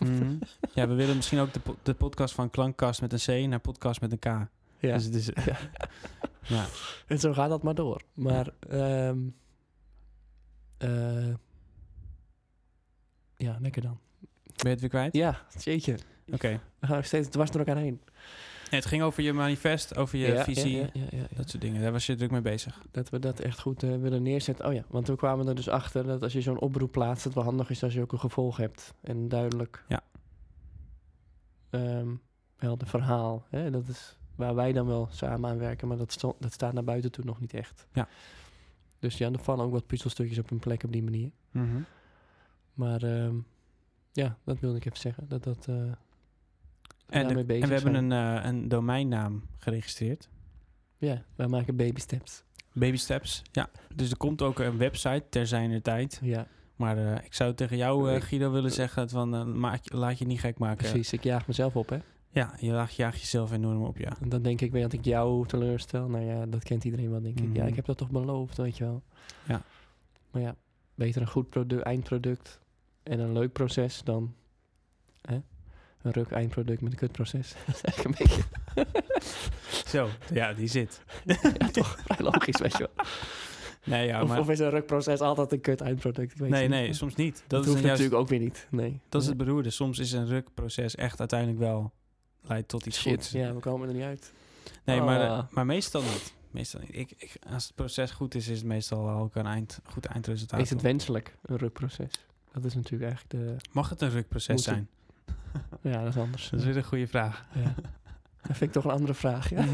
Mhm. 0.00 0.34
ja, 0.74 0.88
we 0.88 0.94
willen 0.94 1.16
misschien 1.16 1.38
ook 1.38 1.52
de, 1.52 1.60
po- 1.60 1.76
de 1.82 1.94
podcast 1.94 2.34
van 2.34 2.50
Klankkast 2.50 3.00
met 3.00 3.12
een 3.28 3.44
C 3.44 3.48
naar 3.48 3.60
podcast 3.60 4.00
met 4.00 4.12
een 4.12 4.18
K. 4.18 4.24
Ja. 4.24 4.48
Dus 4.94 5.04
het 5.04 5.14
is... 5.14 5.26
Ja. 5.46 5.58
ja. 6.42 6.66
En 7.06 7.18
zo 7.18 7.32
gaat 7.32 7.48
dat 7.48 7.62
maar 7.62 7.74
door. 7.74 8.02
Maar, 8.14 8.48
ehm 8.68 9.18
eh, 10.78 11.34
ja, 13.36 13.58
lekker 13.60 13.82
dan. 13.82 13.98
Ben 14.42 14.54
je 14.56 14.68
het 14.68 14.80
weer 14.80 14.88
kwijt? 14.88 15.14
Ja, 15.14 15.40
jeetje. 15.58 15.98
Oké. 16.32 16.60
We 16.78 16.86
gaan 16.86 16.96
nog 16.96 17.06
steeds 17.06 17.28
dwars 17.28 17.50
door 17.50 17.60
elkaar 17.60 17.82
heen. 17.82 18.00
Ja, 18.70 18.76
het 18.76 18.86
ging 18.86 19.02
over 19.02 19.22
je 19.22 19.32
manifest, 19.32 19.96
over 19.96 20.18
je 20.18 20.26
ja, 20.26 20.44
visie. 20.44 20.76
Ja, 20.76 20.82
ja, 20.82 20.88
ja, 20.92 21.06
ja, 21.10 21.18
ja. 21.18 21.36
Dat 21.36 21.50
soort 21.50 21.62
dingen. 21.62 21.82
Daar 21.82 21.92
was 21.92 22.06
je 22.06 22.14
druk 22.14 22.30
mee 22.30 22.40
bezig. 22.40 22.82
Dat 22.90 23.10
we 23.10 23.18
dat 23.18 23.40
echt 23.40 23.60
goed 23.60 23.82
eh, 23.82 23.96
willen 23.96 24.22
neerzetten. 24.22 24.66
Oh 24.66 24.72
ja, 24.72 24.84
want 24.88 25.08
we 25.08 25.16
kwamen 25.16 25.48
er 25.48 25.54
dus 25.54 25.68
achter 25.68 26.04
dat 26.04 26.22
als 26.22 26.32
je 26.32 26.40
zo'n 26.40 26.60
oproep 26.60 26.92
plaatst, 26.92 27.24
het 27.24 27.34
wel 27.34 27.44
handig 27.44 27.70
is 27.70 27.82
als 27.82 27.94
je 27.94 28.00
ook 28.00 28.12
een 28.12 28.20
gevolg 28.20 28.56
hebt. 28.56 28.94
En 29.00 29.28
duidelijk. 29.28 29.84
Ja. 29.88 30.00
Ehm, 31.70 32.08
wel, 32.56 32.78
de 32.78 32.86
verhaal. 32.86 33.46
Hè? 33.50 33.70
Dat 33.70 33.88
is 33.88 34.16
waar 34.34 34.54
wij 34.54 34.72
dan 34.72 34.86
wel 34.86 35.08
samen 35.10 35.50
aan 35.50 35.58
werken, 35.58 35.88
maar 35.88 35.96
dat, 35.96 36.20
dat 36.38 36.52
staat 36.52 36.72
naar 36.72 36.84
buiten 36.84 37.12
toe 37.12 37.24
nog 37.24 37.40
niet 37.40 37.54
echt. 37.54 37.86
Ja. 37.92 38.08
Dus 38.98 39.18
ja, 39.18 39.30
er 39.30 39.38
vallen 39.38 39.64
ook 39.64 39.72
wat 39.72 39.86
puzzelstukjes 39.86 40.38
op 40.38 40.48
hun 40.48 40.58
plek 40.58 40.82
op 40.84 40.92
die 40.92 41.02
manier. 41.02 41.30
Maar 42.74 43.02
ehm, 43.02 43.34
ja, 44.12 44.38
dat 44.44 44.58
wilde 44.60 44.76
ik 44.76 44.84
even 44.84 44.98
zeggen. 44.98 45.28
Dat 45.28 45.44
dat. 45.44 45.66
eh, 45.68 45.74
En, 45.76 47.28
de- 47.28 47.34
en 47.34 47.46
we 47.68 47.74
hebben 47.74 47.94
een, 47.94 48.12
eh, 48.12 48.44
een 48.44 48.68
domeinnaam 48.68 49.42
geregistreerd. 49.58 50.28
Ja, 50.98 51.22
wij 51.36 51.46
maken 51.46 51.76
baby 51.76 52.00
steps. 52.00 52.42
Baby 52.72 52.96
Steps. 52.96 53.42
Ja. 53.52 53.70
Dus 53.94 54.10
er 54.10 54.16
komt 54.16 54.42
ook 54.42 54.58
een 54.58 54.76
website 54.76 55.24
ter 55.28 55.46
zijner 55.46 55.82
tijd. 55.82 56.18
Ja, 56.22 56.46
Maar 56.76 56.98
eh, 56.98 57.24
ik 57.24 57.34
zou 57.34 57.54
tegen 57.54 57.76
jou, 57.76 58.20
Guido, 58.20 58.50
willen 58.50 58.70
zeggen 58.72 59.08
van 59.08 59.58
maak, 59.60 59.92
laat 59.92 60.18
je 60.18 60.24
niet 60.26 60.40
gek 60.40 60.58
maken. 60.58 60.76
precies. 60.76 61.12
Ik 61.12 61.22
jaag 61.22 61.46
mezelf 61.46 61.76
op, 61.76 61.88
hè. 61.88 61.98
Ja, 62.30 62.54
je 62.58 62.66
jaagt, 62.66 62.94
jaagt 62.94 63.20
jezelf 63.20 63.52
enorm 63.52 63.82
op, 63.82 63.98
ja. 63.98 64.16
En 64.20 64.28
dan 64.28 64.42
denk 64.42 64.60
ik 64.60 64.72
weer 64.72 64.82
dat 64.82 64.92
ik 64.92 65.04
jou 65.04 65.46
teleurstel. 65.46 66.08
Nou 66.08 66.24
ja, 66.24 66.46
dat 66.46 66.62
kent 66.64 66.84
iedereen 66.84 67.10
wel, 67.10 67.20
denk 67.22 67.40
ik. 67.40 67.44
Ja, 67.54 67.60
Mhm. 67.60 67.66
ik 67.68 67.76
heb 67.76 67.84
dat 67.84 67.96
toch 67.96 68.10
beloofd, 68.10 68.56
weet 68.56 68.76
je 68.76 68.84
wel. 68.84 69.02
Ja. 69.48 69.62
Maar 70.30 70.42
ja, 70.42 70.54
beter 70.94 71.20
een 71.20 71.28
goed 71.28 71.48
produ- 71.48 71.78
eindproduct 71.80 72.60
en 73.04 73.18
een 73.18 73.32
leuk 73.32 73.52
proces 73.52 74.00
dan 74.04 74.34
hè? 75.20 75.34
een 76.02 76.12
ruk 76.12 76.30
eindproduct 76.30 76.80
met 76.80 76.92
een 76.92 76.98
kutproces. 76.98 77.54
dat 77.66 77.74
is 77.74 77.80
eigenlijk 77.82 78.20
een 78.20 78.26
beetje 78.26 78.42
Zo, 79.92 80.08
ja, 80.32 80.52
die 80.52 80.68
zit. 80.68 81.02
ja, 81.58 81.68
toch 81.70 81.98
vrij 82.04 82.18
logisch, 82.18 82.60
weet 82.60 82.72
je 82.72 82.78
wel. 82.94 83.06
Nee, 83.84 84.06
ja, 84.06 84.22
of, 84.22 84.28
maar... 84.28 84.38
of 84.38 84.50
is 84.50 84.58
een 84.58 84.70
rukproces 84.70 85.20
altijd 85.20 85.52
een 85.52 85.60
kut 85.60 85.80
eindproduct? 85.80 86.32
Ik 86.32 86.38
weet 86.38 86.50
nee, 86.50 86.68
nee, 86.68 86.92
soms 86.92 87.14
niet. 87.14 87.34
Dat, 87.34 87.48
Dat, 87.48 87.60
is 87.60 87.66
hoeft 87.66 87.80
juist, 87.82 87.90
natuurlijk 88.00 88.22
ook 88.22 88.28
weer 88.28 88.38
niet. 88.38 88.66
Nee. 88.70 89.00
dat 89.08 89.22
is 89.22 89.28
het 89.28 89.36
beroerde. 89.36 89.70
Soms 89.70 89.98
is 89.98 90.12
een 90.12 90.26
rukproces 90.26 90.94
echt 90.94 91.18
uiteindelijk 91.18 91.58
wel 91.58 91.92
leidt 92.40 92.68
tot 92.68 92.86
iets 92.86 93.00
Shit, 93.00 93.12
goeds. 93.12 93.30
ja, 93.30 93.54
we 93.54 93.60
komen 93.60 93.88
er 93.88 93.94
niet 93.94 94.02
uit. 94.02 94.32
Nee, 94.84 95.00
maar, 95.00 95.20
eh, 95.20 95.30
Ah. 95.30 95.50
maar 95.50 95.66
meestal 95.66 96.02
niet. 96.02 96.34
Meestal 96.50 96.80
niet. 96.80 96.96
Ik, 96.96 97.12
ik, 97.16 97.36
als 97.52 97.64
het 97.64 97.74
proces 97.74 98.10
goed 98.10 98.34
is, 98.34 98.48
is 98.48 98.56
het 98.58 98.66
meestal 98.66 99.10
ook 99.10 99.34
een 99.34 99.46
eind, 99.46 99.80
goed 99.84 100.04
eindresultaat. 100.06 100.60
Is 100.60 100.70
het 100.70 100.82
wenselijk, 100.82 101.36
een 101.42 101.56
rukproces? 101.56 102.10
Dat 102.54 102.64
is 102.64 102.74
natuurlijk 102.74 103.10
eigenlijk 103.10 103.60
de... 103.60 103.68
Mag 103.72 103.88
het 103.88 104.00
een 104.00 104.10
rukproces 104.10 104.62
zijn? 104.62 104.88
Ja, 105.80 106.02
dat 106.02 106.14
is 106.14 106.20
anders. 106.20 106.50
Dat 106.50 106.60
is 106.60 106.66
weer 106.66 106.76
een 106.76 106.84
goede 106.84 107.06
vraag. 107.06 107.46
Ja. 107.54 107.74
Dat 108.42 108.56
vind 108.56 108.60
ik 108.60 108.72
toch 108.72 108.84
een 108.84 108.90
andere 108.90 109.14
vraag, 109.14 109.50
ja. 109.50 109.66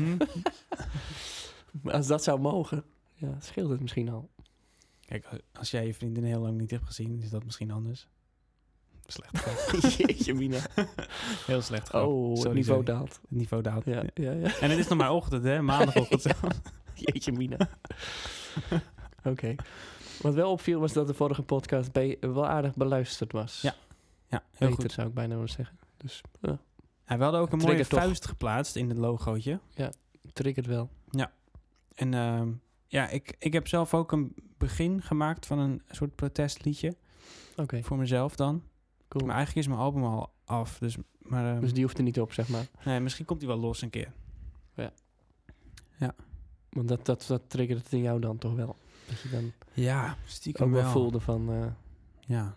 Maar 1.83 1.95
als 1.95 2.07
dat 2.07 2.25
zou 2.25 2.41
mogen, 2.41 2.85
ja, 3.15 3.37
scheelt 3.41 3.71
het 3.71 3.81
misschien 3.81 4.09
al. 4.09 4.31
Kijk, 5.01 5.27
als 5.53 5.71
jij 5.71 5.87
je 5.87 5.95
vriendin 5.95 6.25
heel 6.25 6.41
lang 6.41 6.59
niet 6.59 6.71
hebt 6.71 6.87
gezien, 6.87 7.23
is 7.23 7.31
dat 7.31 7.45
misschien 7.45 7.71
anders. 7.71 8.09
Slecht. 9.07 9.45
Jeetje, 9.97 10.35
Mina. 10.35 10.59
Heel 11.47 11.63
slecht 11.63 11.89
grap. 11.89 12.07
Oh, 12.07 12.43
het 12.43 12.53
niveau 12.53 12.85
sorry. 12.85 12.85
daalt. 12.85 13.19
Het 13.23 13.31
niveau 13.31 13.63
daalt. 13.63 13.85
Ja, 13.85 14.03
ja, 14.15 14.33
ja. 14.33 14.59
En 14.59 14.71
het 14.71 14.79
is 14.79 14.89
nog 14.89 14.99
maar 14.99 15.13
ochtend, 15.13 15.45
hè? 15.45 15.63
Maandagochtend. 15.63 16.35
Jeetje, 16.95 17.33
Mina. 17.33 17.69
Oké. 19.25 19.55
Wat 20.21 20.35
wel 20.35 20.51
opviel 20.51 20.81
was 20.81 20.93
dat 20.93 21.07
de 21.07 21.15
vorige 21.15 21.43
podcast 21.43 21.91
wel 22.21 22.47
aardig 22.47 22.75
beluisterd 22.75 23.33
was. 23.33 23.61
Ja, 23.61 23.75
Ja, 24.29 24.43
heel 24.51 24.69
Beter 24.69 24.83
goed. 24.83 24.93
zou 24.93 25.09
ik 25.09 25.15
bijna 25.15 25.35
willen 25.35 25.49
zeggen. 25.51 25.79
Dus 25.97 26.21
ja, 26.41 26.59
Ja, 27.07 27.17
we 27.17 27.23
hadden 27.23 27.41
ook 27.41 27.53
een 27.53 27.59
mooie 27.59 27.87
toch. 27.87 28.01
vuist 28.01 28.27
geplaatst 28.27 28.77
in 28.77 28.89
het 28.89 28.99
logootje. 28.99 29.61
triggert 30.33 30.67
wel. 30.67 30.89
En 31.95 32.15
ehm, 32.15 32.49
ja, 32.87 33.09
ik, 33.09 33.37
ik 33.39 33.53
heb 33.53 33.69
zelf 33.69 33.95
ook 33.95 34.13
een 34.13 34.35
begin 34.59 35.03
gemaakt 35.03 35.47
van 35.47 35.59
een 35.59 35.83
soort 35.91 36.15
protestliedje. 36.15 36.97
Oké, 37.57 37.83
Voor 37.83 37.97
mezelf 37.99 38.37
dan. 38.37 38.63
cool. 39.09 39.27
Maar 39.27 39.35
eigenlijk 39.37 39.67
is 39.67 39.73
mijn 39.73 39.85
album 39.85 40.05
al 40.05 40.31
af. 40.45 40.79
Dus 40.79 40.97
Maar 41.19 41.53
ehm, 41.53 41.61
Dus 41.61 41.73
die 41.73 41.83
hoeft 41.83 41.97
er 41.99 42.03
niet 42.05 42.21
op, 42.21 42.33
zeg 42.33 42.49
maar. 42.49 42.67
nee, 42.85 43.01
misschien 43.01 43.25
komt 43.25 43.41
hij 43.41 43.49
wel 43.49 43.59
los 43.59 43.83
een 43.83 43.91
keer. 43.91 44.13
Want 46.71 46.89
dat, 46.89 47.07
dat, 47.07 47.25
dat 47.29 47.43
triggerde 47.47 47.83
het 47.83 47.93
in 47.93 48.03
jou 48.03 48.21
dan 48.21 48.39
toch 48.39 48.55
wel. 48.55 48.77
Dat 49.09 49.21
je 49.21 49.29
dan 49.29 49.53
Ja, 49.81 50.11
ook 50.11 50.17
stiekem 50.25 50.71
wel 50.73 50.83
wel. 50.83 50.91
voelde 50.91 51.21
van, 51.21 51.53
eh, 51.53 51.67
Ja. 52.21 52.55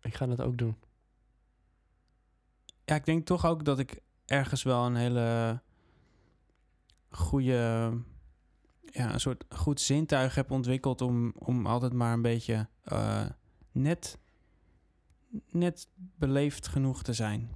ik 0.00 0.14
ga 0.14 0.26
dat 0.26 0.40
ook 0.40 0.58
doen. 0.58 0.76
ja, 2.84 2.94
ik 2.94 3.04
denk 3.04 3.26
toch 3.26 3.46
ook 3.46 3.64
dat 3.64 3.78
ik 3.78 4.00
ergens 4.24 4.62
wel 4.62 4.86
een 4.86 4.96
hele 4.96 5.60
goede, 7.10 7.52
ja, 8.80 9.12
een 9.12 9.20
soort 9.20 9.44
goed 9.48 9.80
zintuig 9.80 10.34
heb 10.34 10.50
ontwikkeld 10.50 11.00
om, 11.00 11.32
om 11.38 11.66
altijd 11.66 11.92
maar 11.92 12.12
een 12.12 12.22
beetje 12.22 12.68
eh, 12.82 13.26
net, 13.72 14.18
net 15.50 15.88
beleefd 15.94 16.68
genoeg 16.68 17.02
te 17.02 17.12
zijn. 17.12 17.50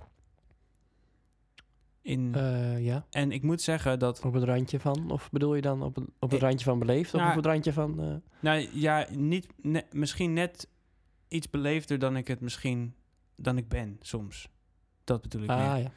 In, 2.02 2.34
Eh, 2.34 2.84
ja, 2.84 3.06
en 3.10 3.32
ik 3.32 3.42
moet 3.42 3.60
zeggen 3.62 3.98
dat, 3.98 4.24
op 4.24 4.32
het 4.32 4.42
randje 4.44 4.80
van. 4.80 5.10
Of 5.10 5.30
bedoel 5.30 5.54
je 5.54 5.62
dan 5.62 5.82
op 5.82 5.94
het, 5.94 6.04
op 6.18 6.30
het 6.30 6.40
randje 6.40 6.64
van 6.64 6.78
beleefd? 6.78 7.14
Of 7.14 7.20
Nou, 7.20 7.30
op 7.30 7.36
het 7.36 7.46
randje 7.46 7.72
van... 7.72 8.00
eh, 8.02 8.14
nou 8.40 8.68
ja, 8.72 9.06
niet, 9.10 9.46
ne- 9.62 9.86
misschien 9.92 10.32
net 10.32 10.68
iets 11.28 11.50
beleefder 11.50 11.98
dan 11.98 12.16
ik 12.16 12.28
het 12.28 12.40
misschien, 12.40 12.94
dan 13.36 13.56
ik 13.58 13.68
ben 13.68 13.96
soms. 14.00 14.48
Dat 15.04 15.22
bedoel 15.22 15.42
ik 15.42 15.48
meer. 15.48 15.56
ah 15.56 15.80
ja. 15.82 15.90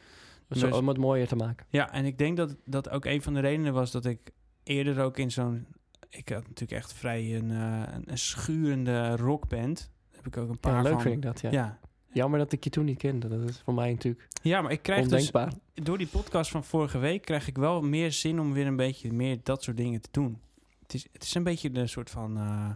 Dus- 0.48 0.64
om 0.64 0.88
het 0.88 0.98
mooier 0.98 1.28
te 1.28 1.36
maken. 1.36 1.66
Ja, 1.70 1.92
en 1.92 2.06
ik 2.06 2.18
denk 2.18 2.38
dat 2.38 2.56
dat 2.66 2.90
ook 2.90 3.06
een 3.06 3.22
van 3.22 3.34
de 3.34 3.40
redenen 3.40 3.74
was 3.74 3.92
dat 3.92 4.06
ik 4.06 4.32
eerder 4.64 5.00
ook 5.04 5.18
in 5.18 5.32
zo'n... 5.32 5.68
Ik 6.10 6.30
had 6.30 6.42
natuurlijk 6.48 6.72
echt 6.72 6.94
vrij 6.94 7.36
een, 7.36 7.52
eh, 7.52 7.84
een, 7.94 8.12
een 8.12 8.18
schurende 8.18 9.16
rockband. 9.16 9.78
Daar 10.10 10.16
heb 10.24 10.28
ik 10.28 10.38
ook 10.38 10.50
een 10.50 10.60
paar 10.60 10.76
Ja, 10.76 10.82
leuk 10.82 10.92
van. 10.92 11.02
vind 11.02 11.16
ik 11.16 11.22
dat, 11.22 11.42
ja. 11.42 11.52
Ja. 11.52 11.80
Jammer 12.14 12.40
dat 12.40 12.52
ik 12.52 12.64
je 12.64 12.70
toen 12.70 12.86
niet 12.86 12.98
kende. 12.98 13.28
Dat 13.28 13.50
is 13.50 13.62
voor 13.66 13.74
mij 13.74 13.92
natuurlijk 13.92 14.28
ja, 14.42 14.62
maar 14.62 14.72
ik 14.72 14.82
krijg 14.82 15.02
dus... 15.02 15.12
ondenkbaar. 15.12 15.54
Door 15.74 15.98
die 15.98 16.08
podcast 16.08 16.52
van 16.52 16.64
vorige 16.64 16.98
week 16.98 17.22
krijg 17.22 17.48
ik 17.48 17.58
wel 17.58 17.82
meer 17.82 18.12
zin 18.12 18.40
om 18.40 18.54
weer 18.54 18.68
een 18.68 18.76
beetje 18.76 19.14
meer 19.14 19.40
dat 19.44 19.64
soort 19.64 19.78
dingen 19.78 20.02
te 20.02 20.10
doen. 20.12 20.40
Het 20.82 20.94
is, 20.94 21.08
het 21.12 21.24
is 21.24 21.36
een 21.36 21.44
beetje 21.44 21.70
een 21.74 21.90
soort 21.90 22.10
van... 22.10 22.38
eh, 22.38 22.70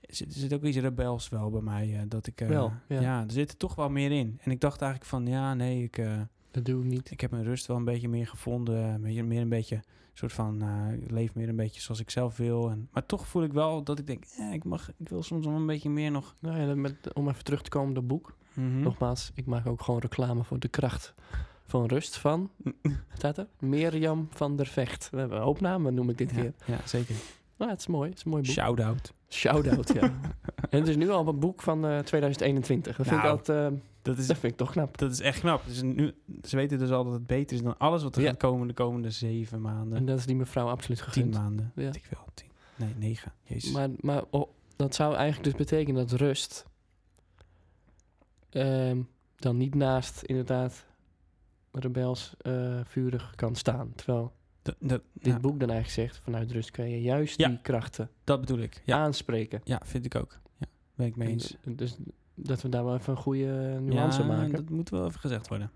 er 0.00 0.14
zit, 0.14 0.26
er 0.34 0.40
zit 0.40 0.52
ook 0.54 0.62
iets 0.64 0.76
rebels 0.76 1.28
wel 1.28 1.50
bij 1.50 1.60
mij. 1.60 1.94
eh, 1.94 2.00
dat 2.08 2.26
ik, 2.26 2.40
eh, 2.40 2.48
Wel, 2.48 2.72
ja. 2.88 3.22
er 3.24 3.30
zit 3.30 3.50
er 3.50 3.56
toch 3.56 3.74
wel 3.74 3.88
meer 3.88 4.12
in. 4.12 4.38
En 4.42 4.50
ik 4.50 4.60
dacht 4.60 4.80
eigenlijk 4.80 5.10
van, 5.10 5.26
ja, 5.26 5.54
nee, 5.54 5.82
ik... 5.82 6.02
Dat 6.50 6.64
doe 6.64 6.80
ik 6.82 6.88
niet. 6.88 7.10
Ik 7.10 7.20
heb 7.20 7.30
mijn 7.30 7.44
rust 7.44 7.66
wel 7.66 7.76
een 7.76 7.84
beetje 7.84 8.08
meer 8.08 8.26
gevonden. 8.26 9.00
Meer, 9.00 9.24
meer 9.24 9.40
een 9.40 9.48
beetje, 9.48 9.80
soort 10.12 10.32
van, 10.32 10.62
ik 11.02 11.10
leef 11.10 11.34
meer 11.34 11.48
een 11.48 11.56
beetje 11.56 11.80
zoals 11.80 12.00
ik 12.00 12.10
zelf 12.10 12.36
wil. 12.36 12.70
En, 12.70 12.88
maar 12.92 13.06
toch 13.06 13.26
voel 13.26 13.42
ik 13.42 13.52
wel 13.52 13.82
dat 13.82 13.98
ik 13.98 14.06
denk, 14.06 14.24
eh, 14.38 14.52
ik, 14.52 14.64
mag, 14.64 14.90
ik 14.96 15.08
wil 15.08 15.22
soms 15.22 15.46
wel 15.46 15.54
een 15.54 15.66
beetje 15.66 15.90
meer 15.90 16.10
nog. 16.10 16.34
Nou 16.38 16.60
ja, 16.60 16.74
met, 16.74 17.12
om 17.12 17.28
even 17.28 17.44
terug 17.44 17.62
te 17.62 17.70
komen 17.70 17.88
op 17.88 17.94
dat 17.94 18.06
boek. 18.06 18.36
Mhm. 18.54 18.80
Nogmaals, 18.80 19.30
ik 19.34 19.46
maak 19.46 19.66
ook 19.66 19.82
gewoon 19.82 20.00
reclame 20.00 20.44
voor 20.44 20.58
de 20.58 20.68
kracht 20.68 21.14
van 21.66 21.86
rust 21.86 22.16
van... 22.16 22.50
Staat 23.16 23.38
er? 23.38 23.46
Mirjam 23.58 24.28
van 24.30 24.56
der 24.56 24.66
Vecht. 24.66 25.08
We 25.10 25.18
hebben 25.18 25.38
een 25.38 25.44
hoop 25.44 25.60
namen, 25.60 25.94
noem 25.94 26.10
ik 26.10 26.18
dit 26.18 26.30
ja, 26.30 26.40
keer. 26.40 26.52
ja, 26.66 26.78
zeker. 26.84 27.14
Nou, 27.62 27.74
het 27.74 27.80
is 27.82 27.86
mooi. 27.86 28.08
Het 28.08 28.18
is 28.18 28.24
een 28.24 28.30
mooi 28.30 28.42
boek. 28.42 28.52
Shout-out. 28.52 29.12
Shout-out, 29.28 29.92
ja. 29.94 30.02
en 30.70 30.78
het 30.78 30.88
is 30.88 30.96
nu 30.96 31.10
al 31.10 31.28
een 31.28 31.38
boek 31.38 31.62
van 31.62 31.86
eh, 31.86 31.98
2021. 31.98 32.96
Dat 32.96 33.06
vind, 33.06 33.22
Nou, 33.22 33.32
ik 33.34 33.38
altijd, 33.38 33.72
eh, 33.72 33.78
Dat 34.02 34.18
is, 34.18 34.26
dat 34.26 34.38
vind 34.38 34.52
ik 34.52 34.58
toch 34.58 34.70
knap. 34.70 34.98
dat 34.98 35.10
is 35.10 35.20
echt 35.20 35.40
knap. 35.40 35.66
Dus 35.66 35.82
nu, 35.82 36.14
ze 36.42 36.56
weten 36.56 36.78
dus 36.78 36.90
al 36.90 37.04
dat 37.04 37.12
het 37.12 37.26
beter 37.26 37.56
is 37.56 37.62
dan 37.62 37.78
alles 37.78 38.02
wat 38.02 38.16
er 38.16 38.22
Ja. 38.22 38.28
gaat 38.28 38.38
komen 38.38 38.68
de 38.68 38.74
komende 38.74 39.10
zeven 39.10 39.60
maanden. 39.60 39.98
En 39.98 40.04
dat 40.06 40.18
is 40.18 40.26
die 40.26 40.36
mevrouw 40.36 40.68
absoluut 40.68 40.98
tien 40.98 41.08
gegund. 41.08 41.34
maanden. 41.34 41.72
Ja. 41.74 41.92
Ik 41.92 42.04
veel. 42.04 42.24
Tien. 42.34 42.48
Nee, 42.76 42.94
negen. 42.98 43.32
Jezus. 43.42 43.72
Maar, 43.72 43.88
maar 44.00 44.22
oh, 44.30 44.50
dat 44.76 44.94
zou 44.94 45.14
eigenlijk 45.14 45.44
dus 45.44 45.54
betekenen 45.66 46.06
dat 46.08 46.20
rust... 46.20 46.66
ehm, 48.50 49.00
dan 49.36 49.56
niet 49.56 49.74
naast 49.74 50.22
inderdaad 50.22 50.84
rebels 51.72 52.34
eh, 52.38 52.80
vurig 52.84 53.32
kan 53.36 53.54
staan. 53.54 53.92
Terwijl 53.94 54.32
dit 54.62 55.00
ja, 55.20 55.38
boek 55.40 55.60
dan 55.60 55.70
eigenlijk 55.70 56.08
zegt... 56.10 56.24
vanuit 56.24 56.50
rust 56.50 56.70
kan 56.70 56.90
je 56.90 57.02
juist 57.02 57.38
Ja. 57.38 57.48
die 57.48 57.60
krachten 57.62 58.10
dat 58.24 58.40
bedoel 58.40 58.58
ik. 58.58 58.82
Ja, 58.84 58.96
aanspreken. 58.98 59.60
ja, 59.64 59.80
vind 59.84 60.04
ik 60.04 60.14
ook. 60.14 60.38
Ja, 60.58 60.66
ben 60.94 61.06
ik 61.06 61.16
mee 61.16 61.28
eens. 61.28 61.56
En, 61.64 61.76
Dus 61.76 61.96
dat 62.34 62.62
we 62.62 62.68
daar 62.68 62.84
wel 62.84 62.94
even 62.96 63.12
een 63.12 63.18
goede 63.22 63.78
nuance 63.80 64.20
ja, 64.20 64.26
maken. 64.26 64.52
dat 64.52 64.68
moet 64.70 64.88
wel 64.90 65.06
even 65.06 65.20
gezegd 65.20 65.48
worden. 65.48 65.70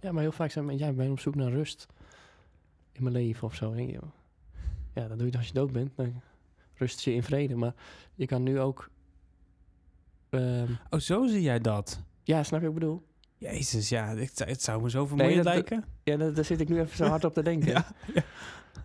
Ja, 0.00 0.12
maar 0.12 0.22
heel 0.22 0.32
vaak 0.32 0.50
zijn 0.50 0.64
mensen, 0.64 0.84
ja, 0.86 0.90
ik 0.90 0.96
ben 0.98 1.10
op 1.10 1.20
zoek 1.20 1.34
naar 1.34 1.50
rust 1.50 1.86
in 2.92 3.02
mijn 3.02 3.14
leven 3.14 3.46
of 3.46 3.54
zo. 3.54 3.74
Denk 3.74 3.90
je, 3.90 3.98
ja, 4.94 5.08
dat 5.08 5.18
doe 5.18 5.30
je 5.30 5.36
als 5.36 5.46
je 5.46 5.52
dood 5.52 5.72
bent. 5.72 5.90
Dan 5.96 6.20
rust 6.74 7.00
je 7.00 7.14
in 7.14 7.22
vrede. 7.22 7.54
Maar 7.54 7.74
je 8.14 8.26
kan 8.26 8.42
nu 8.42 8.60
ook... 8.60 8.90
ehm, 10.30 10.72
Oh, 10.90 10.98
zo 11.00 11.26
zie 11.26 11.42
jij 11.42 11.58
dat? 11.58 12.02
ja, 12.22 12.42
snap 12.42 12.60
je 12.60 12.66
wat 12.66 12.74
ik 12.76 12.80
bedoel? 12.80 13.02
Jezus, 13.40 13.88
ja, 13.88 14.16
het, 14.16 14.36
zou- 14.36 14.50
het 14.50 14.62
zou 14.62 14.82
me 14.82 14.90
zo 14.90 15.06
vermoeiend 15.06 15.44
dat- 15.44 15.52
lijken. 15.54 15.84
Ja, 16.04 16.16
daar, 16.16 16.32
daar 16.34 16.44
zit 16.44 16.60
ik 16.60 16.68
nu 16.68 16.80
even 16.80 16.96
zo 16.96 17.04
hard 17.04 17.24
op 17.24 17.32
te 17.34 17.42
denken. 17.42 17.68
Ja, 17.72 17.86
ja. 18.14 18.22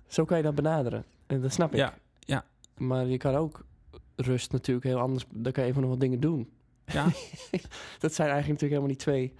Zo 0.07 0.25
kan 0.25 0.37
je 0.37 0.43
dat 0.43 0.55
benaderen. 0.55 1.05
En 1.27 1.41
dat 1.41 1.53
snap 1.53 1.71
ik. 1.71 1.77
Ja, 1.77 1.93
ja. 2.19 2.45
Maar 2.77 3.05
je 3.05 3.17
kan 3.17 3.35
ook 3.35 3.65
rust 4.15 4.51
natuurlijk 4.51 4.85
heel 4.85 4.99
anders... 4.99 5.25
Dan 5.31 5.51
kan 5.51 5.63
je 5.63 5.69
even 5.69 5.81
nog 5.81 5.89
wat 5.91 5.99
dingen 5.99 6.19
doen. 6.19 6.49
Ja, 6.85 7.03
Dat 8.03 8.13
zijn 8.13 8.29
eigenlijk 8.29 8.61
natuurlijk 8.61 8.61
helemaal 8.61 8.87
niet 8.87 8.99
twee 8.99 9.33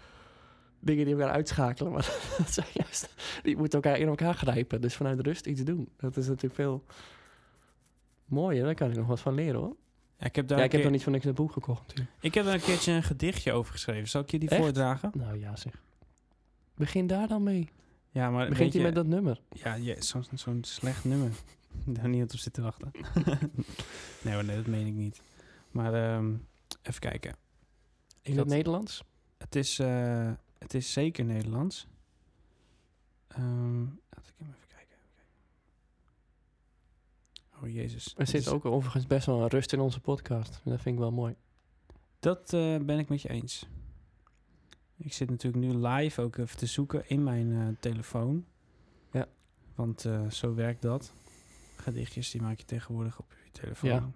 dingen 0.79 1.05
die 1.05 1.13
elkaar 1.15 1.31
uitschakelen. 1.33 1.91
Maar 1.91 2.09
dat 2.37 2.49
zijn 2.53 2.67
juist... 2.73 3.13
Die 3.43 3.57
moeten 3.57 3.81
elkaar 3.81 3.99
in 3.99 4.07
elkaar 4.07 4.33
grijpen. 4.33 4.81
Dus 4.81 4.95
vanuit 4.95 5.19
rust 5.19 5.45
iets 5.45 5.63
doen. 5.63 5.89
Dat 5.97 6.17
is 6.17 6.27
natuurlijk 6.27 6.55
veel 6.55 6.83
mooier. 8.25 8.63
Daar 8.63 8.75
kan 8.75 8.89
ik 8.89 8.97
nog 8.97 9.07
wat 9.07 9.19
van 9.19 9.33
leren 9.33 9.59
hoor. 9.59 9.75
Ja, 10.17 10.25
ik, 10.25 10.35
heb 10.35 10.47
daar 10.47 10.57
Ja, 10.57 10.63
ik 10.63 10.71
heb 10.71 10.83
nog 10.83 10.91
niet 10.91 11.03
van 11.03 11.11
niks 11.11 11.25
een 11.25 11.33
boek 11.33 11.51
gekocht 11.51 11.81
natuurlijk. 11.81 12.09
ik 12.19 12.33
heb 12.33 12.45
daar 12.45 12.53
een 12.53 12.61
keertje 12.61 12.91
een 12.91 13.03
gedichtje 13.03 13.51
over 13.51 13.71
geschreven. 13.71 14.07
Zal 14.09 14.21
ik 14.21 14.31
je 14.31 14.39
die 14.39 14.49
Echt? 14.49 14.61
voordragen? 14.61 15.11
Nou 15.13 15.39
ja 15.39 15.55
zeg. 15.55 15.81
Begin 16.75 17.07
daar 17.07 17.27
dan 17.27 17.43
mee. 17.43 17.69
Ja, 18.09 18.29
maar 18.29 18.49
Begint 18.49 18.73
je- 18.73 18.81
met 18.81 18.95
dat 18.95 19.05
nummer? 19.07 19.41
Ja, 19.49 19.73
ja 19.73 20.01
zo'n 20.01 20.25
zo'n 20.33 20.63
slecht 20.63 21.03
nummer. 21.05 21.31
Daar 21.85 22.09
niemand 22.09 22.33
op 22.33 22.39
zit 22.39 22.53
te 22.53 22.61
wachten. 22.61 22.91
nee, 24.23 24.33
hoor, 24.33 24.43
nee, 24.45 24.55
dat 24.55 24.65
meen 24.67 24.87
ik 24.87 24.93
niet. 24.93 25.21
Maar 25.71 25.93
ehm, 25.93 26.33
even 26.81 26.99
kijken. 26.99 27.35
In 28.21 28.31
had- 28.31 28.39
het 28.45 28.53
Nederlands? 28.55 29.03
Het 29.37 29.55
is, 29.55 29.79
eh, 29.79 30.31
het 30.57 30.73
is 30.73 30.93
zeker 30.93 31.25
Nederlands. 31.25 31.87
Ehm 33.27 33.83
laat 33.83 34.27
ik 34.27 34.33
hem 34.37 34.47
even 34.47 34.67
kijken. 34.67 34.95
even 34.97 35.11
kijken. 35.15 35.33
Oh 37.63 37.69
jezus. 37.69 38.05
Er 38.13 38.13
Het 38.19 38.29
zit 38.29 38.41
is- 38.41 38.47
ook 38.47 38.65
overigens 38.65 39.07
best 39.07 39.25
wel 39.25 39.41
een 39.41 39.47
rust 39.47 39.73
in 39.73 39.79
onze 39.79 39.99
podcast. 39.99 40.61
Dat 40.63 40.81
vind 40.81 40.95
ik 40.95 41.01
wel 41.01 41.11
mooi. 41.11 41.35
Dat 42.19 42.53
eh, 42.53 42.77
ben 42.79 42.99
ik 42.99 43.09
met 43.09 43.21
je 43.21 43.29
eens. 43.29 43.67
Ik 44.97 45.13
zit 45.13 45.29
natuurlijk 45.29 45.63
nu 45.65 45.87
live 45.87 46.21
ook 46.21 46.37
even 46.37 46.57
te 46.57 46.65
zoeken 46.65 47.09
in 47.09 47.23
mijn 47.23 47.51
eh, 47.53 47.67
telefoon. 47.79 48.45
Ja. 49.11 49.27
Want 49.75 50.05
eh, 50.05 50.29
zo 50.29 50.53
werkt 50.53 50.81
dat. 50.81 51.13
Gedichtjes 51.75 52.31
die 52.31 52.41
maak 52.41 52.57
je 52.59 52.65
tegenwoordig 52.65 53.19
op 53.19 53.33
je 53.43 53.51
telefoon. 53.51 53.89
Ja. 53.89 54.09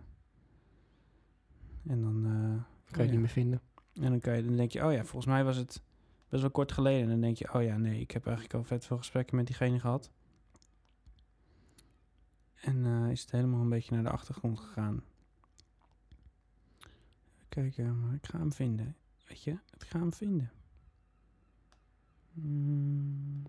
En 1.88 2.02
dan, 2.02 2.26
eh, 2.26 2.92
Kan 2.92 3.02
je 3.04 3.06
ja. 3.06 3.12
niet 3.12 3.20
meer 3.20 3.30
vinden. 3.30 3.62
en 3.94 4.10
dan, 4.10 4.20
kan 4.20 4.36
je, 4.36 4.44
dan 4.44 4.56
denk 4.56 4.72
je, 4.72 4.86
oh 4.86 4.92
ja, 4.94 5.00
volgens 5.04 5.26
mij 5.26 5.44
was 5.44 5.58
het 5.58 5.82
best 6.30 6.42
wel 6.42 6.52
kort 6.52 6.72
geleden. 6.72 7.04
En 7.04 7.10
dan 7.10 7.22
denk 7.22 7.38
je, 7.38 7.54
oh 7.54 7.64
ja, 7.64 7.78
nee, 7.78 8.00
ik 8.00 8.12
heb 8.12 8.26
eigenlijk 8.26 8.56
al 8.56 8.64
vet 8.64 8.86
veel 8.86 8.98
gesprekken 8.98 9.36
met 9.36 9.46
diegene 9.48 9.80
gehad. 9.80 10.12
En 12.62 12.86
eh, 12.86 13.12
is 13.12 13.22
het 13.22 13.32
helemaal 13.32 13.62
een 13.62 13.70
beetje 13.70 13.94
naar 13.94 14.04
de 14.04 14.10
achtergrond 14.10 14.60
gegaan. 14.60 15.04
Even 16.80 17.50
kijken, 17.50 18.00
maar 18.00 18.14
ik 18.14 18.26
ga 18.26 18.38
hem 18.38 18.54
vinden. 18.54 18.96
Weet 19.28 19.44
je, 19.44 19.52
ik 19.52 19.84
ga 19.84 20.00
hem 20.00 20.14
vinden. 20.14 20.52
Hmm. 22.34 23.44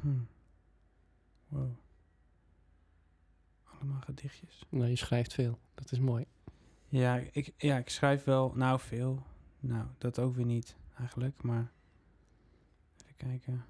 Hmm. 0.00 0.28
Wow. 1.48 1.76
Allemaal 3.64 4.00
gedichtjes. 4.00 4.64
Nou, 4.68 4.86
je 4.86 4.96
schrijft 4.96 5.32
veel. 5.34 5.58
Dat 5.74 5.92
is 5.92 5.98
mooi. 5.98 6.24
Ja 6.88 7.16
ik, 7.32 7.54
ja, 7.56 7.76
ik 7.78 7.88
schrijf 7.88 8.24
wel, 8.24 8.52
nou 8.54 8.80
veel. 8.80 9.22
Nou, 9.60 9.86
dat 9.98 10.18
ook 10.18 10.34
weer 10.34 10.44
niet 10.44 10.76
eigenlijk, 10.98 11.42
maar 11.42 11.72
even 13.02 13.16
kijken. 13.16 13.64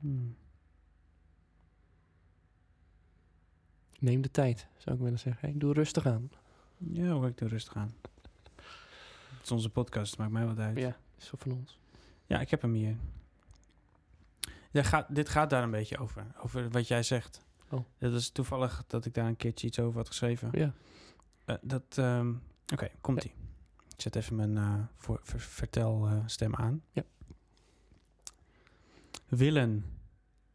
Hmm. 0.00 0.36
Neem 3.98 4.20
de 4.20 4.30
tijd, 4.30 4.66
zou 4.76 4.96
ik 4.96 5.02
willen 5.02 5.18
zeggen. 5.18 5.48
Ik 5.48 5.60
doe 5.60 5.72
rustig 5.72 6.06
aan. 6.06 6.30
Ja, 6.76 7.08
hoor, 7.08 7.26
ik 7.26 7.38
doe 7.38 7.48
rustig 7.48 7.76
aan. 7.76 7.94
Het 8.56 9.42
is 9.44 9.50
onze 9.50 9.70
podcast, 9.70 10.18
maakt 10.18 10.30
mij 10.32 10.46
wat 10.46 10.58
uit. 10.58 10.76
Ja, 10.76 10.86
Ja, 10.86 10.96
is 11.18 11.26
zo 11.26 11.36
van 11.38 11.52
ons. 11.52 11.78
ik 12.26 12.50
heb 12.50 12.62
hem 12.62 12.72
hier. 12.72 12.96
Ja, 14.70 14.82
gaat, 14.82 15.14
dit 15.14 15.28
gaat 15.28 15.50
daar 15.50 15.62
een 15.62 15.70
beetje 15.70 15.98
over, 15.98 16.26
over 16.42 16.70
wat 16.70 16.88
jij 16.88 17.02
zegt. 17.02 17.44
Oh. 17.70 17.80
Dat 17.98 18.12
is 18.12 18.30
toevallig 18.30 18.84
dat 18.86 19.04
ik 19.04 19.14
daar 19.14 19.26
een 19.26 19.36
keertje 19.36 19.66
iets 19.66 19.78
over 19.78 19.96
had 19.98 20.08
geschreven. 20.08 20.48
Ja. 20.52 20.72
Eh, 21.44 21.56
dat, 21.62 21.82
ehm, 21.98 22.32
oké, 22.72 22.88
komt-ie. 23.00 23.32
Ik 23.94 24.00
zet 24.02 24.16
even 24.16 24.36
mijn 24.36 24.56
eh, 24.56 24.74
voor, 24.96 25.20
ver- 25.22 25.40
vertelstem 25.40 26.54
aan. 26.54 26.82
Ja. 26.92 27.02
Willen 29.28 29.84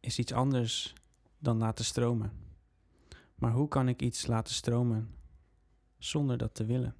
is 0.00 0.18
iets 0.18 0.32
anders 0.32 0.94
dan 1.38 1.58
laten 1.58 1.84
stromen. 1.84 2.32
Maar 3.42 3.52
hoe 3.52 3.68
kan 3.68 3.88
ik 3.88 4.02
iets 4.02 4.26
laten 4.26 4.54
stromen 4.54 5.14
zonder 5.98 6.38
dat 6.38 6.54
te 6.54 6.64
willen? 6.64 6.94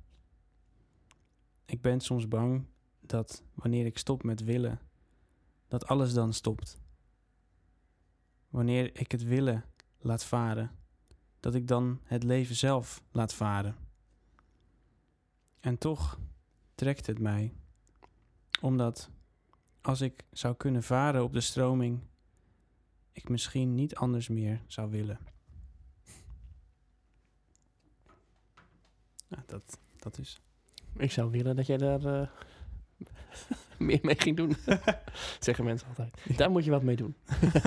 Ik 1.65 1.81
ben 1.81 2.01
soms 2.01 2.29
bang 2.29 2.65
dat 3.01 3.43
wanneer 3.55 3.87
ik 3.87 3.99
stop 3.99 4.23
met 4.23 4.45
willen, 4.45 4.81
dat 5.69 5.87
alles 5.87 6.13
dan 6.13 6.33
stopt. 6.33 6.81
Wanneer 8.49 9.01
ik 9.01 9.13
het 9.13 9.23
willen 9.25 9.65
laat 9.99 10.25
varen, 10.25 10.71
dat 11.41 11.55
ik 11.55 11.69
dan 11.69 12.01
het 12.03 12.23
leven 12.23 12.57
zelf 12.57 13.03
laat 13.11 13.35
varen. 13.35 13.77
En 15.61 15.79
toch 15.79 16.19
trekt 16.75 17.07
het 17.07 17.19
mij, 17.19 17.55
omdat 18.61 19.11
als 19.81 20.01
ik 20.01 20.25
zou 20.33 20.55
kunnen 20.55 20.83
varen 20.83 21.25
op 21.25 21.33
de 21.33 21.41
stroming, 21.41 22.01
ik 23.13 23.29
misschien 23.29 23.75
niet 23.75 23.95
anders 23.95 24.29
meer 24.29 24.63
zou 24.67 24.91
willen. 24.91 25.32
Ja, 29.37 29.43
dat, 29.47 29.79
dat 29.99 30.19
is. 30.19 30.41
Ik 30.97 31.11
zou 31.11 31.31
willen 31.31 31.57
dat 31.57 31.67
jij 31.67 31.77
daar 31.77 32.05
eh, 32.05 32.29
meer 33.79 33.99
mee 34.03 34.21
ging 34.21 34.37
doen. 34.37 34.57
Zeggen 35.41 35.65
mensen 35.65 35.89
altijd. 35.89 36.37
Daar 36.37 36.51
moet 36.51 36.65
je 36.65 36.71
wat 36.71 36.83
mee 36.83 36.97
doen. 36.97 37.15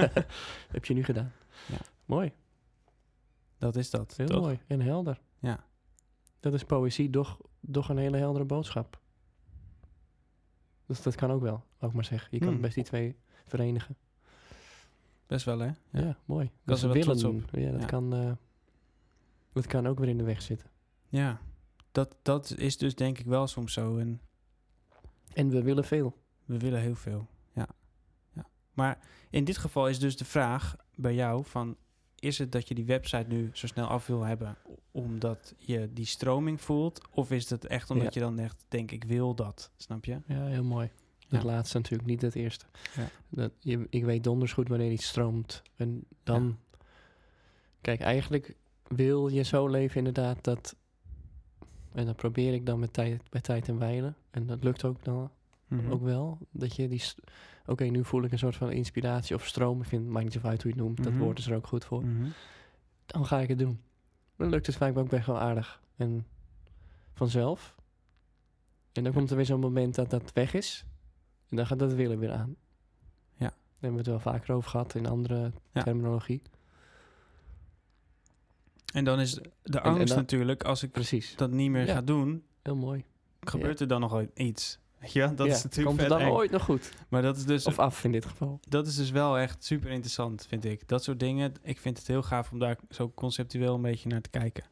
Heb 0.75 0.85
je 0.85 0.93
nu 0.93 1.03
gedaan. 1.03 1.31
Ja. 1.67 1.77
Mooi. 2.05 2.33
Dat 3.57 3.75
is 3.75 3.89
dat. 3.89 4.13
Heel 4.17 4.27
toch? 4.27 4.41
mooi. 4.41 4.59
En 4.67 4.81
helder. 4.81 5.21
Ja. 5.39 5.63
Dat 6.39 6.53
is 6.53 6.63
poëzie, 6.63 7.09
doch, 7.09 7.39
doch 7.59 7.89
een 7.89 7.97
hele 7.97 8.17
heldere 8.17 8.45
boodschap. 8.45 8.99
Dus 10.85 11.01
dat 11.01 11.15
kan 11.15 11.31
ook 11.31 11.41
wel, 11.41 11.63
wou 11.77 11.91
ik 11.91 11.93
maar 11.93 12.05
zeggen. 12.05 12.27
Je 12.31 12.39
kan 12.39 12.47
Hmm. 12.47 12.61
best 12.61 12.75
die 12.75 12.83
twee 12.83 13.15
verenigen. 13.45 13.95
Best 15.27 15.45
wel, 15.45 15.59
hè? 15.59 15.71
Ja, 15.89 16.17
mooi. 16.25 16.51
was 16.63 16.83
er 16.83 16.93
wel 16.93 17.03
willen. 17.03 17.45
Ja, 17.51 17.71
dat, 17.71 17.81
Ja. 17.81 17.85
Kan, 17.87 18.13
eh, 18.13 18.31
dat 19.53 19.65
kan 19.67 19.87
ook 19.87 19.99
weer 19.99 20.09
in 20.09 20.17
de 20.17 20.23
weg 20.23 20.41
zitten. 20.41 20.69
Ja. 21.09 21.41
Dat, 21.95 22.15
dat 22.21 22.57
is 22.57 22.77
dus 22.77 22.95
denk 22.95 23.19
ik 23.19 23.25
wel 23.25 23.47
soms 23.47 23.73
zo. 23.73 23.97
En 23.97 24.21
En 25.33 25.49
we 25.49 25.61
willen 25.63 25.83
veel. 25.85 26.17
we 26.45 26.57
willen 26.57 26.79
heel 26.81 26.95
veel. 26.95 27.27
Ja. 27.53 27.67
ja. 28.33 28.45
Maar 28.73 28.99
in 29.29 29.43
dit 29.43 29.57
geval 29.57 29.89
is 29.89 29.99
dus 29.99 30.17
de 30.17 30.25
vraag 30.25 30.75
bij 30.95 31.13
jou 31.13 31.45
van... 31.45 31.75
Is 32.19 32.37
het 32.37 32.51
dat 32.51 32.67
je 32.67 32.75
die 32.75 32.85
website 32.85 33.25
nu 33.27 33.49
zo 33.53 33.67
snel 33.67 33.87
af 33.87 34.07
wil 34.07 34.21
hebben 34.23 34.57
omdat 34.91 35.53
je 35.57 35.93
die 35.93 36.05
stroming 36.05 36.61
voelt? 36.61 37.01
Of 37.11 37.31
is 37.31 37.49
het 37.49 37.65
echt 37.65 37.89
omdat 37.89 38.13
Ja. 38.13 38.19
je 38.19 38.25
dan 38.25 38.39
echt 38.39 38.65
denkt, 38.67 38.91
ik 38.91 39.03
wil 39.03 39.35
dat? 39.35 39.71
Snap 39.77 40.05
je? 40.05 40.19
Ja, 40.27 40.45
heel 40.45 40.63
mooi. 40.63 40.89
Het 41.27 41.41
Ja. 41.41 41.47
laatste 41.47 41.77
natuurlijk, 41.77 42.09
niet 42.09 42.21
het 42.21 42.35
eerste. 42.35 42.65
Ja. 42.95 43.09
Dat, 43.29 43.51
je, 43.59 43.87
ik 43.89 44.03
weet 44.03 44.23
donders 44.23 44.53
goed 44.53 44.67
wanneer 44.67 44.91
iets 44.91 45.07
stroomt. 45.07 45.61
En 45.75 46.03
dan... 46.23 46.57
Kijk, 47.81 48.01
eigenlijk 48.01 48.55
wil 48.87 49.27
je 49.27 49.43
zo 49.43 49.67
leven 49.67 49.97
inderdaad 49.97 50.43
dat... 50.43 50.75
En 51.95 52.05
dat 52.05 52.15
probeer 52.15 52.53
ik 52.53 52.65
dan 52.65 52.79
met 52.79 52.93
tijd, 52.93 53.21
bij 53.29 53.41
tijd 53.41 53.67
en 53.67 53.79
wijlen. 53.79 54.15
En 54.31 54.45
dat 54.45 54.63
lukt 54.63 54.83
ook 54.83 55.03
dan 55.03 55.31
Mhm. 55.67 55.91
ook 55.91 56.01
wel. 56.01 56.37
Dat 56.51 56.75
je 56.75 56.87
die... 56.87 57.03
Oké, 57.65 57.83
nu 57.83 58.03
voel 58.05 58.23
ik 58.23 58.31
een 58.31 58.37
soort 58.37 58.55
van 58.55 58.71
inspiratie 58.71 59.35
of 59.35 59.45
stroom. 59.45 59.81
Ik 59.81 59.87
vind, 59.87 60.01
het 60.03 60.11
maakt 60.11 60.23
niet 60.25 60.33
zo 60.33 60.47
uit 60.47 60.61
hoe 60.63 60.71
je 60.71 60.77
het 60.77 60.85
noemt. 60.85 61.03
Dat 61.03 61.13
Mhm. 61.13 61.21
woord 61.23 61.39
is 61.39 61.47
er 61.47 61.55
ook 61.55 61.67
goed 61.67 61.85
voor. 61.85 62.03
Mhm. 62.05 62.29
Dan 63.05 63.25
ga 63.25 63.39
ik 63.39 63.47
het 63.49 63.59
doen. 63.59 63.79
Dan 64.35 64.49
lukt 64.49 64.65
het 64.65 64.75
vaak 64.75 64.97
ook 64.97 65.09
best 65.09 65.25
wel 65.25 65.39
aardig. 65.39 65.81
En 65.95 66.25
vanzelf. 67.13 67.75
En 68.91 69.03
dan 69.03 69.11
Ja. 69.11 69.11
komt 69.17 69.29
er 69.29 69.35
weer 69.35 69.45
zo'n 69.45 69.59
moment 69.59 69.95
dat 69.95 70.09
dat 70.09 70.33
weg 70.33 70.53
is. 70.53 70.85
En 71.49 71.57
dan 71.57 71.67
gaat 71.67 71.79
dat 71.79 71.93
willen 71.93 72.19
weer 72.19 72.31
aan. 72.31 72.55
Ja. 73.37 73.49
Daar 73.49 73.53
hebben 73.71 73.91
we 73.91 73.97
het 73.97 74.23
wel 74.23 74.33
vaker 74.33 74.55
over 74.55 74.69
gehad 74.69 74.95
in 74.95 75.05
andere 75.07 75.51
Ja. 75.71 75.83
terminologie. 75.83 76.41
En 78.95 79.03
dan 79.05 79.19
is 79.19 79.33
de 79.33 79.79
en 79.79 79.81
angst 79.83 80.07
dan- 80.07 80.17
natuurlijk, 80.17 80.63
als 80.63 80.83
ik 80.83 80.91
Precies. 80.91 81.35
dat 81.35 81.51
niet 81.51 81.69
meer 81.71 81.85
Ja. 81.85 81.93
ga 81.93 82.01
doen, 82.01 82.43
Heel 82.63 82.75
mooi. 82.75 83.03
gebeurt 83.41 83.79
er 83.79 83.87
dan 83.87 84.01
nog 84.01 84.13
ooit 84.13 84.31
iets. 84.33 84.79
Weet 84.99 85.11
je, 85.13 85.33
dat 85.35 85.47
Ja, 85.47 85.53
is 85.53 85.63
natuurlijk 85.63 85.87
Komt 85.87 85.99
het 85.99 86.09
dan 86.09 86.19
eng. 86.27 86.31
ooit 86.31 86.51
nog 86.51 86.63
goed? 86.63 86.91
Maar 87.09 87.21
dat 87.21 87.37
is 87.37 87.45
dus 87.45 87.65
Of 87.65 87.79
af 87.79 88.03
in 88.03 88.11
dit 88.11 88.25
geval. 88.25 88.59
dat 88.69 88.87
is 88.87 88.95
dus 88.95 89.09
wel 89.11 89.37
echt 89.37 89.63
super 89.63 89.89
interessant, 89.89 90.45
vind 90.47 90.65
ik. 90.65 90.87
Dat 90.87 91.03
soort 91.03 91.19
dingen. 91.19 91.53
Ik 91.61 91.79
vind 91.79 91.97
het 91.97 92.07
heel 92.07 92.21
gaaf 92.23 92.51
om 92.51 92.59
daar 92.59 92.77
zo 92.89 93.11
conceptueel 93.15 93.75
een 93.75 93.81
beetje 93.81 94.09
naar 94.09 94.21
te 94.21 94.29
kijken. 94.29 94.63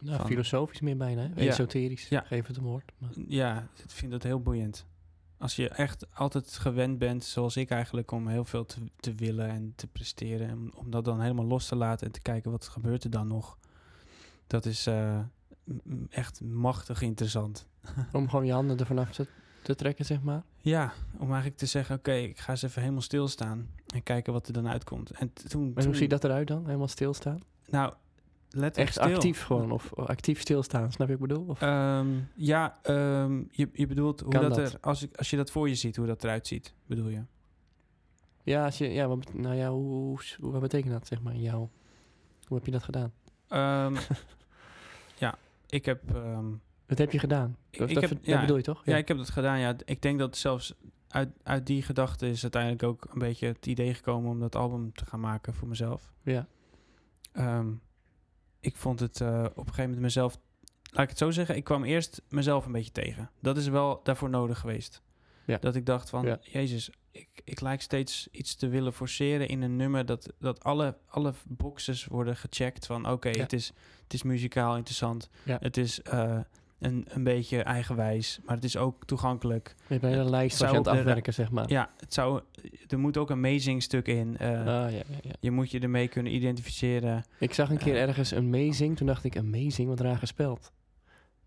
Nou, 0.00 0.16
Van- 0.16 0.26
filosofisch 0.26 0.80
meer 0.80 0.96
bijna. 0.96 1.22
Hè? 1.34 1.42
Ja. 1.42 1.50
Esoterisch. 1.50 2.08
Ja. 2.08 2.20
Geef 2.26 2.46
het 2.46 2.56
een 2.56 2.62
woord. 2.62 2.92
Maar, 2.98 3.10
Ja, 3.28 3.68
ik 3.84 3.90
vind 3.90 4.12
dat 4.12 4.22
heel 4.22 4.40
boeiend. 4.42 4.86
Als 5.38 5.56
je 5.56 5.68
echt 5.68 6.06
altijd 6.14 6.52
gewend 6.52 6.98
bent, 6.98 7.24
zoals 7.24 7.56
ik 7.56 7.70
eigenlijk, 7.70 8.10
om 8.10 8.28
heel 8.28 8.44
veel 8.44 8.64
te, 8.64 8.80
te 9.00 9.14
willen 9.14 9.48
en 9.48 9.72
te 9.76 9.86
presteren. 9.86 10.48
En 10.48 10.70
om 10.74 10.90
dat 10.90 11.04
dan 11.04 11.20
helemaal 11.20 11.44
los 11.46 11.66
te 11.68 11.76
laten 11.76 12.06
en 12.06 12.12
te 12.12 12.20
kijken 12.20 12.50
wat 12.50 12.68
gebeurt 12.68 13.04
er 13.04 13.10
dan 13.10 13.26
nog. 13.26 13.58
Dat 14.46 14.64
is 14.64 14.86
eh, 14.86 15.18
echt 16.10 16.40
machtig 16.40 17.02
interessant. 17.02 17.66
om 18.12 18.28
gewoon 18.28 18.46
je 18.46 18.52
handen 18.52 18.78
ervan 18.78 18.98
af 18.98 19.10
te, 19.12 19.26
te 19.62 19.74
trekken, 19.74 20.04
zeg 20.04 20.22
maar. 20.22 20.42
Ja, 20.60 20.92
om 21.18 21.26
eigenlijk 21.26 21.56
te 21.56 21.66
zeggen, 21.66 21.96
oké, 21.96 22.12
ik 22.12 22.38
ga 22.38 22.50
eens 22.50 22.62
even 22.62 22.80
helemaal 22.80 23.02
stilstaan 23.02 23.68
en 23.94 24.02
kijken 24.02 24.32
wat 24.32 24.46
er 24.46 24.52
dan 24.52 24.68
uitkomt. 24.68 25.10
En 25.10 25.32
toen, 25.32 25.72
En 25.74 25.84
hoe 25.84 25.94
ziet 25.96 26.10
dat 26.10 26.24
eruit 26.24 26.48
dan? 26.48 26.64
Helemaal 26.64 26.88
stilstaan? 26.88 27.40
Nou, 27.66 27.92
letterlijk 28.50 28.76
Echt 28.76 28.92
stil. 28.92 29.14
actief 29.14 29.42
gewoon. 29.42 29.70
Of 29.70 29.94
actief 29.94 30.40
stilstaan. 30.40 30.92
Snap 30.92 31.08
je 31.08 31.16
wat 31.16 31.22
ik 31.22 31.34
bedoel? 31.34 31.46
Of, 31.48 31.60
Ehm, 31.62 32.08
ja, 32.34 32.78
ehm, 32.82 33.42
je, 33.50 33.68
je 33.72 33.86
bedoelt 33.86 34.20
hoe 34.20 34.30
dat, 34.30 34.42
dat? 34.54 34.58
er, 34.58 34.78
als, 34.80 35.02
ik, 35.02 35.16
als 35.16 35.30
je 35.30 35.36
dat 35.36 35.50
voor 35.50 35.68
je 35.68 35.74
ziet, 35.74 35.96
hoe 35.96 36.06
dat 36.06 36.24
eruit 36.24 36.46
ziet, 36.46 36.74
bedoel 36.86 37.08
je? 37.08 37.22
Ja, 38.42 38.64
als 38.64 38.78
je, 38.78 38.88
ja 38.92 39.08
wat, 39.08 39.34
nou 39.34 39.54
ja, 39.54 39.70
hoe, 39.70 40.18
hoe, 40.40 40.50
wat 40.52 40.60
betekent 40.60 40.92
dat, 40.92 41.06
zeg 41.06 41.22
maar, 41.22 41.34
in 41.34 41.40
jou? 41.40 41.68
Hoe 42.46 42.56
heb 42.56 42.66
je 42.66 42.72
dat 42.72 42.82
gedaan? 42.82 43.12
Ehm, 43.48 43.96
ik 45.76 45.84
heb, 45.84 46.00
Dat 46.86 46.98
heb 46.98 47.10
je 47.12 47.18
gedaan. 47.18 47.56
Ik- 47.70 47.78
dat, 47.78 47.88
ik 47.88 47.94
dat, 47.94 48.02
heb- 48.02 48.12
dat 48.12 48.26
ja, 48.26 48.40
bedoel 48.40 48.56
je 48.56 48.62
toch? 48.62 48.82
ja. 48.84 48.96
ik 48.96 49.08
heb 49.08 49.16
dat 49.16 49.30
gedaan. 49.30 49.58
Ja, 49.58 49.74
ik 49.84 50.02
denk 50.02 50.18
dat 50.18 50.36
zelfs 50.36 50.74
uit, 51.08 51.28
uit 51.42 51.66
die 51.66 51.82
gedachte 51.82 52.28
is 52.28 52.42
uiteindelijk 52.42 52.82
ook 52.82 53.06
een 53.12 53.18
beetje 53.18 53.46
het 53.46 53.66
idee 53.66 53.94
gekomen 53.94 54.30
om 54.30 54.40
dat 54.40 54.54
album 54.56 54.92
te 54.92 55.06
gaan 55.06 55.20
maken 55.20 55.54
voor 55.54 55.68
mezelf. 55.68 56.12
ja. 56.22 56.46
Ehm, 57.32 57.68
ik 58.60 58.76
vond 58.76 59.00
het 59.00 59.20
eh, 59.20 59.28
op 59.44 59.56
een 59.56 59.62
gegeven 59.64 59.82
moment 59.84 60.00
mezelf, 60.00 60.38
laat 60.90 61.02
ik 61.02 61.08
het 61.08 61.18
zo 61.18 61.30
zeggen, 61.30 61.56
ik 61.56 61.64
kwam 61.64 61.84
eerst 61.84 62.22
mezelf 62.28 62.66
een 62.66 62.72
beetje 62.72 62.92
tegen. 62.92 63.30
Dat 63.40 63.56
is 63.56 63.68
wel 63.68 64.00
daarvoor 64.02 64.30
nodig 64.30 64.58
geweest. 64.58 65.02
Ja. 65.46 65.58
Dat 65.58 65.74
ik 65.74 65.86
dacht 65.86 66.10
van, 66.10 66.26
Ja. 66.26 66.38
jezus, 66.42 66.90
ik, 67.18 67.28
ik 67.44 67.60
lijk 67.60 67.80
steeds 67.82 68.28
iets 68.30 68.54
te 68.54 68.68
willen 68.68 68.92
forceren 68.92 69.48
in 69.48 69.62
een 69.62 69.76
nummer 69.76 70.06
dat, 70.06 70.32
dat 70.38 70.64
alle, 70.64 70.96
alle 71.08 71.32
boxes 71.48 72.04
worden 72.04 72.36
gecheckt 72.36 72.86
van, 72.86 73.10
oké, 73.10 73.28
Ja. 73.28 73.40
het, 73.42 73.52
is, 73.52 73.72
het 74.02 74.12
is 74.14 74.22
muzikaal 74.22 74.76
interessant, 74.76 75.28
Ja. 75.44 75.56
het 75.60 75.76
is 75.76 76.02
eh, 76.02 76.38
een, 76.78 77.06
een 77.08 77.24
beetje 77.24 77.62
eigenwijs, 77.62 78.38
maar 78.44 78.54
het 78.54 78.64
is 78.64 78.76
ook 78.76 79.04
toegankelijk. 79.04 79.74
Je 79.88 79.98
hebt 79.98 80.04
een 80.04 80.30
lijst 80.30 80.62
aan 80.64 80.74
het 80.74 80.86
afwerken, 80.88 81.34
zeg 81.34 81.50
maar. 81.50 81.68
Ja, 81.70 81.90
het 81.96 82.14
zou, 82.14 82.40
er 82.88 82.98
moet 82.98 83.16
ook 83.16 83.30
een 83.30 83.36
amazing 83.36 83.82
stuk 83.82 84.08
in. 84.08 84.36
eh, 84.36 84.48
Ah, 84.58 84.64
ja, 84.64 84.88
ja, 84.88 85.02
ja. 85.22 85.30
je 85.40 85.50
moet 85.50 85.70
je 85.70 85.80
ermee 85.80 86.08
kunnen 86.08 86.34
identificeren. 86.34 87.24
Ik 87.38 87.54
zag 87.54 87.70
een 87.70 87.78
keer 87.78 87.94
Eh. 87.94 88.02
ergens 88.02 88.34
amazing. 88.34 88.96
Toen 88.96 89.06
dacht 89.06 89.24
ik, 89.24 89.36
amazing, 89.36 89.88
wat 89.88 90.00
raar 90.00 90.18
gespeld. 90.18 90.72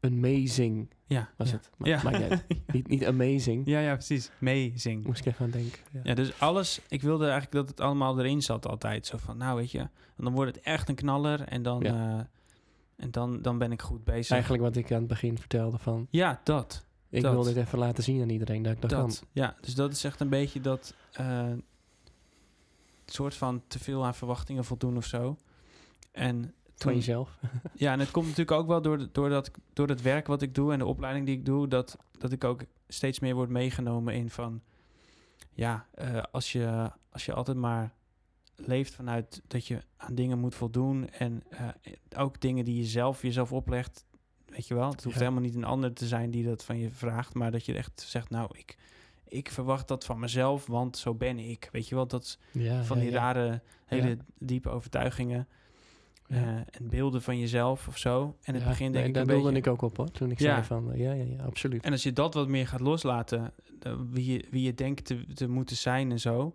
Amazing 0.01 0.89
Ja, 1.05 1.29
was 1.37 1.49
ja. 1.49 1.55
het. 1.55 1.69
Maar, 1.77 1.89
Ja. 1.89 2.01
maakt 2.03 2.19
niet 2.19 2.61
niet, 2.73 2.87
niet 2.87 3.05
amazing. 3.05 3.67
Ja, 3.67 3.79
ja, 3.79 3.93
precies. 3.93 4.31
Meezing. 4.39 5.05
Moest 5.05 5.19
ik 5.19 5.25
even 5.25 5.45
aan 5.45 5.51
denken. 5.51 5.79
Ja. 5.91 5.99
Ja, 6.03 6.13
dus 6.13 6.39
alles... 6.39 6.81
Ik 6.87 7.01
wilde 7.01 7.23
eigenlijk 7.23 7.51
dat 7.53 7.67
het 7.69 7.79
allemaal 7.79 8.19
erin 8.19 8.41
zat 8.41 8.67
altijd. 8.67 9.05
Zo 9.05 9.17
van, 9.17 9.37
nou 9.37 9.57
weet 9.57 9.71
je... 9.71 9.79
En 9.79 10.23
dan 10.23 10.33
wordt 10.33 10.55
het 10.55 10.65
echt 10.65 10.89
een 10.89 10.95
knaller 10.95 11.41
en 11.41 11.61
dan... 11.63 11.81
Eh, 11.83 12.19
en 12.95 13.11
dan, 13.11 13.41
dan 13.41 13.57
ben 13.57 13.71
ik 13.71 13.81
goed 13.81 14.03
bezig. 14.03 14.31
Eigenlijk 14.31 14.63
wat 14.63 14.75
ik 14.75 14.91
aan 14.91 14.97
het 14.99 15.07
begin 15.07 15.37
vertelde 15.37 15.77
van... 15.77 16.07
Ja, 16.09 16.41
dat. 16.43 16.85
Ik 17.09 17.21
Dat. 17.21 17.33
wil 17.33 17.43
dit 17.43 17.55
even 17.55 17.79
laten 17.79 18.03
zien 18.03 18.21
aan 18.21 18.29
iedereen 18.29 18.61
dat 18.61 18.73
ik 18.73 18.81
dat, 18.81 18.89
Dat. 18.89 18.99
kan. 19.19 19.27
Ja, 19.31 19.55
dus 19.61 19.75
dat 19.75 19.91
is 19.91 20.03
echt 20.03 20.19
een 20.19 20.29
beetje 20.29 20.61
dat... 20.61 20.93
eh, 21.11 21.51
soort 23.05 23.35
van 23.35 23.61
te 23.67 23.79
veel 23.79 24.05
aan 24.05 24.15
verwachtingen 24.15 24.65
voldoen 24.65 24.97
of 24.97 25.05
zo. 25.05 25.37
En 26.11 26.53
Van 26.83 26.93
jezelf. 26.95 27.37
Ja, 27.73 27.91
en 27.91 27.99
het 27.99 28.11
komt 28.11 28.25
natuurlijk 28.27 28.57
ook 28.57 28.67
wel 28.67 28.81
door, 28.81 28.97
de- 28.97 29.09
door, 29.11 29.29
dat, 29.29 29.51
door 29.73 29.87
het 29.87 30.01
werk 30.01 30.27
wat 30.27 30.41
ik 30.41 30.55
doe 30.55 30.71
en 30.73 30.79
de 30.79 30.85
opleiding 30.85 31.25
die 31.25 31.37
ik 31.37 31.45
doe, 31.45 31.67
dat, 31.67 31.97
dat 32.17 32.31
ik 32.31 32.43
ook 32.43 32.61
steeds 32.87 33.19
meer 33.19 33.35
word 33.35 33.49
meegenomen 33.49 34.13
in 34.13 34.29
van, 34.29 34.61
ja, 35.53 35.85
eh, 35.93 36.21
als, 36.31 36.51
je, 36.51 36.91
als 37.09 37.25
je 37.25 37.33
altijd 37.33 37.57
maar 37.57 37.93
leeft 38.55 38.93
vanuit 38.93 39.41
dat 39.47 39.65
je 39.65 39.81
aan 39.97 40.15
dingen 40.15 40.39
moet 40.39 40.55
voldoen 40.55 41.09
en 41.09 41.43
eh, 41.49 41.67
ook 42.17 42.41
dingen 42.41 42.65
die 42.65 42.77
je 42.77 42.85
zelf 42.85 43.21
jezelf 43.21 43.51
oplegt, 43.53 44.05
weet 44.45 44.67
je 44.67 44.73
wel, 44.75 44.89
het 44.91 45.03
hoeft 45.03 45.15
Ja. 45.15 45.21
helemaal 45.21 45.43
niet 45.43 45.55
een 45.55 45.63
ander 45.63 45.93
te 45.93 46.07
zijn 46.07 46.31
die 46.31 46.43
dat 46.45 46.63
van 46.65 46.77
je 46.79 46.89
vraagt, 46.89 47.33
maar 47.33 47.51
dat 47.51 47.65
je 47.65 47.73
echt 47.73 48.01
zegt, 48.01 48.29
nou, 48.29 48.49
ik, 48.57 48.77
ik 49.27 49.51
verwacht 49.51 49.87
dat 49.87 50.05
van 50.05 50.19
mezelf, 50.19 50.65
want 50.65 50.97
zo 50.97 51.13
ben 51.15 51.39
ik, 51.39 51.69
weet 51.71 51.87
je 51.87 51.95
wel, 51.95 52.07
dat 52.07 52.37
Ja, 52.51 52.83
van 52.83 52.99
die 52.99 53.09
ja. 53.11 53.17
rare, 53.17 53.61
hele 53.85 54.17
diepe 54.37 54.69
overtuigingen. 54.69 55.47
Ja. 56.29 56.35
eh, 56.35 56.55
en 56.71 56.89
beelden 56.89 57.21
van 57.21 57.39
jezelf 57.39 57.87
of 57.87 57.97
zo. 57.97 58.35
En 58.41 58.53
het 58.53 58.63
Ja, 58.63 58.69
begin 58.69 58.83
nee, 58.91 58.93
denk 58.93 59.07
ik 59.07 59.13
daar 59.13 59.25
doelde 59.25 59.43
beetje... 59.51 59.57
ik 59.57 59.67
ook 59.67 59.81
op 59.81 59.97
hoor. 59.97 60.11
Toen 60.11 60.31
ik 60.31 60.39
Ja. 60.39 60.53
zei 60.53 60.63
van, 60.65 60.91
eh, 60.93 60.99
ja, 60.99 61.11
ja, 61.11 61.23
ja, 61.23 61.43
absoluut. 61.43 61.83
En 61.83 61.91
als 61.91 62.03
je 62.03 62.13
dat 62.13 62.33
wat 62.33 62.47
meer 62.47 62.67
gaat 62.67 62.79
loslaten, 62.79 63.53
eh, 63.79 63.93
wie, 64.09 64.31
je, 64.33 64.45
wie 64.51 64.61
je 64.63 64.73
denkt 64.73 65.05
te, 65.05 65.25
te 65.33 65.47
moeten 65.47 65.75
zijn 65.75 66.11
en 66.11 66.19
zo, 66.19 66.51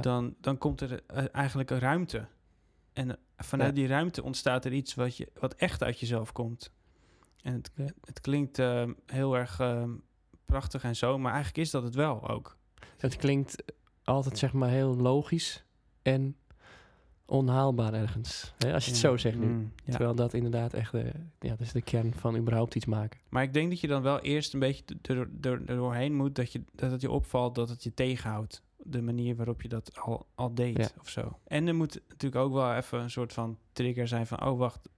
dan, 0.00 0.34
dan 0.40 0.58
komt 0.58 0.80
er 0.80 1.00
eigenlijk 1.32 1.70
een 1.70 1.78
ruimte. 1.78 2.26
En 2.92 3.18
vanuit 3.36 3.74
die 3.74 3.86
ruimte 3.86 4.22
ontstaat 4.22 4.64
er 4.64 4.72
iets 4.72 4.94
wat, 4.94 5.16
je, 5.16 5.28
wat 5.40 5.54
echt 5.54 5.82
uit 5.82 6.00
jezelf 6.00 6.32
komt. 6.32 6.72
En 7.42 7.52
het, 7.52 7.70
het 8.04 8.20
klinkt 8.20 8.58
eh, 8.58 8.90
heel 9.06 9.36
erg 9.36 9.60
eh, 9.60 9.84
prachtig 10.44 10.82
en 10.84 10.96
zo, 10.96 11.18
maar 11.18 11.32
eigenlijk 11.32 11.64
is 11.66 11.70
dat 11.70 11.82
het 11.82 11.94
wel 11.94 12.28
ook. 12.28 12.56
Het 12.98 13.16
klinkt 13.16 13.62
altijd 14.04 14.38
zeg 14.38 14.52
maar 14.52 14.68
heel 14.68 14.96
logisch 14.96 15.64
en 16.02 16.36
onhaalbaar 17.26 17.94
ergens. 17.94 18.52
Hè, 18.58 18.72
als 18.74 18.84
je 18.84 18.90
het 18.90 19.00
Ja. 19.00 19.08
zo 19.08 19.16
zegt 19.16 19.38
nu. 19.38 19.46
Mm, 19.46 19.72
ja. 19.84 19.90
Terwijl 19.90 20.14
dat 20.14 20.34
inderdaad 20.34 20.72
echt 20.74 20.92
de, 20.92 21.12
ja, 21.40 21.48
dat 21.48 21.60
is 21.60 21.72
de 21.72 21.82
kern 21.82 22.14
van 22.14 22.36
überhaupt 22.36 22.74
iets 22.74 22.84
maken. 22.86 23.20
Maar 23.28 23.42
ik 23.42 23.52
denk 23.52 23.70
dat 23.70 23.80
je 23.80 23.86
dan 23.86 24.02
wel 24.02 24.20
eerst 24.20 24.54
een 24.54 24.60
beetje 24.60 24.84
er, 25.02 25.16
er, 25.18 25.28
er 25.66 25.76
doorheen 25.76 26.14
moet 26.14 26.34
dat, 26.34 26.52
je, 26.52 26.62
dat 26.74 26.90
het 26.90 27.00
je 27.00 27.10
opvalt 27.10 27.54
dat 27.54 27.68
het 27.68 27.82
je 27.82 27.94
tegenhoudt. 27.94 28.62
De 28.86 29.02
manier 29.02 29.36
waarop 29.36 29.62
je 29.62 29.68
dat 29.68 29.98
al, 30.00 30.26
al 30.34 30.54
deed 30.54 30.76
Ja. 30.78 30.88
of 31.00 31.08
zo. 31.08 31.38
En 31.46 31.66
er 31.66 31.74
moet 31.74 32.00
natuurlijk 32.08 32.42
ook 32.44 32.52
wel 32.52 32.74
even 32.74 33.00
een 33.00 33.10
soort 33.10 33.32
van 33.32 33.58
trigger 33.72 34.08
zijn 34.08 34.26
van... 34.26 34.44
oh, 34.46 34.58
wacht, 34.58 34.88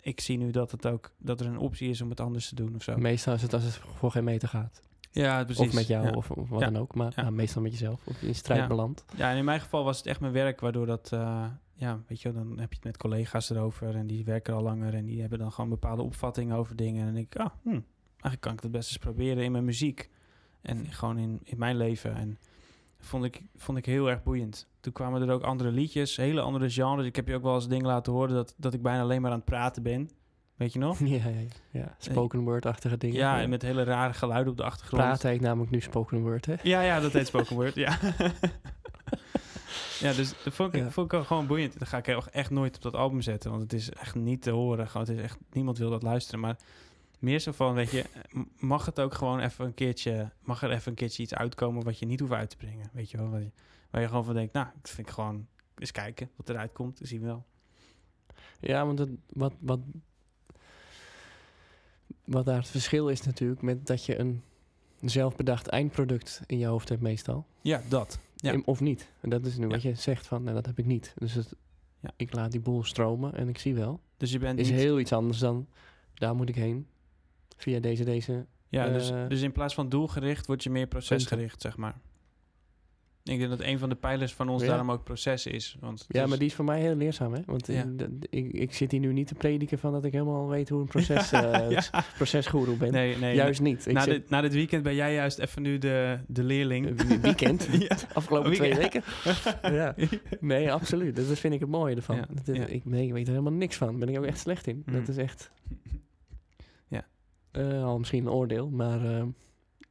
ik 0.00 0.20
zie 0.20 0.38
nu 0.38 0.50
dat, 0.50 0.70
het 0.70 0.86
ook, 0.86 1.10
dat 1.18 1.40
er 1.40 1.46
een 1.46 1.58
optie 1.58 1.88
is 1.90 2.00
om 2.00 2.10
het 2.10 2.20
anders 2.20 2.48
te 2.48 2.54
doen 2.54 2.74
of 2.74 2.82
zo. 2.82 2.96
Meestal 2.96 3.34
is 3.34 3.42
het 3.42 3.52
als 3.52 3.62
het 3.64 3.74
voor 3.96 4.10
geen 4.10 4.24
meter 4.24 4.48
gaat. 4.48 4.82
Ja, 5.10 5.44
precies. 5.44 5.66
Of 5.68 5.74
met 5.74 5.86
jou, 5.86 6.06
Ja. 6.06 6.12
of, 6.12 6.30
of 6.30 6.48
wat 6.48 6.60
Ja. 6.60 6.70
dan 6.70 6.80
ook. 6.82 6.94
Maar 6.94 7.12
Ja. 7.16 7.22
nou, 7.22 7.34
meestal 7.34 7.62
met 7.62 7.70
jezelf. 7.72 8.00
Of 8.06 8.22
in 8.22 8.34
strijd 8.34 8.60
Ja. 8.60 8.66
beland. 8.66 9.04
Ja, 9.16 9.30
en 9.30 9.36
in 9.36 9.44
mijn 9.44 9.60
geval 9.60 9.84
was 9.84 9.96
het 9.98 10.06
echt 10.06 10.20
mijn 10.20 10.32
werk, 10.32 10.60
waardoor 10.60 10.86
dat, 10.86 11.12
eh, 11.12 11.44
ja, 11.78 12.00
weet 12.06 12.20
je, 12.20 12.32
wel, 12.32 12.42
dan 12.42 12.58
heb 12.58 12.68
je 12.68 12.74
het 12.74 12.84
met 12.84 12.96
collega's 12.96 13.50
erover 13.50 13.94
en 13.94 14.06
die 14.06 14.24
werken 14.24 14.54
al 14.54 14.62
langer 14.62 14.94
en 14.94 15.04
die 15.04 15.20
hebben 15.20 15.38
dan 15.38 15.52
gewoon 15.52 15.70
bepaalde 15.70 16.02
opvattingen 16.02 16.56
over 16.56 16.76
dingen. 16.76 16.98
En 16.98 17.04
dan 17.04 17.14
denk 17.14 17.34
ik, 17.34 17.40
ah, 17.40 17.50
hm, 17.62 17.80
eigenlijk 18.10 18.40
kan 18.40 18.52
ik 18.52 18.60
het 18.60 18.70
best 18.70 18.88
eens 18.88 18.98
proberen 18.98 19.44
in 19.44 19.52
mijn 19.52 19.64
muziek 19.64 20.10
en 20.62 20.92
gewoon 20.92 21.18
in, 21.18 21.40
in 21.44 21.58
mijn 21.58 21.76
leven. 21.76 22.14
En 22.14 22.38
vond 22.98 23.24
ik, 23.24 23.42
vond 23.56 23.78
ik 23.78 23.86
heel 23.86 24.10
erg 24.10 24.22
boeiend. 24.22 24.68
Toen 24.80 24.92
kwamen 24.92 25.22
er 25.22 25.30
ook 25.30 25.42
andere 25.42 25.70
liedjes, 25.70 26.16
hele 26.16 26.40
andere 26.40 26.70
genres. 26.70 27.06
Ik 27.06 27.16
heb 27.16 27.28
je 27.28 27.34
ook 27.34 27.42
wel 27.42 27.54
eens 27.54 27.68
dingen 27.68 27.86
laten 27.86 28.12
horen 28.12 28.34
dat, 28.34 28.54
dat 28.56 28.74
ik 28.74 28.82
bijna 28.82 29.02
alleen 29.02 29.22
maar 29.22 29.30
aan 29.30 29.36
het 29.36 29.46
praten 29.46 29.82
ben. 29.82 30.10
Weet 30.56 30.72
je 30.72 30.78
nog? 30.78 30.98
ja, 31.04 31.06
ja, 31.06 31.28
ja, 31.28 31.48
ja. 31.70 31.94
Spoken 31.98 32.40
word-achtige 32.40 32.96
dingen. 32.96 33.16
Ja, 33.16 33.40
en 33.40 33.50
met 33.50 33.62
hele 33.62 33.82
rare 33.82 34.12
geluiden 34.12 34.50
op 34.50 34.56
de 34.56 34.64
achtergrond. 34.64 35.02
Praten 35.02 35.28
heet 35.30 35.40
namelijk 35.40 35.70
nu 35.70 35.80
spoken 35.80 36.20
word, 36.20 36.46
hè? 36.46 36.54
Ja, 36.62 36.80
ja, 36.80 37.00
dat 37.00 37.12
heet 37.12 37.26
spoken 37.26 37.56
word, 37.56 37.74
ja. 37.74 37.98
ja, 40.00 40.12
dus 40.12 40.32
dat 40.44 40.54
vond 40.54 40.74
ik, 40.74 40.80
Ja. 40.82 40.90
vond 40.90 41.12
ik 41.12 41.22
gewoon 41.24 41.46
boeiend. 41.46 41.78
Dat 41.78 41.88
ga 41.88 41.98
ik 41.98 42.06
echt- 42.06 42.50
nooit 42.50 42.76
op 42.76 42.82
dat 42.82 42.94
album 42.94 43.20
zetten, 43.20 43.50
want 43.50 43.62
het 43.62 43.72
is 43.72 43.90
echt 43.90 44.14
niet 44.14 44.42
te 44.42 44.50
horen. 44.50 44.88
Gewoon, 44.88 45.06
het 45.06 45.16
is 45.16 45.22
echt, 45.22 45.38
niemand 45.52 45.78
wil 45.78 45.90
dat 45.90 46.02
luisteren, 46.02 46.40
maar 46.40 46.56
meer 47.18 47.38
zo 47.38 47.52
van, 47.52 47.74
weet 47.74 47.90
je, 47.90 48.04
mag 48.58 48.86
het 48.86 49.00
ook 49.00 49.14
gewoon 49.14 49.40
even 49.40 49.64
een 49.64 49.74
keertje, 49.74 50.30
mag 50.42 50.62
er 50.62 50.70
even 50.70 50.88
een 50.90 50.94
keertje 50.96 51.22
iets 51.22 51.34
uitkomen 51.34 51.84
wat 51.84 51.98
je 51.98 52.06
niet 52.06 52.20
hoeft 52.20 52.32
uit 52.32 52.50
te 52.50 52.56
brengen, 52.56 52.90
weet 52.92 53.10
je 53.10 53.16
wel? 53.16 53.28
Waar 53.30 53.40
je, 53.40 53.50
waar 53.90 54.00
je 54.00 54.08
gewoon 54.08 54.24
van 54.24 54.34
denkt, 54.34 54.52
nou, 54.52 54.66
ik 54.82 54.88
vind 54.88 55.10
gewoon, 55.10 55.46
eens 55.78 55.90
kijken 55.92 56.30
wat 56.36 56.48
eruit 56.48 56.72
komt, 56.72 57.00
zien 57.02 57.20
we 57.20 57.26
wel. 57.26 57.44
Ja, 58.60 58.86
want 58.86 58.98
het, 58.98 59.10
wat, 59.28 59.52
wat, 59.60 59.80
wat 62.24 62.44
daar 62.44 62.56
het 62.58 62.68
verschil 62.68 63.08
is 63.08 63.22
natuurlijk 63.22 63.62
met 63.62 63.86
dat 63.86 64.04
je 64.04 64.18
een 64.18 64.42
zelfbedacht 65.00 65.66
eindproduct 65.66 66.40
in 66.46 66.58
je 66.58 66.66
hoofd 66.66 66.88
hebt 66.88 67.00
meestal. 67.02 67.46
Ja, 67.60 67.82
dat. 67.88 68.18
Ja. 68.40 68.60
Of 68.64 68.80
niet. 68.80 69.12
En 69.20 69.30
dat 69.30 69.46
is 69.46 69.56
nu 69.56 69.64
Ja. 69.64 69.70
wat 69.70 69.82
je 69.82 69.94
zegt 69.94 70.26
van, 70.26 70.42
nou, 70.42 70.54
dat 70.54 70.66
heb 70.66 70.78
ik 70.78 70.84
niet. 70.86 71.14
Dus 71.18 71.34
het, 71.34 71.54
Ja. 72.00 72.10
ik 72.16 72.34
laat 72.34 72.50
die 72.50 72.60
boel 72.60 72.84
stromen 72.84 73.34
en 73.34 73.48
ik 73.48 73.58
zie 73.58 73.74
wel. 73.74 74.00
Dus 74.16 74.32
je 74.32 74.38
bent 74.38 74.58
Is 74.58 74.70
niet... 74.70 74.78
heel 74.78 74.98
iets 74.98 75.12
anders 75.12 75.38
dan, 75.38 75.66
daar 76.14 76.34
moet 76.34 76.48
ik 76.48 76.54
heen. 76.54 76.86
Via 77.56 77.80
deze, 77.80 78.04
deze. 78.04 78.46
Ja, 78.68 78.88
dus, 78.88 79.10
eh, 79.10 79.28
dus 79.28 79.40
in 79.42 79.52
plaats 79.52 79.74
van 79.74 79.88
doelgericht 79.88 80.46
word 80.46 80.62
je 80.62 80.70
meer 80.70 80.86
procesgericht, 80.86 81.60
zeg 81.60 81.76
maar. 81.76 82.00
Ik 83.28 83.38
denk 83.38 83.50
dat 83.50 83.60
een 83.60 83.78
van 83.78 83.88
de 83.88 83.94
pijlers 83.94 84.34
van 84.34 84.48
ons 84.48 84.62
Ja. 84.62 84.68
daarom 84.68 84.90
ook 84.90 85.04
proces 85.04 85.46
is. 85.46 85.76
Want 85.80 86.04
Ja, 86.08 86.22
is- 86.22 86.28
maar 86.28 86.38
die 86.38 86.46
is 86.46 86.54
voor 86.54 86.64
mij 86.64 86.80
heel 86.80 86.94
leerzaam, 86.94 87.32
hè? 87.34 87.40
Want 87.46 87.66
Ja. 87.66 87.84
eh, 87.96 88.06
ik, 88.30 88.52
ik 88.52 88.74
zit 88.74 88.90
hier 88.90 89.00
nu 89.00 89.12
niet 89.12 89.26
te 89.26 89.34
prediken 89.34 89.78
van 89.78 89.92
dat 89.92 90.04
ik 90.04 90.12
helemaal 90.12 90.48
weet 90.48 90.68
hoe 90.68 90.80
een 90.80 90.86
proces, 90.86 91.32
eh 91.32 91.70
Ja. 91.70 92.04
procesgoeroe 92.16 92.76
ben. 92.76 92.92
Nee, 92.92 93.16
nee. 93.16 93.34
Juist 93.34 93.60
niet. 93.60 93.86
Ik 93.86 93.92
na, 93.92 94.00
zit- 94.00 94.12
dit, 94.14 94.30
na 94.30 94.40
dit 94.40 94.52
weekend 94.54 94.82
ben 94.82 94.94
jij 94.94 95.14
juist 95.14 95.38
even 95.38 95.62
nu 95.62 95.78
de, 95.78 96.18
de 96.26 96.42
leerling. 96.42 97.00
Eh, 97.00 97.06
weekend. 97.20 97.68
Afgelopen 98.14 98.52
twee 98.52 98.74
weken. 98.74 99.02
ja. 99.62 99.94
Nee, 100.40 100.72
absoluut. 100.72 101.16
Dat 101.16 101.28
dat 101.28 101.38
vind 101.38 101.54
ik 101.54 101.60
het 101.60 101.68
mooie 101.68 101.94
ervan. 101.96 102.24
Dat. 102.44 102.48
Ik, 102.56 102.84
nee, 102.84 103.06
ik 103.06 103.12
weet 103.12 103.26
er 103.26 103.32
helemaal 103.32 103.52
niks 103.52 103.76
van. 103.76 103.88
Daar 103.88 103.98
ben 103.98 104.08
ik 104.08 104.18
ook 104.18 104.24
echt 104.24 104.38
slecht 104.38 104.66
in. 104.66 104.82
Mm. 104.86 104.92
Dat 104.94 105.08
is 105.08 105.16
echt... 105.16 105.50
Ja. 106.88 107.06
Al 107.82 107.98
misschien 107.98 108.26
een 108.26 108.32
oordeel, 108.32 108.70
maar 108.70 109.00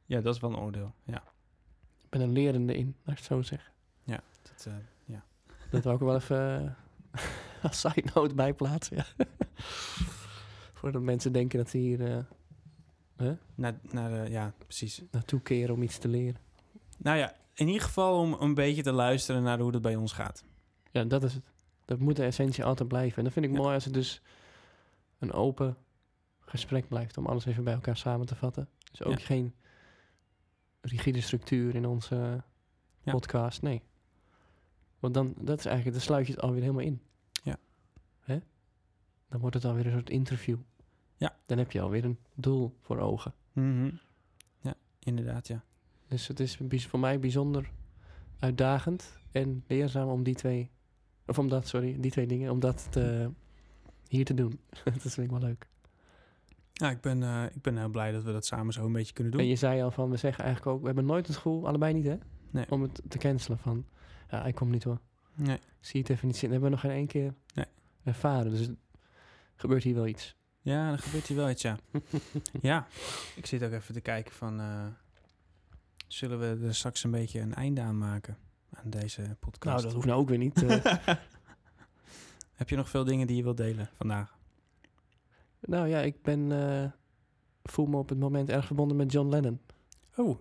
ja, 0.06 0.20
dat 0.20 0.34
is 0.34 0.40
wel 0.40 0.50
een 0.50 0.58
oordeel. 0.58 0.94
Ja, 1.04 1.22
ben 2.08 2.20
een 2.20 2.32
lerende 2.32 2.74
in, 2.74 2.86
laat 3.04 3.12
ik 3.12 3.16
het 3.16 3.24
zo 3.32 3.42
zeggen. 3.42 3.72
dat, 4.04 4.66
eh, 4.66 4.72
ja. 5.04 5.24
Dat 5.70 5.84
wil 5.84 5.92
ik 5.92 5.98
wel 6.00 6.14
even 6.14 6.74
eh, 7.12 7.22
als 7.64 7.80
side 7.80 8.10
note 8.14 8.34
bij 8.34 8.54
plaatsen. 8.54 8.96
Ja. 8.96 9.04
Voordat 10.74 11.02
mensen 11.02 11.32
denken 11.32 11.58
dat 11.58 11.68
ze 11.70 11.78
hier 11.78 12.24
eh, 13.16 13.28
Naar, 13.54 13.78
naar, 13.82 14.30
ja, 14.30 14.52
precies. 14.58 15.02
naartoe 15.10 15.40
keren 15.40 15.74
om 15.74 15.82
iets 15.82 15.98
te 15.98 16.08
leren. 16.08 16.40
Nou 16.98 17.16
ja, 17.18 17.34
in 17.54 17.66
ieder 17.66 17.82
geval 17.82 18.20
om 18.20 18.36
een 18.40 18.54
beetje 18.54 18.82
te 18.82 18.92
luisteren 18.92 19.42
naar 19.42 19.58
hoe 19.58 19.72
het 19.72 19.82
bij 19.82 19.96
ons 19.96 20.12
gaat. 20.12 20.44
Ja, 20.90 21.04
dat 21.04 21.22
is 21.22 21.34
het. 21.34 21.44
Dat 21.84 21.98
moet 21.98 22.16
de 22.16 22.24
essentie 22.24 22.64
altijd 22.64 22.88
blijven. 22.88 23.18
En 23.18 23.24
dat 23.24 23.32
vind 23.32 23.44
ik 23.46 23.52
Ja. 23.52 23.58
mooi 23.58 23.74
als 23.74 23.84
het 23.84 23.94
dus 23.94 24.22
een 25.18 25.32
open 25.32 25.76
gesprek 26.40 26.88
blijft. 26.88 27.18
Om 27.18 27.26
alles 27.26 27.46
even 27.46 27.64
bij 27.64 27.74
elkaar 27.74 27.96
samen 27.96 28.26
te 28.26 28.34
vatten. 28.36 28.68
Dus 28.90 29.02
ook 29.02 29.18
Ja. 29.18 29.24
geen 29.24 29.54
rigide 30.80 31.20
structuur 31.20 31.74
in 31.74 31.86
onze 31.86 32.42
Ja. 33.02 33.12
podcast. 33.12 33.62
Nee. 33.62 33.82
Want 34.98 35.14
dan, 35.14 35.34
dat 35.38 35.58
is 35.58 35.64
eigenlijk, 35.64 35.96
dan 35.96 36.06
sluit 36.06 36.26
je 36.26 36.32
het 36.32 36.42
alweer 36.42 36.60
helemaal 36.60 36.82
in. 36.84 37.00
Ja. 37.42 37.56
Hè? 38.20 38.38
Dan 39.28 39.40
wordt 39.40 39.54
het 39.54 39.64
alweer 39.64 39.86
een 39.86 39.92
soort 39.92 40.10
interview. 40.10 40.58
Ja. 41.16 41.36
Dan 41.46 41.58
heb 41.58 41.70
je 41.72 41.80
alweer 41.80 42.04
een 42.04 42.18
doel 42.34 42.74
voor 42.80 42.98
ogen. 42.98 43.34
Mhm. 43.52 43.90
Ja, 44.60 44.74
inderdaad, 44.98 45.48
ja. 45.48 45.64
Dus 46.08 46.26
het 46.26 46.40
is 46.40 46.86
voor 46.86 46.98
mij 46.98 47.18
bijzonder 47.18 47.70
uitdagend 48.38 49.18
en 49.30 49.64
leerzaam 49.66 50.08
om 50.08 50.22
die 50.22 50.34
twee, 50.34 50.70
of 51.26 51.38
om 51.38 51.48
dat, 51.48 51.66
sorry, 51.68 52.00
die 52.00 52.10
twee 52.10 52.26
dingen, 52.26 52.50
om 52.50 52.60
dat 52.60 52.86
te, 52.92 53.30
hier 54.08 54.24
te 54.24 54.34
doen. 54.34 54.60
dat 54.84 55.00
vind 55.00 55.16
ik 55.16 55.30
wel 55.30 55.40
leuk. 55.40 55.68
Ja, 56.78 56.90
ik 56.90 57.00
ben, 57.00 57.22
eh, 57.22 57.44
ik 57.54 57.62
ben 57.62 57.76
heel 57.78 57.88
blij 57.88 58.12
dat 58.12 58.22
we 58.22 58.32
dat 58.32 58.46
samen 58.46 58.72
zo 58.72 58.84
een 58.84 58.92
beetje 58.92 59.12
kunnen 59.12 59.32
doen. 59.32 59.40
En 59.40 59.46
je 59.48 59.56
zei 59.56 59.82
al 59.82 59.90
van, 59.90 60.10
we 60.10 60.16
zeggen 60.16 60.44
eigenlijk 60.44 60.74
ook, 60.74 60.80
we 60.80 60.86
hebben 60.86 61.04
nooit 61.06 61.26
het 61.26 61.36
gevoel, 61.36 61.66
allebei 61.68 61.92
niet 61.94 62.04
hè, 62.06 62.16
Nee. 62.50 62.70
om 62.70 62.82
het 62.82 63.02
te 63.08 63.18
cancelen 63.18 63.58
van, 63.58 63.86
ja, 64.30 64.44
ik 64.44 64.54
kom 64.54 64.70
niet 64.70 64.84
hoor. 64.84 64.98
Nee. 65.34 65.58
Zie 65.80 66.00
het 66.00 66.10
even 66.10 66.26
niet 66.26 66.36
zitten. 66.36 66.50
hebben 66.60 66.68
we 66.70 66.74
nog 66.74 66.84
geen 66.84 66.98
één 66.98 67.06
keer 67.06 67.34
Nee. 67.54 67.66
ervaren. 68.04 68.50
Dus 68.50 68.66
er 68.68 68.74
gebeurt 69.56 69.82
hier 69.82 69.94
wel 69.94 70.06
iets. 70.06 70.36
Ja, 70.60 70.88
dan 70.88 70.98
gebeurt 70.98 71.26
hier 71.26 71.36
wel 71.36 71.50
iets, 71.50 71.62
ja. 71.62 71.76
ja, 72.60 72.86
ik 73.36 73.46
zit 73.46 73.62
ook 73.62 73.72
even 73.72 73.94
te 73.94 74.00
kijken 74.00 74.34
van... 74.34 74.60
eh, 74.60 74.86
zullen 76.06 76.38
we 76.60 76.66
er 76.66 76.74
straks 76.74 77.04
een 77.04 77.10
beetje 77.10 77.40
een 77.40 77.54
einde 77.54 77.80
aan 77.80 77.98
maken? 77.98 78.36
Aan 78.72 78.90
deze 78.90 79.36
podcast? 79.40 79.64
Nou, 79.76 79.82
dat 79.82 79.92
hoeft 79.92 80.06
nou 80.06 80.20
ook 80.20 80.28
weer 80.28 80.38
niet. 80.38 80.62
eh. 80.62 80.84
Heb 82.58 82.68
je 82.68 82.76
nog 82.76 82.88
veel 82.88 83.04
dingen 83.04 83.26
die 83.26 83.36
je 83.36 83.42
wilt 83.42 83.56
delen 83.56 83.88
vandaag? 83.96 84.36
Nou 85.60 85.88
ja, 85.88 86.00
ik 86.00 86.22
ben, 86.22 86.52
eh, 86.52 86.90
voel 87.62 87.86
me 87.86 87.96
op 87.96 88.08
het 88.08 88.18
moment 88.18 88.50
erg 88.50 88.66
verbonden 88.66 88.96
met 88.96 89.12
John 89.12 89.28
Lennon. 89.28 89.60
Oh. 90.16 90.38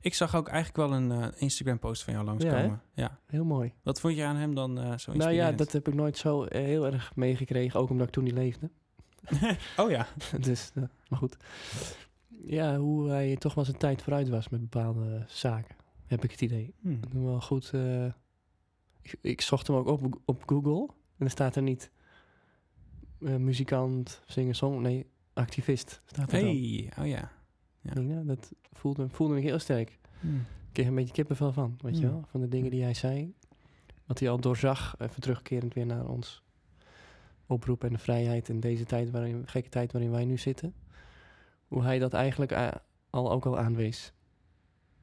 Ik 0.00 0.14
zag 0.14 0.36
ook 0.36 0.48
eigenlijk 0.48 0.90
wel 0.90 0.98
een 0.98 1.10
eh, 1.10 1.28
Instagram-post 1.36 2.02
van 2.02 2.12
jou 2.12 2.24
langskomen. 2.24 2.82
Ja, 2.94 3.18
Heel 3.26 3.44
mooi. 3.44 3.72
Wat 3.82 4.00
vond 4.00 4.16
je 4.16 4.24
aan 4.24 4.36
hem 4.36 4.54
dan 4.54 4.78
eh, 4.78 4.98
zo? 4.98 5.12
Nou 5.12 5.32
ja, 5.32 5.52
dat 5.52 5.72
heb 5.72 5.88
ik 5.88 5.94
nooit 5.94 6.18
zo 6.18 6.46
heel 6.48 6.86
erg 6.86 7.16
meegekregen. 7.16 7.80
Ook 7.80 7.90
omdat 7.90 8.06
ik 8.06 8.12
toen 8.12 8.24
niet 8.24 8.32
leefde. 8.32 8.70
oh 9.76 9.90
ja. 9.90 10.06
dus, 10.40 10.72
maar 11.08 11.18
goed. 11.18 11.36
Ja, 12.44 12.76
hoe 12.76 13.08
hij 13.08 13.36
toch 13.36 13.54
wel 13.54 13.64
zijn 13.64 13.76
tijd 13.76 14.02
vooruit 14.02 14.28
was 14.28 14.48
met 14.48 14.60
bepaalde 14.60 15.24
zaken. 15.26 15.76
Heb 16.06 16.24
ik 16.24 16.30
het 16.30 16.40
idee. 16.40 16.74
Hm. 16.80 16.96
Wel 17.12 17.40
goed. 17.40 17.72
ik, 19.02 19.14
ik 19.20 19.40
zocht 19.40 19.66
hem 19.66 19.76
ook 19.76 19.86
op, 19.86 20.20
op 20.24 20.42
Google. 20.46 20.88
En 21.18 21.24
er 21.24 21.30
staat 21.30 21.56
er 21.56 21.62
niet 21.62 21.90
eh, 23.20 23.36
muzikant, 23.36 24.22
zinger, 24.26 24.54
song. 24.54 24.80
Nee, 24.82 25.06
activist 25.32 26.00
staat 26.06 26.32
er 26.32 26.38
dan. 26.40 26.48
Hey, 26.48 26.92
oh 26.98 27.06
ja. 27.06 27.32
ja. 27.80 28.00
Nou, 28.00 28.26
dat 28.26 28.52
voelde, 28.72 29.08
voelde 29.08 29.36
ik 29.36 29.42
heel 29.42 29.58
sterk. 29.58 29.98
Hm. 30.20 30.34
Ik 30.36 30.82
kreeg 30.82 30.86
een 30.86 30.94
beetje 30.94 31.12
kippenvel 31.14 31.52
van, 31.52 31.78
weet 31.80 31.96
je 31.98 32.02
Hmm. 32.04 32.10
wel. 32.12 32.24
Van 32.30 32.40
de 32.40 32.48
dingen 32.48 32.70
die 32.70 32.82
hij 32.82 32.94
zei. 32.94 33.34
Wat 34.06 34.18
hij 34.18 34.30
al 34.30 34.40
doorzag, 34.40 34.94
even 34.98 35.20
terugkerend 35.20 35.74
weer 35.74 35.86
naar 35.86 36.08
ons 36.08 36.42
oproep 37.46 37.84
en 37.84 37.92
de 37.92 37.98
vrijheid 37.98 38.48
in 38.48 38.60
deze 38.60 38.84
tijd 38.84 39.10
waarin, 39.10 39.42
gekke 39.46 39.68
tijd 39.68 39.92
waarin 39.92 40.10
wij 40.10 40.24
nu 40.24 40.38
zitten. 40.38 40.74
Hoe 41.68 41.82
hij 41.82 41.98
dat 41.98 42.12
eigenlijk 42.12 42.52
a- 42.52 42.82
al 43.10 43.30
ook 43.32 43.46
al 43.46 43.58
aanwees. 43.58 44.12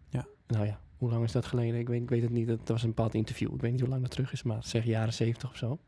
Ja. 0.10 0.26
Nou 0.48 0.66
ja, 0.66 0.80
hoe 0.98 1.10
lang 1.12 1.24
is 1.24 1.32
dat 1.32 1.46
geleden? 1.46 1.80
Ik 1.80 1.88
weet, 1.88 2.02
ik 2.02 2.10
weet 2.10 2.22
het 2.22 2.32
niet. 2.32 2.48
Dat 2.48 2.68
was 2.68 2.82
een 2.84 2.88
bepaald 2.90 3.14
interview. 3.14 3.54
Ik 3.54 3.62
weet 3.62 3.72
niet 3.72 3.80
hoe 3.80 3.90
lang 3.90 4.02
dat 4.02 4.12
terug 4.12 4.32
is, 4.32 4.44
maar 4.44 4.64
zeg 4.64 4.84
jaren 4.86 5.14
70 5.14 5.50
of 5.50 5.58
zo. 5.58 5.80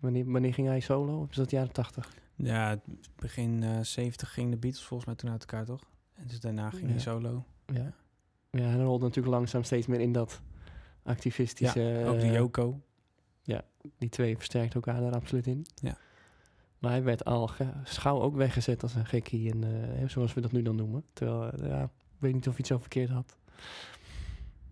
Wanneer, 0.00 0.30
wanneer 0.30 0.54
ging 0.54 0.66
hij 0.68 0.80
solo? 0.80 1.20
Of 1.20 1.30
is 1.30 1.36
dat 1.36 1.50
jaren 1.50 1.72
80? 1.72 2.12
Ja, 2.34 2.80
begin 3.16 3.62
eh 3.62 3.80
70 3.80 4.32
ging 4.32 4.50
de 4.50 4.56
Beatles 4.56 4.84
volgens 4.84 5.08
mij 5.08 5.14
toen 5.18 5.30
uit 5.30 5.40
elkaar, 5.40 5.64
toch? 5.64 5.82
En 6.14 6.26
dus 6.26 6.40
daarna 6.40 6.70
ging 6.70 6.82
hij 6.84 6.92
Ja. 6.94 6.98
solo. 6.98 7.44
Ja. 7.66 7.92
Ja, 8.50 8.62
hij 8.64 8.78
rolde 8.80 9.04
natuurlijk 9.04 9.34
langzaam 9.34 9.62
steeds 9.64 9.86
meer 9.86 10.00
in 10.00 10.12
dat 10.12 10.40
activistische... 11.02 12.04
Ook 12.06 12.20
de 12.20 12.26
eh, 12.26 12.32
Yoko. 12.34 12.80
die 13.98 14.08
twee 14.08 14.36
versterkt 14.36 14.74
elkaar 14.74 15.00
daar 15.00 15.12
absoluut 15.14 15.46
in. 15.46 15.66
Ja. 15.74 15.96
Maar 16.78 16.90
hij 16.90 17.02
werd 17.02 17.24
al 17.24 17.50
schouw 17.84 18.20
ook 18.20 18.36
weggezet 18.36 18.82
als 18.82 18.94
een 18.94 19.06
gekkie, 19.06 19.50
en, 19.52 19.64
eh, 20.00 20.08
zoals 20.08 20.34
we 20.34 20.40
dat 20.40 20.52
nu 20.52 20.62
dan 20.62 20.76
noemen. 20.76 21.04
Terwijl, 21.12 21.66
ja, 21.66 21.82
ik 21.82 21.90
weet 22.18 22.32
niet 22.32 22.40
of 22.48 22.56
hij 22.56 22.56
het 22.56 22.66
zo 22.66 22.78
verkeerd 22.78 23.10
had. 23.10 23.36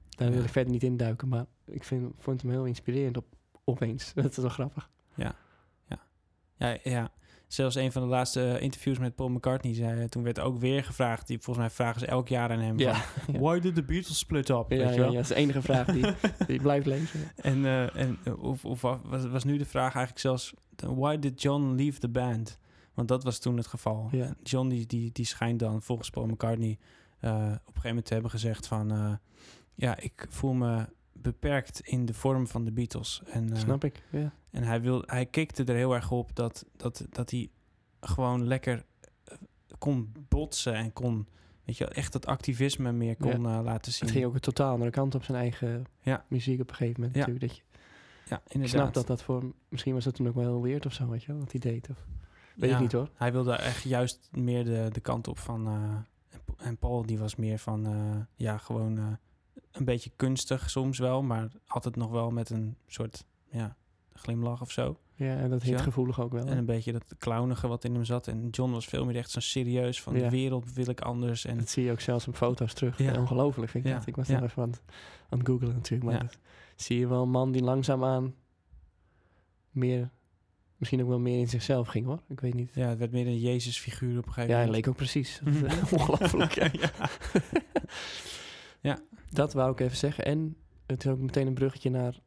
Daar 0.09 0.29
wil 0.29 0.39
Ja. 0.39 0.45
ik 0.45 0.51
verder 0.51 0.73
niet 0.73 0.83
induiken, 0.83 1.29
maar 1.29 1.47
ik 1.65 1.85
vind, 1.85 2.13
vond 2.19 2.43
hem 2.43 2.51
heel 2.51 2.65
inspirerend 2.65 3.17
op, 3.17 3.25
opeens. 3.65 4.13
Dat 4.15 4.31
is 4.31 4.37
wel 4.37 4.49
grappig. 4.49 4.91
Ja, 5.19 6.77
ja. 6.83 7.11
Zelfs 7.47 7.75
een 7.75 7.93
van 7.93 8.03
de 8.03 8.09
laatste 8.09 8.53
eh, 8.53 8.63
interviews 8.63 8.99
met 8.99 9.15
Paul 9.15 9.29
McCartney 9.29 9.75
zei, 9.75 10.09
toen 10.09 10.23
werd 10.23 10.39
ook 10.41 10.59
weer 10.59 10.85
gevraagd, 10.85 11.27
die 11.27 11.39
volgens 11.39 11.67
mij 11.67 11.75
vragen 11.75 12.01
ze 12.01 12.07
elk 12.07 12.29
jaar 12.29 12.51
aan 12.51 12.59
hem 12.61 12.79
Ja, 12.79 12.95
van, 12.95 13.35
ja. 13.35 13.41
why 13.41 13.59
did 13.61 13.75
the 13.75 13.83
Beatles 13.83 14.19
split 14.19 14.49
up? 14.49 14.65
Ja, 14.71 14.77
weet 14.77 14.95
ja, 14.95 15.05
ja, 15.05 15.11
dat 15.11 15.15
is 15.21 15.29
de 15.29 15.35
enige 15.35 15.63
vraag 15.63 15.87
die, 15.87 16.05
die 16.47 16.61
blijft 16.61 16.87
leven. 16.87 17.21
En, 17.37 17.65
eh, 17.65 17.97
en 17.97 18.19
eh, 18.25 18.43
of, 18.43 18.65
of 18.65 18.81
wa- 18.81 19.01
was, 19.05 19.27
was 19.27 19.45
nu 19.45 19.57
de 19.59 19.65
vraag 19.65 19.95
eigenlijk 19.95 20.19
zelfs, 20.19 20.55
why 20.77 21.19
did 21.19 21.43
John 21.43 21.75
leave 21.75 21.99
the 21.99 22.09
band? 22.09 22.59
Want 22.95 23.09
dat 23.09 23.25
was 23.25 23.39
toen 23.39 23.57
het 23.57 23.67
geval. 23.67 24.09
Ja. 24.11 24.35
John 24.43 24.69
die, 24.69 24.87
die, 24.87 25.13
die 25.13 25.25
schijnt 25.27 25.59
dan 25.59 25.83
volgens 25.83 26.11
Paul 26.11 26.27
McCartney 26.27 26.79
eh, 27.21 27.31
op 27.33 27.41
een 27.41 27.51
gegeven 27.65 27.89
moment 27.89 28.05
te 28.07 28.13
hebben 28.13 28.31
gezegd 28.31 28.67
van, 28.67 28.91
eh, 28.93 29.13
ja, 29.75 29.99
ik 29.99 30.27
voel 30.29 30.53
me 30.53 30.87
beperkt 31.23 31.81
in 31.81 32.07
de 32.07 32.15
vorm 32.15 32.47
van 32.47 32.65
de 32.65 32.73
Beatles. 32.73 33.23
En, 33.27 33.53
eh, 33.53 33.59
Snap 33.59 33.85
ik, 33.85 34.03
ja. 34.11 34.33
En 34.51 34.63
hij, 34.63 34.81
wil, 34.81 35.03
hij 35.07 35.27
kikte 35.27 35.65
er 35.65 35.75
heel 35.75 35.95
erg 35.95 36.11
op 36.11 36.35
dat, 36.35 36.65
dat, 36.77 37.07
dat 37.11 37.31
hij 37.31 37.51
gewoon 38.01 38.47
lekker 38.47 38.85
eh, 39.25 39.37
kon 39.79 40.13
botsen 40.29 40.75
en 40.75 40.93
kon, 40.93 41.27
weet 41.65 41.77
je, 41.77 41.87
echt 41.87 42.13
dat 42.13 42.27
activisme 42.27 42.93
meer 42.93 43.17
kon 43.17 43.47
eh, 43.47 43.61
laten 43.65 43.93
zien. 43.93 44.03
Het 44.09 44.11
ging 44.17 44.25
ook 44.27 44.35
een 44.35 44.41
totaal 44.41 44.73
andere 44.73 44.91
kant 44.91 45.15
op 45.15 45.25
zijn 45.25 45.39
eigen 45.39 45.85
Ja. 46.01 46.25
muziek 46.29 46.61
op 46.61 46.69
een 46.71 46.75
gegeven 46.77 47.01
moment 47.01 47.19
Ja, 47.19 47.27
natuurlijk. 47.27 47.47
Dat 47.53 47.57
je, 47.57 47.63
ja, 48.29 48.37
ik 48.47 48.53
inderdaad. 48.53 48.81
snap 48.81 48.95
dat 48.95 49.07
dat 49.07 49.23
voor... 49.23 49.53
Misschien 49.69 49.95
was 49.95 50.05
dat 50.05 50.15
toen 50.15 50.29
ook 50.29 50.35
wel 50.35 50.45
heel 50.45 50.63
weird 50.63 50.87
of 50.87 50.93
zo, 50.93 51.09
weet 51.09 51.23
je 51.25 51.39
wat 51.39 51.51
hij 51.53 51.61
deed. 51.61 51.89
Of, 51.91 51.97
weet 52.57 52.71
Ja, 52.71 52.77
ik 52.77 52.83
niet 52.83 52.93
hoor. 52.93 53.11
Hij 53.15 53.33
wilde 53.33 53.53
echt 53.53 53.83
juist 53.83 54.29
meer 54.33 54.65
de, 54.65 54.89
de 54.93 55.01
kant 55.01 55.29
op 55.29 55.39
van... 55.39 55.69
en 55.69 56.41
Pa- 56.45 56.65
en 56.65 56.77
Paul 56.77 57.07
die 57.07 57.19
was 57.19 57.37
meer 57.37 57.59
van, 57.59 57.87
ja, 58.35 58.59
gewoon 58.59 59.19
beetje 59.85 60.11
kunstig 60.17 60.71
soms 60.71 60.99
wel, 60.99 61.23
maar 61.23 61.49
altijd 61.67 61.97
nog 61.97 62.11
wel 62.11 62.31
met 62.31 62.51
een 62.51 62.77
soort, 62.87 63.25
ja, 63.51 63.77
glimlach 64.15 64.61
of 64.61 64.71
zo. 64.71 64.99
Ja, 65.15 65.37
en 65.37 65.51
dat 65.51 65.63
Ja. 65.63 65.69
hit 65.71 65.81
gevoelig 65.81 66.21
ook 66.21 66.33
wel. 66.33 66.47
En 66.47 66.59
een 66.59 66.65
beetje 66.65 66.93
dat 66.93 67.05
clownige 67.19 67.69
wat 67.69 67.85
in 67.85 67.95
hem 67.95 68.05
zat. 68.05 68.27
En 68.27 68.49
John 68.51 68.73
was 68.73 68.87
veel 68.87 69.05
meer 69.05 69.17
echt 69.17 69.31
zo 69.31 69.41
serieus 69.41 70.03
van 70.03 70.15
Ja. 70.15 70.21
de 70.21 70.31
wereld 70.31 70.73
wil 70.73 70.89
ik 70.89 71.01
anders. 71.01 71.45
En 71.45 71.59
Dat 71.59 71.69
zie 71.69 71.85
je 71.85 71.91
ook 71.91 72.01
zelfs 72.01 72.29
op 72.29 72.37
foto's 72.37 72.73
terug. 72.75 72.99
Ja. 72.99 73.19
Ongelooflijk 73.19 73.71
vind 73.71 73.85
ik 73.85 73.91
Ja. 73.91 73.97
dat. 73.99 74.07
Ik 74.07 74.17
was 74.17 74.27
Ja. 74.29 74.41
nog 74.41 74.51
even 74.51 74.63
aan 74.63 74.71
het, 74.71 74.81
aan 75.29 75.39
het 75.39 75.49
googlen 75.49 75.73
natuurlijk. 75.75 76.11
Maar 76.11 76.21
Ja. 76.21 76.27
dat 76.27 76.39
zie 76.77 76.99
je 76.99 77.07
wel 77.09 77.23
een 77.23 77.31
man 77.31 77.53
die 77.53 77.63
langzaamaan 77.63 78.35
meer... 79.71 80.11
Misschien 80.77 81.03
ook 81.03 81.09
wel 81.09 81.19
meer 81.19 81.39
in 81.39 81.49
zichzelf 81.49 81.89
ging 81.89 82.07
hoor. 82.07 82.23
Ik 82.29 82.41
weet 82.41 82.55
niet. 82.55 82.71
ja, 82.75 82.89
het 82.89 82.99
werd 82.99 83.13
meer 83.13 83.27
een 83.27 83.39
Jezus-figuur 83.39 84.19
op 84.19 84.27
een 84.27 84.33
gegeven 84.33 84.51
Ja, 84.51 84.57
hij 84.57 84.67
moment. 84.67 84.85
leek 84.85 84.89
ook 84.89 84.97
precies. 84.97 85.41
Mhm. 85.45 85.65
Ongelooflijk. 85.95 86.55
ja. 88.81 88.99
Dat 89.31 89.53
wou 89.53 89.73
ik 89.73 89.81
even 89.81 89.97
zeggen. 89.97 90.25
En 90.25 90.57
het 90.87 91.05
is 91.05 91.11
ook 91.11 91.19
meteen 91.19 91.47
een 91.47 91.55
bruggetje 91.55 91.91
naar 91.91 92.19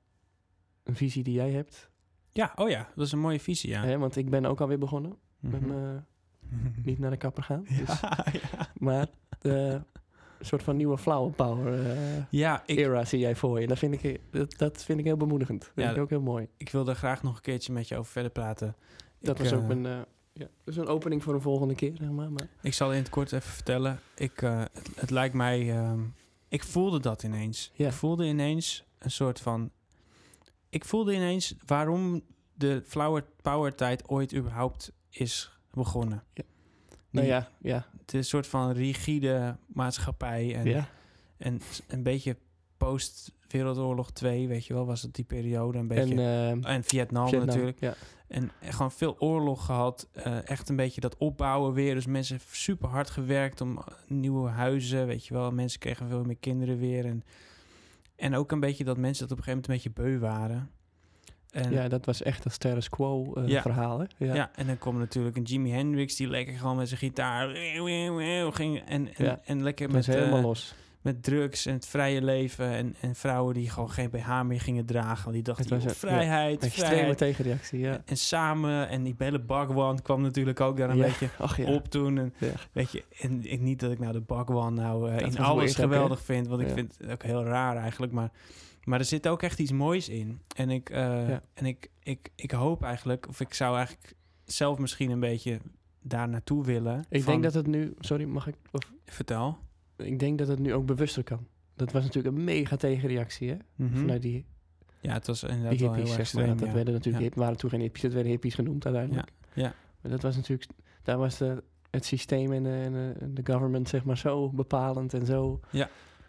een 0.84 0.96
visie 0.96 1.24
die 1.24 1.34
jij 1.34 1.52
hebt. 1.52 1.90
Ja, 2.32 2.52
oh 2.56 2.70
ja, 2.70 2.88
dat 2.96 3.06
is 3.06 3.12
een 3.12 3.20
mooie 3.20 3.40
visie, 3.40 3.70
ja. 3.70 3.84
Hè? 3.84 3.98
Want 3.98 4.16
ik 4.16 4.30
ben 4.30 4.46
ook 4.46 4.62
alweer 4.62 4.78
begonnen 4.80 5.16
met 5.40 5.62
Mhm. 5.62 5.70
me 5.70 6.00
niet 6.84 7.00
naar 7.00 7.10
de 7.12 7.18
kapper 7.18 7.44
gaan. 7.44 7.64
Dus, 7.86 8.00
Ja, 8.02 8.26
ja. 8.34 8.68
maar 8.78 9.08
de 9.40 9.82
een 10.40 10.46
soort 10.48 10.64
van 10.64 10.76
nieuwe 10.78 10.98
flower 10.98 11.32
power 11.32 11.86
eh, 11.92 12.24
ja 12.30 12.64
ik, 12.66 12.78
era 12.78 13.06
zie 13.06 13.20
jij 13.20 13.36
voor 13.36 13.62
je. 13.62 13.68
Dat 13.68 13.80
vind 13.80 14.04
ik, 14.04 14.20
dat, 14.32 14.58
dat 14.58 14.84
vind 14.84 15.00
ik 15.00 15.06
heel 15.06 15.18
bemoedigend. 15.18 15.60
Dat 15.62 15.72
vind 15.74 15.88
Ja, 15.88 15.94
ik 15.94 16.00
ook 16.02 16.10
heel 16.10 16.22
mooi. 16.22 16.48
ik 16.58 16.70
wilde 16.70 16.96
graag 16.96 17.24
nog 17.24 17.36
een 17.36 17.42
keertje 17.42 17.74
met 17.74 17.88
je 17.88 17.98
over 17.98 18.12
verder 18.12 18.32
praten. 18.32 18.76
Dat 19.20 19.40
Ik, 19.40 19.44
was 19.44 19.54
ook 19.54 19.62
eh, 19.62 19.68
mijn... 19.68 19.86
eh, 19.86 20.00
ja, 20.34 20.48
dus 20.64 20.76
een 20.78 20.88
opening 20.88 21.24
voor 21.24 21.34
een 21.34 21.42
volgende 21.42 21.76
keer, 21.76 21.96
zeg 21.96 22.10
maar. 22.10 22.32
maar 22.32 22.48
Ik 22.62 22.74
zal 22.74 22.92
in 22.92 22.98
het 22.98 23.10
kort 23.10 23.32
even 23.32 23.52
vertellen. 23.52 24.00
Ik, 24.16 24.42
eh, 24.42 24.60
het, 24.60 24.90
het 24.96 25.10
lijkt 25.10 25.36
mij... 25.36 25.72
ehm, 25.78 26.00
ik 26.52 26.64
voelde 26.64 27.00
dat 27.00 27.24
ineens. 27.24 27.72
Ja. 27.74 27.88
Ik 27.88 27.94
voelde 27.94 28.26
ineens 28.26 28.84
een 28.98 29.12
soort 29.12 29.40
van... 29.40 29.72
Ik 30.70 30.86
voelde 30.86 31.14
ineens 31.14 31.56
waarom 31.66 32.22
de 32.54 32.84
flower 32.86 33.26
power 33.42 33.76
tijd 33.76 34.10
ooit 34.10 34.36
überhaupt 34.36 34.92
is 35.10 35.58
begonnen. 35.72 36.24
Ja. 36.34 36.44
nou 37.10 37.28
ja, 37.28 37.50
ja, 37.62 37.88
Het 37.98 38.14
is 38.14 38.20
een 38.20 38.24
soort 38.24 38.48
van 38.48 38.72
rigide 38.72 39.58
maatschappij. 39.68 40.56
En, 40.56 40.66
ja. 40.66 40.90
en 41.38 41.62
een 41.88 42.04
beetje 42.04 42.38
post 42.86 43.32
Wereldoorlog 43.48 44.12
2, 44.12 44.48
weet 44.48 44.66
je 44.66 44.74
wel, 44.74 44.86
was 44.86 45.02
het 45.02 45.16
die 45.16 45.26
periode. 45.26 45.78
Een 45.78 45.88
beetje, 45.88 46.14
En, 46.14 46.20
en, 46.20 46.64
eh, 46.64 46.78
Vietnam, 46.82 47.28
Vietnam, 47.28 47.48
natuurlijk. 47.48 47.80
Ja. 47.80 47.94
En 48.28 48.52
gewoon 48.62 48.92
veel 48.92 49.16
oorlog 49.20 49.66
gehad. 49.66 50.08
eh, 50.14 50.50
echt 50.50 50.70
een 50.70 50.76
beetje 50.76 51.02
dat 51.02 51.18
opbouwen 51.18 51.74
weer. 51.74 51.94
Dus 51.94 52.06
mensen 52.06 52.40
super 52.52 52.90
hard 52.90 53.10
gewerkt 53.10 53.62
om 53.62 53.78
eh, 53.78 53.84
nieuwe 54.08 54.50
huizen. 54.50 55.08
Weet 55.08 55.26
je 55.26 55.34
wel, 55.34 55.52
mensen 55.52 55.80
kregen 55.80 56.08
veel 56.08 56.24
meer 56.24 56.38
kinderen 56.40 56.78
weer. 56.78 57.06
En, 57.06 57.24
en 58.16 58.36
ook 58.36 58.52
een 58.52 58.60
beetje 58.60 58.84
dat 58.84 58.98
mensen 58.98 59.28
dat 59.28 59.38
op 59.38 59.38
een 59.38 59.52
gegeven 59.54 59.72
moment 59.72 59.86
een 59.86 59.92
beetje 59.94 60.18
beu 60.20 60.30
waren. 60.30 60.70
En, 61.52 61.72
ja, 61.72 61.88
dat 61.88 62.06
was 62.06 62.22
echt 62.22 62.46
een 62.46 62.52
status 62.52 62.90
quo 62.90 63.34
eh, 63.34 63.48
Ja. 63.48 63.62
verhaal, 63.62 64.00
hè? 64.00 64.06
Ja. 64.18 64.34
ja. 64.34 64.52
en 64.56 64.68
dan 64.68 64.78
kwam 64.78 64.98
natuurlijk 64.98 65.38
een 65.38 65.44
Jimi 65.44 65.72
Hendrix 65.72 66.16
die 66.16 66.28
lekker 66.28 66.54
gewoon 66.54 66.76
met 66.78 66.88
zijn 66.88 67.00
gitaar 67.00 67.50
ging. 68.52 68.80
En, 68.80 69.14
en, 69.16 69.26
Ja. 69.26 69.40
en 69.44 69.64
lekker 69.64 69.88
is 69.88 69.94
met, 69.94 70.06
helemaal 70.06 70.38
eh, 70.38 70.44
los. 70.44 70.76
Met 71.02 71.24
drugs 71.24 71.66
en 71.66 71.74
het 71.74 71.86
vrije 71.88 72.22
leven. 72.24 72.66
En, 72.72 72.96
en 73.02 73.16
vrouwen 73.16 73.54
die 73.54 73.70
gewoon 73.70 73.92
geen 73.92 74.10
BH 74.10 74.42
meer 74.42 74.62
gingen 74.62 74.86
dragen. 74.86 75.24
Want 75.24 75.34
die 75.36 75.44
dachten, 75.44 75.64
Het 75.66 75.74
was 75.74 75.84
joh, 75.84 75.94
vrijheid, 76.10 76.64
Extreme 76.64 76.88
vrijheid. 76.90 77.18
tegenreactie, 77.18 77.80
ja. 77.80 78.02
En 78.06 78.18
samen, 78.18 78.90
en 78.90 79.04
die 79.04 79.16
Belle 79.16 79.40
Bagwan 79.40 80.02
kwam 80.02 80.22
natuurlijk 80.22 80.60
ook 80.60 80.78
daar 80.78 80.90
een 80.90 80.98
Ja. 80.98 81.04
beetje 81.04 81.30
Ach 81.38 81.58
ja. 81.58 81.74
op 81.74 81.88
toen. 81.90 82.18
En 82.18 82.34
Ja. 82.38 82.52
weet 82.72 82.92
je, 82.92 83.04
en 83.20 83.52
ik, 83.52 83.60
niet 83.60 83.80
dat 83.80 83.92
ik 83.92 84.00
nou 84.00 84.14
de 84.14 84.22
Bagwan 84.22 84.74
nou 84.74 85.10
eh, 85.12 85.20
in 85.28 85.38
alles 85.40 85.70
ook, 85.70 85.76
geweldig 85.76 86.22
vind, 86.22 86.48
want 86.48 86.62
ik 86.62 86.68
Ja. 86.68 86.74
vind 86.74 86.98
het 86.98 87.12
ook 87.12 87.24
heel 87.24 87.44
raar 87.44 87.78
eigenlijk. 87.78 88.12
Maar, 88.12 88.32
maar 88.84 89.00
er 89.00 89.06
zit 89.06 89.28
ook 89.28 89.44
echt 89.44 89.60
iets 89.60 89.72
moois 89.72 90.10
in. 90.10 90.42
En 90.56 90.70
ik, 90.70 90.90
eh, 90.90 91.30
Ja. 91.30 91.42
en 91.54 91.66
ik, 91.66 91.90
ik, 92.04 92.30
ik 92.36 92.52
hoop 92.52 92.84
eigenlijk, 92.84 93.28
of 93.28 93.40
ik 93.40 93.54
zou 93.54 93.76
eigenlijk 93.76 94.14
zelf 94.44 94.78
misschien 94.78 95.12
een 95.12 95.20
beetje 95.20 95.60
daar 96.02 96.30
naartoe 96.30 96.64
willen. 96.66 97.06
Ik 97.10 97.24
van- 97.24 97.32
denk 97.32 97.44
dat 97.44 97.54
het 97.54 97.68
nu... 97.68 97.94
Sorry, 98.00 98.26
mag 98.26 98.48
ik... 98.48 98.56
Of, 98.72 98.92
Vertel. 99.06 99.58
Ik 100.06 100.20
denk 100.20 100.38
dat 100.38 100.48
het 100.48 100.60
nu 100.60 100.74
ook 100.74 100.86
bewuster 100.86 101.24
kan. 101.24 101.48
Dat 101.76 101.92
was 101.92 102.04
natuurlijk 102.04 102.36
een 102.38 102.44
mega 102.44 102.76
tegenreactie, 102.76 103.50
hè? 103.50 103.58
Mhm. 103.76 103.98
Vanuit 103.98 104.22
die, 104.22 104.46
Ja, 105.00 105.14
het 105.14 105.28
was 105.28 105.44
inderdaad 105.44 105.70
die 105.72 105.80
wel 105.80 105.88
heel 105.94 105.96
hippies, 105.96 106.12
maar. 106.12 106.20
extreem. 106.20 106.58
Dat 106.58 106.68
ja. 106.68 106.74
werden 106.74 106.94
natuurlijk, 106.94 107.24
Ja. 107.24 107.30
hip- 107.30 107.38
waren 107.40 107.58
toen 107.58 107.70
geen 107.70 107.80
hippies, 107.82 108.02
dat 108.02 108.14
werden 108.14 108.32
hippies 108.32 108.54
genoemd 108.56 108.86
uiteindelijk. 108.86 109.30
Ja, 109.54 109.62
ja. 109.64 109.74
Maar 110.02 110.12
dat 110.12 110.22
was 110.22 110.36
natuurlijk... 110.36 110.70
Daar 111.04 111.18
was 111.18 111.38
de, 111.38 111.64
het 111.90 112.06
systeem 112.06 112.52
en 112.54 112.64
de, 112.64 112.70
en 112.70 112.92
de- 112.92 113.14
en 113.20 113.34
de 113.34 113.42
government, 113.54 113.90
zeg 113.90 114.04
maar, 114.04 114.18
zo 114.18 114.50
bepalend 114.50 115.14
en 115.14 115.26
zo... 115.26 115.60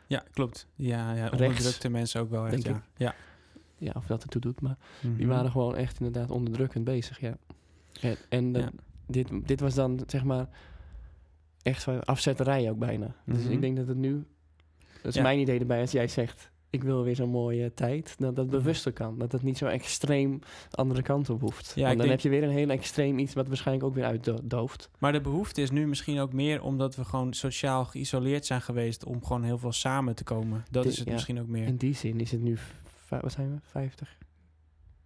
Ja, 0.06 0.24
klopt. 0.32 0.66
Ja, 0.74 1.12
ja 1.14 1.26
Rechts, 1.26 1.40
onderdrukte 1.46 1.88
mensen 1.88 2.20
ook 2.20 2.30
wel 2.30 2.46
echt, 2.46 2.62
ja. 2.62 2.82
Ja. 2.96 3.14
Ja, 3.76 3.92
of 3.96 4.06
dat 4.06 4.22
ertoe 4.22 4.40
doet, 4.40 4.60
maar 4.60 4.76
die 5.00 5.10
Mhm. 5.10 5.26
waren 5.26 5.50
gewoon 5.50 5.76
echt 5.76 6.00
inderdaad 6.00 6.30
onderdrukkend 6.30 6.84
bezig, 6.84 7.20
ja. 7.20 7.36
En, 8.00 8.16
en 8.28 8.52
Ja. 8.52 8.70
dit, 9.06 9.28
dit 9.46 9.60
was 9.60 9.74
dan, 9.74 10.00
zeg 10.06 10.24
maar, 10.24 10.48
echt 11.62 11.82
van 11.82 12.04
afzetterij 12.04 12.70
ook 12.70 12.78
bijna. 12.78 13.14
Dus 13.26 13.42
Mhm. 13.42 13.52
ik 13.52 13.60
denk 13.60 13.76
dat 13.76 13.86
het 13.86 13.96
nu... 13.96 14.24
Dat 15.02 15.10
is 15.10 15.14
Ja. 15.14 15.22
mijn 15.22 15.38
idee 15.38 15.58
erbij, 15.58 15.80
als 15.80 15.92
jij 15.92 16.08
zegt... 16.08 16.50
Ik 16.70 16.82
wil 16.82 17.02
weer 17.04 17.16
zo'n 17.16 17.28
mooie 17.30 17.74
tijd. 17.74 18.14
Dat 18.18 18.36
dat 18.36 18.50
bewuster 18.50 18.92
kan. 18.92 19.18
Dat 19.18 19.32
het 19.32 19.42
niet 19.42 19.58
zo 19.58 19.66
extreem 19.66 20.38
de 20.70 20.76
andere 20.76 21.02
kant 21.02 21.30
op 21.30 21.40
hoeft. 21.40 21.66
Ja, 21.74 21.74
Want 21.74 21.86
dan 21.98 22.06
denk- 22.06 22.10
heb 22.10 22.20
je 22.20 22.28
weer 22.28 22.42
een 22.48 22.54
heel 22.54 22.68
extreem 22.70 23.18
iets... 23.18 23.34
wat 23.34 23.48
waarschijnlijk 23.48 23.86
ook 23.86 23.94
weer 23.94 24.04
uitdooft. 24.04 24.90
Maar 24.98 25.12
de 25.12 25.20
behoefte 25.20 25.62
is 25.62 25.70
nu 25.70 25.86
misschien 25.86 26.18
ook 26.18 26.32
meer 26.32 26.62
omdat 26.62 26.96
we 26.96 27.04
gewoon 27.04 27.32
sociaal 27.34 27.84
geïsoleerd 27.84 28.46
zijn 28.46 28.62
geweest 28.62 29.04
om 29.04 29.24
gewoon 29.24 29.42
heel 29.42 29.58
veel 29.58 29.72
samen 29.72 30.14
te 30.14 30.24
komen. 30.24 30.64
Dat 30.70 30.84
is 30.84 30.96
het 30.98 31.06
ja. 31.06 31.12
misschien 31.12 31.40
ook 31.40 31.46
meer. 31.48 31.66
In 31.66 31.76
die 31.76 31.94
zin 31.94 32.20
is 32.20 32.30
het 32.30 32.40
nu... 32.40 32.58
Wat 33.08 33.32
zijn 33.32 33.50
we? 33.50 33.58
50? 33.62 34.18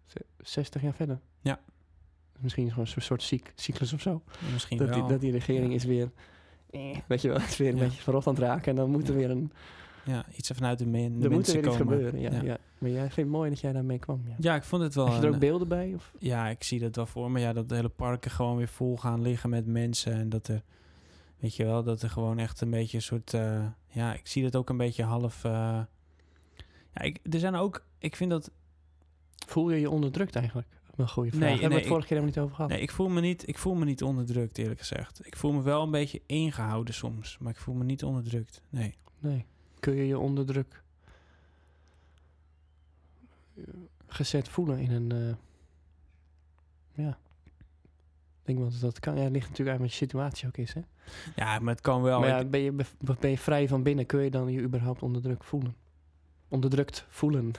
Z- 0.07 0.15
60 0.39 0.83
jaar 0.83 0.95
verder? 0.95 1.21
Ja. 1.41 1.61
Misschien 2.41 2.71
gewoon 2.71 2.87
een 2.95 3.03
soort 3.03 3.23
cyc- 3.23 3.53
cyclus 3.55 3.93
of 3.93 4.01
zo. 4.01 4.23
misschien 4.53 4.79
Dat 4.79 4.89
wel. 4.89 4.99
die, 5.01 5.09
dat 5.09 5.21
die 5.21 5.33
regering 5.33 5.69
Ja. 5.69 5.75
is 5.75 5.85
weer... 5.85 6.11
Weet 7.07 7.23
je 7.23 7.29
wel, 7.29 7.37
het 7.41 7.49
is 7.51 7.57
weer 7.57 7.69
een 7.69 7.77
Ja. 7.77 7.83
beetje 7.85 8.03
verrot 8.03 8.27
aan 8.27 8.35
het 8.35 8.43
raken. 8.43 8.71
En 8.71 8.77
dan 8.77 8.91
moet 8.91 9.09
er 9.09 9.15
weer 9.15 9.31
een... 9.31 9.53
Ja, 10.05 10.25
iets 10.37 10.51
vanuit 10.55 10.79
de, 10.79 10.87
men, 10.87 11.01
de 11.19 11.25
er 11.25 11.31
moet 11.31 11.31
mensen 11.31 11.55
er 11.57 11.61
weer 11.63 11.71
iets 11.71 11.79
komen. 11.81 11.95
gebeuren. 11.95 12.21
Ja, 12.21 12.31
Ja. 12.33 12.43
ja. 12.43 12.59
Maar 12.79 12.91
jij 12.91 13.01
vindt 13.01 13.17
het 13.17 13.29
mooi 13.29 13.51
dat 13.51 13.61
jij 13.61 13.73
daarmee 13.73 13.99
kwam. 13.99 14.23
Ja. 14.27 14.35
Ja, 14.39 14.55
ik 14.55 14.63
vond 14.65 14.83
het 14.83 14.95
wel. 14.95 15.07
Heb 15.13 15.21
je 15.23 15.27
er 15.29 15.35
ook 15.35 15.41
beelden 15.41 15.69
bij? 15.69 15.93
Of? 15.95 16.13
ja, 16.19 16.49
ik 16.49 16.63
zie 16.65 16.81
dat 16.81 16.97
wel 16.97 17.07
voor 17.07 17.31
me. 17.31 17.41
Ja, 17.41 17.53
dat 17.53 17.69
de 17.69 17.75
hele 17.75 17.89
parken 17.89 18.31
gewoon 18.31 18.57
weer 18.57 18.69
vol 18.69 18.97
gaan 18.97 19.23
liggen 19.23 19.51
met 19.51 19.67
mensen. 19.67 20.13
En 20.13 20.29
dat 20.29 20.49
er, 20.49 20.63
weet 21.39 21.57
je 21.57 21.65
wel, 21.65 21.83
dat 21.83 22.03
er 22.03 22.11
gewoon 22.11 22.39
echt 22.39 22.61
een 22.61 22.71
beetje 22.71 22.97
een 22.97 23.03
soort. 23.03 23.35
eh, 23.35 23.65
ja, 23.89 24.15
ik 24.15 24.27
zie 24.27 24.43
dat 24.43 24.57
ook 24.57 24.69
een 24.71 24.77
beetje 24.77 25.03
half. 25.05 25.45
eh, 25.45 25.51
ja, 26.95 27.01
ik, 27.01 27.19
er 27.31 27.39
zijn 27.39 27.55
ook. 27.55 27.85
Ik 27.99 28.17
vind 28.17 28.31
dat. 28.31 28.51
Voel 29.47 29.71
je 29.71 29.81
je 29.81 29.91
onderdrukt 29.91 30.37
eigenlijk? 30.37 30.69
Een 30.97 31.09
goede 31.09 31.31
vraag. 31.31 31.41
Nee, 31.43 31.51
Hebben 31.51 31.69
we 31.71 31.75
het 31.77 31.87
vorige 31.87 32.07
keer 32.07 32.17
helemaal 32.17 32.35
niet 32.37 32.45
over 32.45 32.55
gehad. 32.57 32.71
Nee, 32.71 32.81
ik 32.81 32.91
voel 32.91 33.09
me 33.09 33.21
niet. 33.21 33.49
Ik 33.49 33.59
voel 33.59 33.75
me 33.75 33.85
niet 33.85 34.03
onderdrukt, 34.03 34.59
eerlijk 34.59 34.79
gezegd. 34.81 35.27
Ik 35.27 35.37
voel 35.37 35.53
me 35.53 35.63
wel 35.63 35.83
een 35.83 35.91
beetje 35.91 36.21
ingehouden 36.27 36.95
soms, 36.95 37.39
maar 37.41 37.53
ik 37.53 37.59
voel 37.59 37.75
me 37.75 37.85
niet 37.85 38.05
onderdrukt. 38.05 38.63
Nee. 38.69 38.95
Nee. 39.19 39.45
Kun 39.81 39.95
je 39.95 40.07
je 40.07 40.19
onder 40.19 40.47
druk 40.47 40.83
eh, 43.57 43.65
gezet 44.07 44.49
voelen 44.49 44.79
in 44.79 44.91
een... 44.93 45.13
eh, 45.13 45.35
ja. 47.05 47.19
denk 48.43 48.59
wel 48.59 48.71
dat 48.71 48.81
dat 48.81 49.01
kan. 49.01 49.17
Ja, 49.17 49.23
het 49.23 49.33
ligt 49.33 49.49
natuurlijk 49.49 49.77
aan 49.77 49.83
wat 49.83 49.91
je 49.93 49.97
situatie 49.97 50.47
ook 50.49 50.57
is. 50.57 50.73
Hè? 50.75 50.81
Ja, 51.37 51.59
maar 51.59 51.73
het 51.75 51.83
kan 51.83 52.03
wel. 52.03 52.21
maar 52.21 52.29
ja, 52.29 52.39
Ik- 52.41 52.51
ben 52.51 52.61
je, 52.61 52.73
ben 53.21 53.31
je 53.31 53.39
vrij 53.39 53.69
van 53.69 53.83
binnen, 53.83 54.07
kun 54.07 54.21
je 54.23 54.31
dan 54.31 54.53
je 54.53 54.61
überhaupt 54.61 55.03
onder 55.03 55.23
druk 55.23 55.45
voelen? 55.45 55.77
Onderdrukt 56.49 57.07
voelen. 57.09 57.53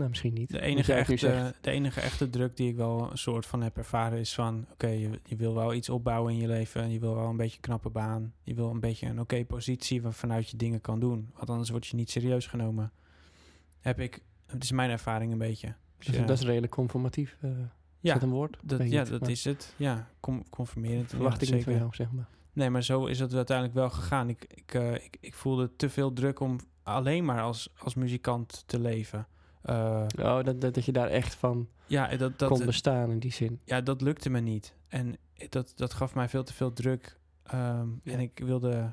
Nou, 0.00 0.10
misschien 0.10 0.34
niet. 0.34 0.50
de, 0.50 0.60
enige 0.60 0.92
echte, 0.92 1.54
de 1.60 1.70
enige 1.70 2.00
echte 2.00 2.30
druk 2.30 2.56
die 2.56 2.68
ik 2.68 2.76
wel 2.76 3.10
een 3.10 3.18
soort 3.18 3.46
van 3.46 3.62
heb 3.62 3.76
ervaren 3.76 4.18
is 4.18 4.34
van... 4.34 4.66
Oké, 4.72 4.86
je, 4.86 5.20
je 5.24 5.36
wil 5.36 5.54
wel 5.54 5.74
iets 5.74 5.88
opbouwen 5.88 6.32
in 6.32 6.38
je 6.38 6.46
leven. 6.46 6.90
Je 6.90 6.98
wil 7.00 7.14
wel 7.14 7.28
een 7.28 7.36
beetje 7.36 7.56
een 7.56 7.62
knappe 7.62 7.90
baan. 7.90 8.32
Je 8.42 8.54
wil 8.54 8.70
een 8.70 8.80
beetje 8.80 9.06
een 9.06 9.20
oké 9.20 9.44
positie 9.44 10.02
waarvanuit 10.02 10.48
je 10.48 10.56
dingen 10.56 10.80
kan 10.80 11.00
doen. 11.00 11.30
Want 11.36 11.50
anders 11.50 11.70
word 11.70 11.86
je 11.86 11.96
niet 11.96 12.10
serieus 12.10 12.46
genomen. 12.46 12.92
Heb 13.80 14.00
ik... 14.00 14.22
Het 14.46 14.62
is 14.62 14.70
mijn 14.72 14.90
ervaring 14.90 15.32
een 15.32 15.38
beetje. 15.38 15.74
Dus 15.98 16.16
Ja. 16.16 16.24
Dat 16.24 16.38
is 16.38 16.44
redelijk 16.44 16.72
conformatief. 16.72 17.36
eh 17.40 17.50
Ja, 18.00 18.22
een 18.22 18.30
woord? 18.30 18.58
dat, 18.62 18.78
ja, 18.78 18.84
niet, 18.84 19.10
dat 19.10 19.20
maar 19.20 19.30
is 19.30 19.44
het. 19.44 19.74
Ja, 19.76 20.08
com 20.20 20.48
conformerend. 20.48 21.08
Verwacht 21.10 21.40
ja, 21.40 21.46
ik 21.46 21.52
niet 21.52 21.64
van 21.64 21.74
jou, 21.74 21.94
zeg 21.94 22.10
maar. 22.10 22.28
Nee, 22.52 22.70
maar 22.70 22.82
zo 22.82 23.06
is 23.06 23.18
het 23.18 23.34
uiteindelijk 23.34 23.76
wel 23.76 23.90
gegaan. 23.90 24.28
Ik, 24.28 24.44
ik, 24.54 24.74
eh, 24.74 24.94
ik, 24.94 25.16
ik 25.20 25.34
voelde 25.34 25.76
te 25.76 25.90
veel 25.90 26.12
druk 26.12 26.40
om 26.40 26.58
alleen 26.82 27.24
maar 27.24 27.40
als, 27.40 27.72
als 27.78 27.94
muzikant 27.94 28.62
te 28.66 28.80
leven. 28.80 29.26
Eh, 29.62 30.04
Oh, 30.18 30.42
dat, 30.44 30.60
dat, 30.60 30.74
dat 30.74 30.84
je 30.84 30.92
daar 30.92 31.08
echt 31.08 31.34
van 31.34 31.68
ja, 31.86 32.16
dat, 32.16 32.38
dat, 32.38 32.48
kon 32.48 32.64
bestaan 32.66 33.10
in 33.10 33.18
die 33.18 33.32
zin. 33.32 33.60
ja, 33.64 33.80
dat 33.80 34.00
lukte 34.00 34.30
me 34.30 34.40
niet. 34.40 34.74
En 34.88 35.16
dat, 35.48 35.72
dat 35.76 35.92
gaf 35.94 36.14
mij 36.14 36.28
veel 36.28 36.42
te 36.42 36.52
veel 36.54 36.72
druk. 36.72 37.18
Ehm, 37.42 37.88
Ja. 38.02 38.12
En 38.12 38.20
ik 38.20 38.38
wilde 38.44 38.92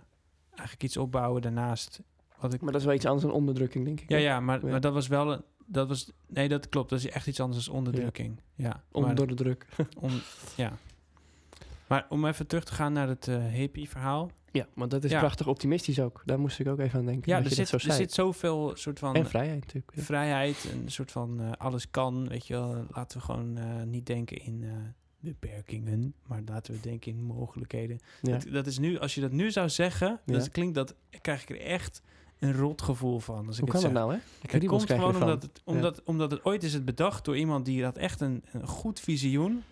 eigenlijk 0.49 0.83
iets 0.83 0.97
opbouwen 0.97 1.41
daarnaast. 1.41 2.01
Wat 2.39 2.53
ik, 2.53 2.61
Maar 2.61 2.71
dat 2.71 2.81
is 2.81 2.87
wel 2.87 2.95
iets 2.95 3.05
anders 3.05 3.23
dan 3.25 3.33
onderdrukking, 3.33 3.85
denk 3.85 3.99
ik. 4.01 4.09
ja, 4.09 4.17
ja, 4.17 4.39
maar, 4.39 4.65
Ja. 4.65 4.71
maar 4.71 4.81
dat 4.81 4.93
was 4.93 5.07
wel... 5.07 5.31
een- 5.31 5.43
Dat 5.69 5.87
was, 5.87 6.11
nee, 6.27 6.47
dat 6.47 6.69
klopt. 6.69 6.89
Dat 6.89 6.99
is 6.99 7.09
echt 7.09 7.27
iets 7.27 7.39
anders 7.39 7.65
dan 7.65 7.75
onderdrukking. 7.75 8.39
Ja, 8.55 8.83
Onder 8.91 9.07
maar- 9.09 9.15
door 9.17 9.27
de 9.27 9.33
druk. 9.33 9.65
om, 9.99 10.11
ja. 10.55 10.71
Maar 11.87 12.05
om 12.09 12.25
even 12.25 12.47
terug 12.47 12.63
te 12.63 12.73
gaan 12.73 12.93
naar 12.93 13.07
het 13.07 13.27
eh, 13.27 13.45
hippie 13.45 13.89
verhaal. 13.89 14.31
Ja, 14.51 14.67
maar 14.73 14.89
dat 14.89 15.03
is 15.03 15.11
Ja. 15.11 15.19
prachtig 15.19 15.47
optimistisch 15.47 15.99
ook. 15.99 16.21
Daar 16.25 16.39
moest 16.39 16.59
ik 16.59 16.67
ook 16.67 16.79
even 16.79 16.99
aan 16.99 17.05
denken. 17.05 17.31
Ja, 17.31 17.37
dat 17.37 17.45
er 17.49 17.55
zit, 17.55 17.69
dat 17.69 17.81
zo 17.81 17.87
er 17.87 17.93
zit 17.93 18.11
zoveel 18.13 18.71
soort 18.75 18.99
van... 18.99 19.15
En 19.15 19.25
vrijheid 19.25 19.59
natuurlijk. 19.59 19.91
ja. 19.95 20.01
vrijheid, 20.01 20.69
een 20.71 20.91
soort 20.91 21.11
van 21.11 21.41
eh, 21.41 21.51
alles 21.57 21.89
kan, 21.89 22.27
weet 22.27 22.47
je 22.47 22.53
wel. 22.53 22.85
Laten 22.91 23.17
we 23.17 23.23
gewoon 23.23 23.57
eh, 23.57 23.83
niet 23.83 24.05
denken 24.05 24.37
in 24.37 24.65
beperkingen, 25.19 26.13
maar 26.25 26.41
laten 26.45 26.73
we 26.73 26.79
denken 26.79 27.11
in 27.11 27.23
mogelijkheden. 27.23 27.99
Ja. 28.21 28.31
Dat, 28.31 28.47
dat 28.51 28.67
is 28.67 28.79
nu, 28.79 28.99
als 28.99 29.15
je 29.15 29.21
dat 29.21 29.31
nu 29.31 29.51
zou 29.51 29.69
zeggen, 29.69 30.19
dat 30.25 30.51
klinkt 30.51 30.75
dat, 30.75 30.95
krijg 31.21 31.41
ik 31.41 31.49
er 31.49 31.61
echt 31.61 32.01
een 32.39 32.53
rot 32.53 32.81
gevoel 32.81 33.19
van. 33.19 33.47
Als 33.47 33.57
ik 33.57 33.63
Hoe 33.63 33.73
het 33.73 33.81
kan 33.83 33.93
dat 33.93 34.01
nou, 34.01 34.13
hè? 34.13 34.19
Het 34.41 34.49
Kriebels 34.49 34.85
komt 34.85 34.99
gewoon 34.99 35.15
omdat 35.21 35.41
het, 35.41 35.61
omdat, 35.63 36.03
omdat 36.03 36.31
het 36.31 36.45
ooit 36.45 36.63
is 36.63 36.73
het 36.73 36.85
bedacht 36.85 37.25
door 37.25 37.37
iemand 37.37 37.65
die 37.65 37.83
had 37.83 37.97
echt 37.97 38.21
een, 38.21 38.43
een 38.51 38.67
goed 38.67 38.99
visioen. 38.99 39.63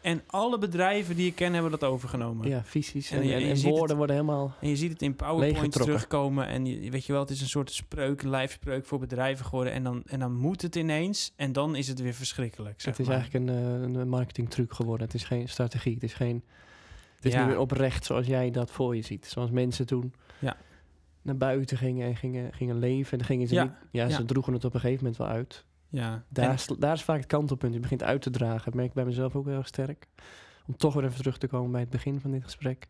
En 0.00 0.22
alle 0.26 0.58
bedrijven 0.58 1.16
die 1.16 1.26
ik 1.26 1.34
ken 1.34 1.52
hebben 1.52 1.70
dat 1.70 1.84
overgenomen. 1.84 2.48
Ja, 2.48 2.64
visies 2.64 3.10
En 3.10 3.18
en, 3.20 3.26
je- 3.26 3.32
en, 3.34 3.40
je 3.40 3.46
en 3.48 3.56
ziet 3.56 3.64
woorden 3.70 3.88
het- 3.88 3.96
worden 3.96 4.16
helemaal... 4.16 4.54
En 4.60 4.68
je 4.68 4.76
ziet 4.76 4.92
het 4.92 5.02
in 5.02 5.14
PowerPoint 5.14 5.72
terugkomen. 5.72 6.46
En 6.46 6.66
je, 6.66 6.90
weet 6.90 7.04
je 7.06 7.12
wel, 7.12 7.20
het 7.20 7.30
is 7.30 7.40
een 7.40 7.48
soort 7.48 7.72
spreuk, 7.72 8.22
een 8.22 8.30
lijfspreuk 8.30 8.86
voor 8.86 8.98
bedrijven 8.98 9.44
geworden. 9.44 9.72
En 9.72 9.82
dan, 9.82 10.02
en 10.06 10.18
dan 10.18 10.34
moet 10.36 10.62
het 10.62 10.76
ineens. 10.76 11.32
En 11.36 11.52
dan 11.52 11.76
is 11.76 11.88
het 11.88 12.00
weer 12.00 12.14
verschrikkelijk. 12.14 12.82
Het 12.82 12.98
is 12.98 13.06
maar. 13.06 13.16
eigenlijk 13.16 13.48
een, 13.50 13.56
eh, 13.94 14.00
een 14.00 14.08
marketingtruc 14.08 14.72
geworden. 14.72 15.06
Het 15.06 15.14
is 15.14 15.24
geen 15.24 15.48
strategie. 15.48 15.94
Het 15.94 16.02
is 16.02 16.14
geen... 16.14 16.44
Het 17.16 17.24
is 17.24 17.32
Ja. 17.32 17.38
niet 17.40 17.48
meer 17.48 17.58
oprecht 17.58 18.04
zoals 18.04 18.26
jij 18.26 18.50
dat 18.50 18.70
voor 18.70 18.96
je 18.96 19.02
ziet. 19.02 19.26
Zoals 19.26 19.50
mensen 19.50 19.86
toen 19.86 20.14
Ja. 20.38 20.56
naar 21.22 21.36
buiten 21.36 21.76
gingen 21.76 22.06
en 22.06 22.16
gingen, 22.16 22.52
gingen 22.52 22.78
leven. 22.78 23.12
En 23.12 23.18
dan 23.18 23.26
gingen 23.26 23.48
ze 23.48 23.54
Ja. 23.54 23.62
niet... 23.62 23.72
Ja, 23.90 24.08
ze 24.08 24.24
droegen 24.24 24.52
het 24.52 24.64
op 24.64 24.74
een 24.74 24.80
gegeven 24.80 25.04
moment 25.04 25.22
wel 25.22 25.28
uit. 25.30 25.64
Ja. 25.90 26.24
Daar, 26.28 26.54
is, 26.54 26.66
daar 26.78 26.94
is 26.94 27.02
vaak 27.02 27.16
het 27.16 27.26
kantelpunt. 27.26 27.74
Je 27.74 27.80
begint 27.80 28.02
uit 28.02 28.22
te 28.22 28.30
dragen. 28.30 28.64
Dat 28.64 28.74
merk 28.74 28.88
ik 28.88 28.94
bij 28.94 29.04
mezelf 29.04 29.36
ook 29.36 29.46
heel 29.46 29.56
erg 29.56 29.66
sterk. 29.66 30.06
Om 30.66 30.76
toch 30.76 30.94
weer 30.94 31.04
even 31.04 31.16
terug 31.16 31.38
te 31.38 31.46
komen 31.46 31.70
bij 31.70 31.80
het 31.80 31.90
begin 31.90 32.20
van 32.20 32.30
dit 32.30 32.44
gesprek. 32.44 32.88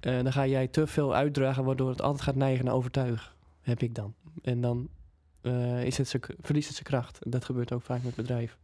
Eh, 0.00 0.22
dan 0.22 0.32
ga 0.32 0.46
jij 0.46 0.68
te 0.68 0.86
veel 0.86 1.14
uitdragen, 1.14 1.64
waardoor 1.64 1.90
het 1.90 2.02
altijd 2.02 2.22
gaat 2.22 2.34
neigen 2.34 2.64
naar 2.64 2.74
overtuigen. 2.74 3.32
Heb 3.60 3.82
ik 3.82 3.94
dan. 3.94 4.14
En 4.42 4.60
dan 4.60 4.88
eh, 5.40 5.84
is 5.84 5.98
het 5.98 6.16
verliest 6.40 6.66
het 6.66 6.76
zijn 6.76 6.88
kracht. 6.88 7.22
En 7.24 7.30
dat 7.30 7.44
gebeurt 7.44 7.72
ook 7.72 7.82
vaak 7.82 8.02
met 8.02 8.14
bedrijven. 8.14 8.58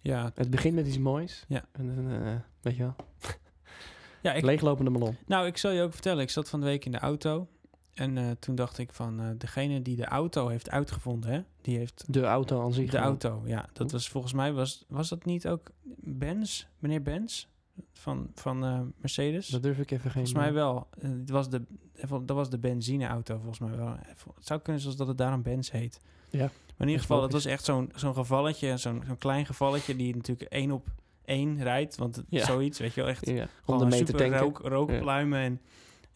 ja. 0.00 0.30
Het 0.34 0.50
begint 0.50 0.74
met 0.74 0.86
iets 0.86 0.98
moois. 0.98 1.44
Ja. 1.48 1.64
En 1.72 1.94
dan, 1.94 2.10
eh, 2.10 2.34
weet 2.60 2.76
je 2.76 2.82
wel, 2.82 2.94
ja 4.22 4.32
ik, 4.32 4.42
leeglopende 4.42 4.90
ballon. 4.90 5.16
nou, 5.26 5.46
ik 5.46 5.56
zal 5.56 5.70
je 5.70 5.82
ook 5.82 5.92
vertellen. 5.92 6.22
Ik 6.22 6.30
zat 6.30 6.48
van 6.48 6.60
de 6.60 6.66
week 6.66 6.84
in 6.84 6.92
de 6.92 6.98
auto. 6.98 7.48
En 7.98 8.18
eh, 8.18 8.24
toen 8.38 8.54
dacht 8.54 8.78
ik 8.78 8.92
van, 8.92 9.20
eh, 9.20 9.26
degene 9.38 9.82
die 9.82 9.96
de 9.96 10.04
auto 10.04 10.48
heeft 10.48 10.70
uitgevonden, 10.70 11.30
hè, 11.30 11.40
die 11.60 11.78
heeft 11.78 12.04
De 12.08 12.22
auto 12.24 12.62
aan 12.62 12.72
zich. 12.72 12.90
de 12.90 12.98
auto. 12.98 13.42
Ja, 13.44 13.68
dat 13.72 13.90
was 13.92 14.08
volgens 14.08 14.32
mij, 14.32 14.52
was, 14.52 14.84
was 14.88 15.08
dat 15.08 15.24
niet 15.24 15.48
ook 15.48 15.70
Benz, 16.00 16.66
meneer 16.78 17.02
Benz 17.02 17.46
van, 17.92 18.30
van 18.34 18.64
eh, 18.64 18.80
Mercedes? 18.96 19.46
Dat 19.48 19.62
durf 19.62 19.78
ik 19.78 19.90
even 19.90 20.10
geen... 20.10 20.12
Volgens 20.26 20.32
mij 20.44 20.52
wel. 20.52 20.88
Het 21.00 21.30
was 21.30 21.48
de, 21.50 21.62
dat 22.08 22.36
was 22.36 22.50
de 22.50 22.58
benzineauto 22.58 23.36
volgens 23.36 23.58
mij 23.58 23.76
wel. 23.76 23.88
Het 24.34 24.46
zou 24.46 24.60
kunnen 24.60 24.82
zoals 24.82 24.96
dat 24.96 25.08
het 25.08 25.18
daarom 25.18 25.42
Benz 25.42 25.70
heet. 25.70 26.00
Ja, 26.30 26.38
Maar 26.44 26.50
in 26.76 26.86
ieder 26.86 27.00
geval, 27.00 27.20
dat 27.20 27.32
was 27.32 27.44
echt 27.44 27.64
zo'n 27.64 27.90
zo'n 27.94 28.14
gevalletje, 28.14 28.76
zo'n 28.76 29.02
zo'n 29.06 29.18
klein 29.18 29.46
gevalletje 29.46 29.96
die 29.96 30.16
natuurlijk 30.16 30.50
één 30.50 30.70
op 30.70 30.86
één 31.24 31.62
rijdt. 31.62 31.96
Want 31.96 32.22
Ja. 32.28 32.44
zoiets, 32.44 32.78
weet 32.78 32.94
je 32.94 33.00
wel, 33.00 33.10
echt 33.10 33.26
Ja, 33.26 33.32
gewoon 33.34 33.48
100 33.64 33.90
meter 33.90 34.06
super 34.06 34.20
tanken. 34.20 34.38
rook, 34.40 34.58
rookpluimen 34.58 35.38
en, 35.40 35.60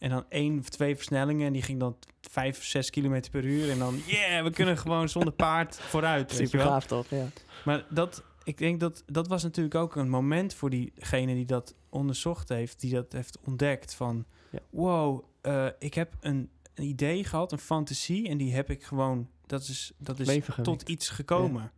en 0.03 0.09
dan 0.09 0.25
één 0.29 0.59
of 0.59 0.69
twee 0.69 0.95
versnellingen. 0.95 1.47
En 1.47 1.53
die 1.53 1.61
ging 1.61 1.79
dan 1.79 1.95
vijf, 2.21 2.63
zes 2.63 2.89
kilometer 2.89 3.31
per 3.31 3.45
uur. 3.45 3.69
En 3.69 3.79
dan, 3.79 3.99
yeah, 4.05 4.43
we 4.43 4.49
kunnen 4.49 4.77
gewoon 4.77 5.09
zonder 5.09 5.33
paard 5.33 5.79
vooruit, 5.93 6.31
Super 6.31 6.59
gaaf 6.59 6.85
toch? 6.85 7.05
Ja. 7.09 7.27
Maar 7.65 7.85
dat, 7.89 8.23
ik 8.43 8.57
denk 8.57 8.79
dat 8.79 9.03
dat 9.05 9.27
was 9.27 9.43
natuurlijk 9.43 9.75
ook 9.75 9.95
een 9.95 10.09
moment 10.09 10.53
voor 10.53 10.69
diegene 10.69 11.33
die 11.33 11.45
dat 11.45 11.75
onderzocht 11.89 12.49
heeft, 12.49 12.79
die 12.79 12.93
dat 12.93 13.11
heeft 13.11 13.37
ontdekt 13.45 13.93
van, 13.93 14.25
Ja. 14.51 14.59
wow, 14.69 15.23
eh, 15.41 15.67
ik 15.79 15.93
heb 15.93 16.13
een, 16.19 16.49
een 16.73 16.83
idee 16.85 17.23
gehad, 17.23 17.51
een 17.51 17.57
fantasie, 17.57 18.29
en 18.29 18.37
die 18.37 18.53
heb 18.53 18.69
ik 18.69 18.83
gewoon, 18.83 19.29
dat 19.45 19.61
is, 19.61 19.91
dat 19.97 20.19
is 20.19 20.39
tot 20.61 20.81
iets 20.89 21.09
gekomen. 21.09 21.71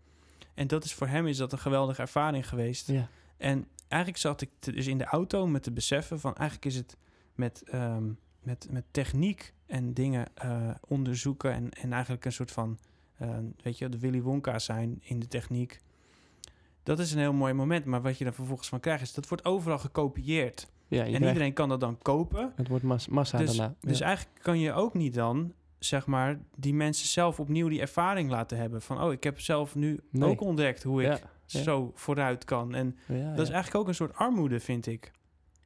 En 0.53 0.67
dat 0.67 0.83
is 0.83 0.93
voor 0.93 1.07
hem 1.07 1.27
is 1.27 1.37
dat 1.37 1.51
een 1.51 1.59
geweldige 1.59 2.01
ervaring 2.01 2.49
geweest. 2.49 2.87
Ja. 2.87 3.09
En 3.37 3.67
eigenlijk 3.87 4.21
zat 4.21 4.41
ik 4.41 4.49
te- 4.59 4.71
dus 4.71 4.87
in 4.87 4.97
de 4.97 5.05
auto 5.05 5.47
met 5.47 5.63
te 5.63 5.71
beseffen 5.71 6.19
van 6.19 6.35
eigenlijk 6.35 6.67
is 6.67 6.75
het 6.75 6.97
met, 7.35 7.63
ehm, 7.65 8.03
met, 8.39 8.67
met 8.71 8.83
techniek 8.91 9.53
en 9.65 9.93
dingen 9.93 10.25
eh, 10.35 10.69
onderzoeken 10.87 11.53
en, 11.53 11.69
en 11.71 11.93
eigenlijk 11.93 12.25
een 12.25 12.31
soort 12.31 12.51
van, 12.51 12.77
eh, 13.17 13.29
weet 13.63 13.77
je, 13.77 13.89
de 13.89 13.99
Willy 13.99 14.21
Wonka 14.21 14.59
zijn 14.59 14.97
in 15.03 15.19
de 15.19 15.27
techniek. 15.27 15.81
Dat 16.83 16.99
is 16.99 17.11
een 17.11 17.19
heel 17.19 17.33
mooi 17.33 17.53
moment, 17.53 17.85
maar 17.85 18.01
wat 18.01 18.17
je 18.17 18.25
er 18.25 18.33
vervolgens 18.33 18.69
van 18.69 18.79
krijgt 18.79 19.01
is 19.03 19.13
dat 19.13 19.27
wordt 19.27 19.45
overal 19.45 19.77
gekopieerd. 19.79 20.67
Ja, 20.87 20.99
en 21.03 21.05
krijgt- 21.07 21.27
iedereen 21.27 21.53
kan 21.53 21.69
dat 21.69 21.79
dan 21.79 21.97
kopen. 21.97 22.51
Het 22.55 22.67
wordt 22.67 22.83
mas- 22.83 23.07
massa 23.07 23.37
Dus, 23.37 23.55
daarna. 23.55 23.75
dus 23.79 23.99
eigenlijk 24.01 24.39
kan 24.41 24.59
je 24.59 24.73
ook 24.73 24.93
niet 24.93 25.13
dan, 25.13 25.53
zeg 25.79 26.05
maar, 26.05 26.39
die 26.55 26.73
mensen 26.73 27.07
zelf 27.07 27.39
opnieuw 27.39 27.67
die 27.67 27.81
ervaring 27.81 28.29
laten 28.29 28.57
hebben. 28.57 28.81
Van, 28.81 29.01
oh, 29.01 29.11
ik 29.11 29.23
heb 29.23 29.39
zelf 29.39 29.75
nu 29.75 29.99
Nee. 30.09 30.29
ook 30.29 30.41
ontdekt 30.41 30.83
hoe 30.83 31.03
ik 31.03 31.07
Ja, 31.45 31.59
zo 31.61 31.91
vooruit 31.95 32.43
kan. 32.45 32.75
En 32.75 32.97
dat 33.07 33.39
is 33.45 33.49
eigenlijk 33.49 33.75
ook 33.75 33.87
een 33.87 33.95
soort 33.95 34.15
armoede, 34.15 34.59
vind 34.59 34.85
ik. 34.87 35.11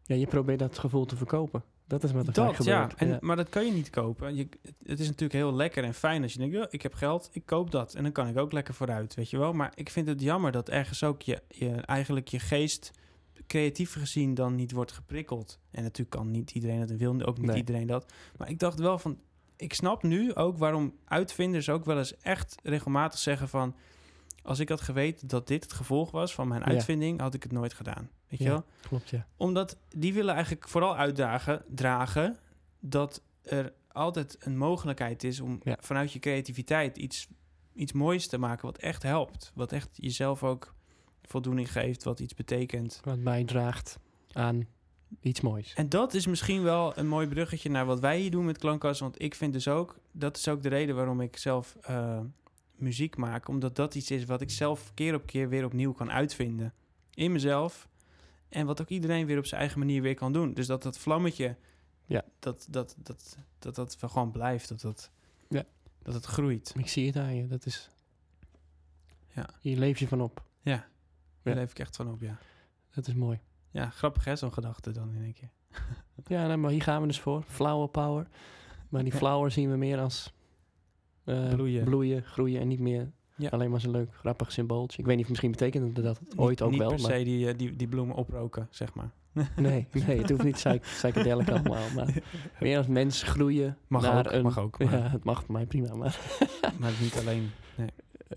Ja, 0.10 0.16
je 0.16 0.28
probeert 0.28 0.60
dat 0.60 0.78
gevoel 0.78 1.06
te 1.06 1.16
verkopen. 1.16 1.64
Dat 1.88 2.04
is 2.04 2.12
wat 2.12 2.28
er 2.28 2.34
Dat, 2.34 2.64
ja. 2.64 2.82
gebeurt. 2.82 2.94
En, 2.94 3.08
ja. 3.08 3.18
Maar 3.22 3.36
dat 3.36 3.50
kan 3.50 3.66
je 3.66 3.72
niet 3.72 3.90
kopen. 3.90 4.36
Je, 4.36 4.48
het 4.84 5.00
is 5.00 5.06
natuurlijk 5.06 5.34
heel 5.34 5.54
lekker 5.54 5.84
en 5.84 5.94
fijn 5.94 6.24
als 6.24 6.34
je 6.34 6.40
denkt, 6.40 6.56
ja, 6.56 6.68
ik 6.70 6.82
heb 6.82 6.94
geld, 6.94 7.30
ik 7.32 7.46
koop 7.46 7.72
dat. 7.72 7.94
En 7.94 8.04
dan 8.04 8.12
kan 8.12 8.28
ik 8.28 8.38
ook 8.38 8.52
lekker 8.52 8.74
vooruit, 8.74 9.16
weet 9.16 9.30
je 9.30 9.38
wel. 9.38 9.54
Maar 9.54 9.72
ik 9.76 9.90
vind 9.90 10.08
het 10.08 10.22
jammer 10.22 10.52
dat 10.52 10.70
ergens 10.70 11.04
ook 11.04 11.22
je, 11.22 11.42
je 11.48 11.70
eigenlijk 11.70 12.28
je 12.28 12.40
geest 12.40 12.92
creatief 13.48 13.94
gezien 13.94 14.34
dan 14.34 14.56
niet 14.56 14.72
wordt 14.72 14.92
geprikkeld. 14.92 15.60
En 15.72 15.84
natuurlijk 15.84 16.10
kan 16.10 16.32
niet 16.32 16.52
iedereen 16.52 16.80
dat 16.80 16.90
en 16.90 16.98
wil 16.98 17.22
ook 17.26 17.38
niet 17.38 17.48
Nee. 17.48 17.58
iedereen 17.58 17.88
dat. 17.88 18.14
Maar 18.38 18.50
ik 18.50 18.60
dacht 18.60 18.80
wel 18.80 19.00
van, 19.00 19.20
ik 19.56 19.74
snap 19.74 20.04
nu 20.04 20.36
ook 20.36 20.58
waarom 20.58 20.94
uitvinders 21.06 21.70
ook 21.70 21.86
wel 21.86 21.98
eens 21.98 22.18
echt 22.18 22.56
regelmatig 22.64 23.20
zeggen 23.20 23.50
van, 23.50 23.76
als 24.50 24.60
ik 24.60 24.70
had 24.70 24.82
geweten 24.82 25.28
dat 25.28 25.48
dit 25.48 25.64
het 25.64 25.74
gevolg 25.74 26.12
was 26.12 26.34
van 26.34 26.48
mijn 26.48 26.62
Ja. 26.62 26.68
uitvinding, 26.68 27.20
had 27.20 27.34
ik 27.34 27.44
het 27.44 27.52
nooit 27.52 27.74
gedaan. 27.74 28.10
Weet 28.28 28.40
je 28.40 28.50
wel? 28.50 28.64
Klopt, 28.82 29.10
ja. 29.10 29.28
Omdat 29.38 29.78
die 29.96 30.14
willen 30.14 30.34
eigenlijk 30.34 30.68
vooral 30.68 30.96
uitdagen, 30.98 31.64
dragen 31.68 32.38
dat 32.80 33.22
er 33.42 33.74
altijd 33.92 34.38
een 34.40 34.58
mogelijkheid 34.58 35.24
is 35.24 35.40
om 35.40 35.60
Ja. 35.64 35.78
vanuit 35.82 36.12
je 36.12 36.20
creativiteit 36.20 36.98
iets, 36.98 37.28
iets 37.74 37.92
moois 37.92 38.28
te 38.28 38.38
maken 38.38 38.66
wat 38.66 38.78
echt 38.78 39.04
helpt. 39.04 39.52
Wat 39.56 39.72
echt 39.72 39.90
jezelf 39.94 40.44
ook 40.44 40.74
voldoening 41.22 41.72
geeft, 41.72 42.04
wat 42.04 42.20
iets 42.20 42.34
betekent. 42.34 43.02
Wat 43.04 43.24
bijdraagt 43.24 44.00
aan 44.32 44.68
iets 45.22 45.42
moois. 45.42 45.74
En 45.74 45.90
dat 45.90 46.14
is 46.14 46.28
misschien 46.28 46.64
wel 46.64 46.98
een 46.98 47.08
mooi 47.08 47.28
bruggetje 47.28 47.70
naar 47.70 47.86
wat 47.86 48.00
wij 48.00 48.20
hier 48.20 48.32
doen 48.32 48.46
met 48.46 48.58
Klankkast. 48.58 49.00
Want 49.00 49.22
ik 49.22 49.36
vind 49.36 49.54
dus 49.54 49.68
ook, 49.68 50.00
dat 50.12 50.38
is 50.38 50.48
ook 50.48 50.62
de 50.64 50.70
reden 50.70 50.96
waarom 50.96 51.22
ik 51.22 51.38
zelf 51.38 51.76
eh, 51.82 52.20
muziek 52.82 53.18
maak. 53.18 53.48
Omdat 53.48 53.76
dat 53.76 53.96
iets 53.96 54.12
is 54.12 54.26
wat 54.26 54.42
ik 54.42 54.50
zelf 54.50 54.94
keer 54.94 55.14
op 55.16 55.26
keer 55.26 55.50
weer 55.50 55.66
opnieuw 55.66 55.92
kan 55.92 56.12
uitvinden. 56.12 56.74
In 57.14 57.32
mezelf. 57.32 57.88
En 58.50 58.66
wat 58.66 58.82
ook 58.82 58.90
iedereen 58.90 59.26
weer 59.26 59.38
op 59.38 59.46
zijn 59.46 59.60
eigen 59.62 59.80
manier 59.80 60.02
weer 60.02 60.16
kan 60.16 60.34
doen. 60.34 60.54
Dus 60.54 60.68
dat 60.68 60.84
dat 60.84 60.98
vlammetje, 60.98 61.56
Ja. 62.06 62.24
dat, 62.40 62.68
dat, 62.70 62.96
dat, 63.04 63.38
dat, 63.60 63.76
dat 63.76 63.98
gewoon 64.00 64.32
blijft. 64.32 64.70
Dat 64.70 64.82
dat, 64.82 65.12
Ja. 65.50 65.64
dat 66.02 66.14
het 66.14 66.26
groeit. 66.26 66.74
Ik 66.78 66.88
zie 66.90 67.08
het 67.08 67.16
aan 67.16 67.36
je. 67.36 67.48
Dat 67.48 67.66
is... 67.66 67.90
Ja. 69.36 69.50
Hier 69.62 69.78
leef 69.78 70.00
je 70.00 70.08
van 70.08 70.22
op. 70.22 70.44
Daar 70.64 70.88
Ja. 71.44 71.54
leef 71.54 71.72
ik 71.72 71.80
echt 71.80 71.96
van 71.96 72.12
op, 72.12 72.22
ja. 72.22 72.38
Dat 72.94 73.08
is 73.08 73.14
mooi. 73.14 73.40
Ja, 73.72 73.90
grappig 73.90 74.26
hè, 74.26 74.36
zo'n 74.36 74.54
gedachte 74.54 74.92
dan 74.92 75.14
in 75.14 75.24
één 75.24 75.34
keer. 75.34 75.50
Ja, 76.28 76.48
nee, 76.48 76.58
maar 76.58 76.72
hier 76.72 76.82
gaan 76.82 77.02
we 77.02 77.08
dus 77.08 77.20
voor. 77.20 77.44
Flower 77.48 77.88
power. 77.90 78.28
Maar 78.90 79.04
die 79.04 79.12
Ja. 79.12 79.18
flower 79.18 79.52
zien 79.52 79.70
we 79.72 79.78
meer 79.78 80.00
als 80.00 80.34
eh, 81.24 81.50
Bloeien. 81.50 81.84
bloeien, 81.84 82.24
groeien 82.24 82.62
en 82.62 82.68
niet 82.68 82.80
meer 82.80 83.12
Ja. 83.36 83.50
alleen 83.50 83.70
maar 83.72 83.80
zo'n 83.82 83.92
leuk, 83.92 84.16
grappig 84.16 84.52
symbooltje. 84.52 85.00
Ik 85.00 85.06
weet 85.06 85.18
niet, 85.18 85.28
misschien 85.30 85.52
betekent 85.52 85.96
het 85.96 86.06
dat 86.06 86.20
ooit 86.36 86.50
Niet- 86.50 86.62
ook 86.62 86.70
niet 86.72 86.80
wel. 86.80 86.90
per 86.90 87.02
Maar 87.02 87.12
se 87.12 87.24
die, 87.24 87.48
eh, 87.50 87.58
die, 87.58 87.76
die 87.76 87.88
bloemen 87.88 88.16
oproken, 88.16 88.68
zeg 88.70 88.94
maar. 88.94 89.12
nee, 89.56 89.88
nee, 89.92 90.18
het 90.20 90.30
hoeft 90.30 90.44
niet 90.44 90.54
psych 90.56 90.80
psychedelic 90.98 91.50
allemaal. 91.50 91.90
Maar 91.96 92.24
meer 92.60 92.78
als 92.78 92.88
mens 92.88 93.24
groeien 93.24 93.78
Mag 93.88 94.02
naar 94.02 94.26
ook, 94.26 94.32
een... 94.32 94.44
mag 94.44 94.58
ook. 94.60 94.80
Maar, 94.84 94.98
Ja, 94.98 95.10
het 95.10 95.24
mag 95.24 95.44
voor 95.44 95.54
mij 95.54 95.66
prima. 95.66 95.96
Maar, 95.96 96.20
maar 96.80 96.92
niet 97.02 97.18
alleen. 97.20 97.50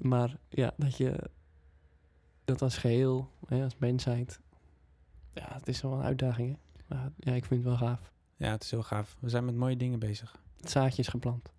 maar 0.00 0.36
ja, 0.48 0.72
dat 0.76 0.96
je 0.96 1.18
dat 2.44 2.62
als 2.62 2.76
geheel, 2.78 3.28
hè, 3.46 3.64
als 3.64 3.76
mensheid... 3.78 4.40
Ja, 5.32 5.48
het 5.52 5.68
is 5.68 5.82
wel 5.82 5.92
een 5.92 6.02
uitdaging, 6.02 6.48
hè. 6.48 6.56
Maar 6.96 7.12
ja, 7.18 7.32
ik 7.32 7.44
vind 7.44 7.60
het 7.64 7.68
wel 7.78 7.88
gaaf. 7.88 8.12
Ja, 8.36 8.50
het 8.50 8.62
is 8.62 8.70
heel 8.70 8.82
gaaf. 8.82 9.16
We 9.20 9.28
zijn 9.28 9.44
met 9.44 9.54
mooie 9.56 9.76
dingen 9.76 9.98
bezig. 9.98 10.36
Het 10.60 10.70
zaadje 10.70 11.02
is 11.02 11.08
geplant. 11.08 11.52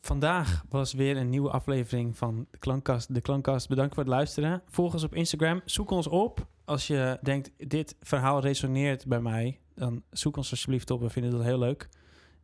Vandaag 0.00 0.64
was 0.68 0.92
weer 0.92 1.16
een 1.16 1.28
nieuwe 1.28 1.50
aflevering 1.50 2.16
van 2.16 2.46
de 2.50 2.58
Klankkast. 2.58 3.14
De 3.14 3.20
Klankkast, 3.20 3.68
bedankt 3.68 3.94
voor 3.94 4.02
het 4.02 4.12
luisteren. 4.12 4.62
Volg 4.66 4.92
ons 4.92 5.04
op 5.04 5.14
Instagram. 5.14 5.60
Zoek 5.64 5.90
ons 5.90 6.06
op. 6.06 6.46
Als 6.64 6.86
je 6.86 7.18
denkt, 7.22 7.50
dit 7.56 7.96
verhaal 8.00 8.40
resoneert 8.40 9.06
bij 9.06 9.20
mij, 9.20 9.58
dan 9.74 10.02
zoek 10.10 10.36
ons 10.36 10.50
alsjeblieft 10.50 10.90
op. 10.90 11.00
We 11.00 11.10
vinden 11.10 11.30
dat 11.30 11.42
heel 11.42 11.58
leuk. 11.58 11.88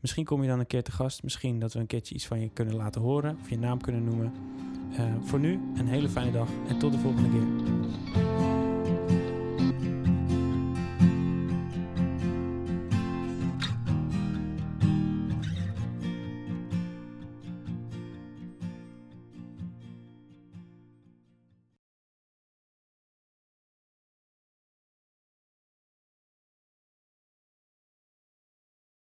Misschien 0.00 0.24
kom 0.24 0.42
je 0.42 0.48
dan 0.48 0.58
een 0.58 0.66
keer 0.66 0.82
te 0.82 0.92
gast. 0.92 1.22
Misschien 1.22 1.58
dat 1.58 1.72
we 1.72 1.78
een 1.78 1.86
keertje 1.86 2.14
iets 2.14 2.26
van 2.26 2.40
je 2.40 2.48
kunnen 2.48 2.74
laten 2.74 3.00
horen. 3.00 3.38
Of 3.40 3.50
je 3.50 3.58
naam 3.58 3.80
kunnen 3.80 4.04
noemen. 4.04 4.32
Eh, 4.96 5.04
voor 5.20 5.38
nu, 5.38 5.60
een 5.76 5.88
hele 5.88 6.08
fijne 6.08 6.32
dag. 6.32 6.48
En 6.68 6.78
tot 6.78 6.92
de 6.92 6.98
volgende 6.98 7.30
keer. 7.30 8.35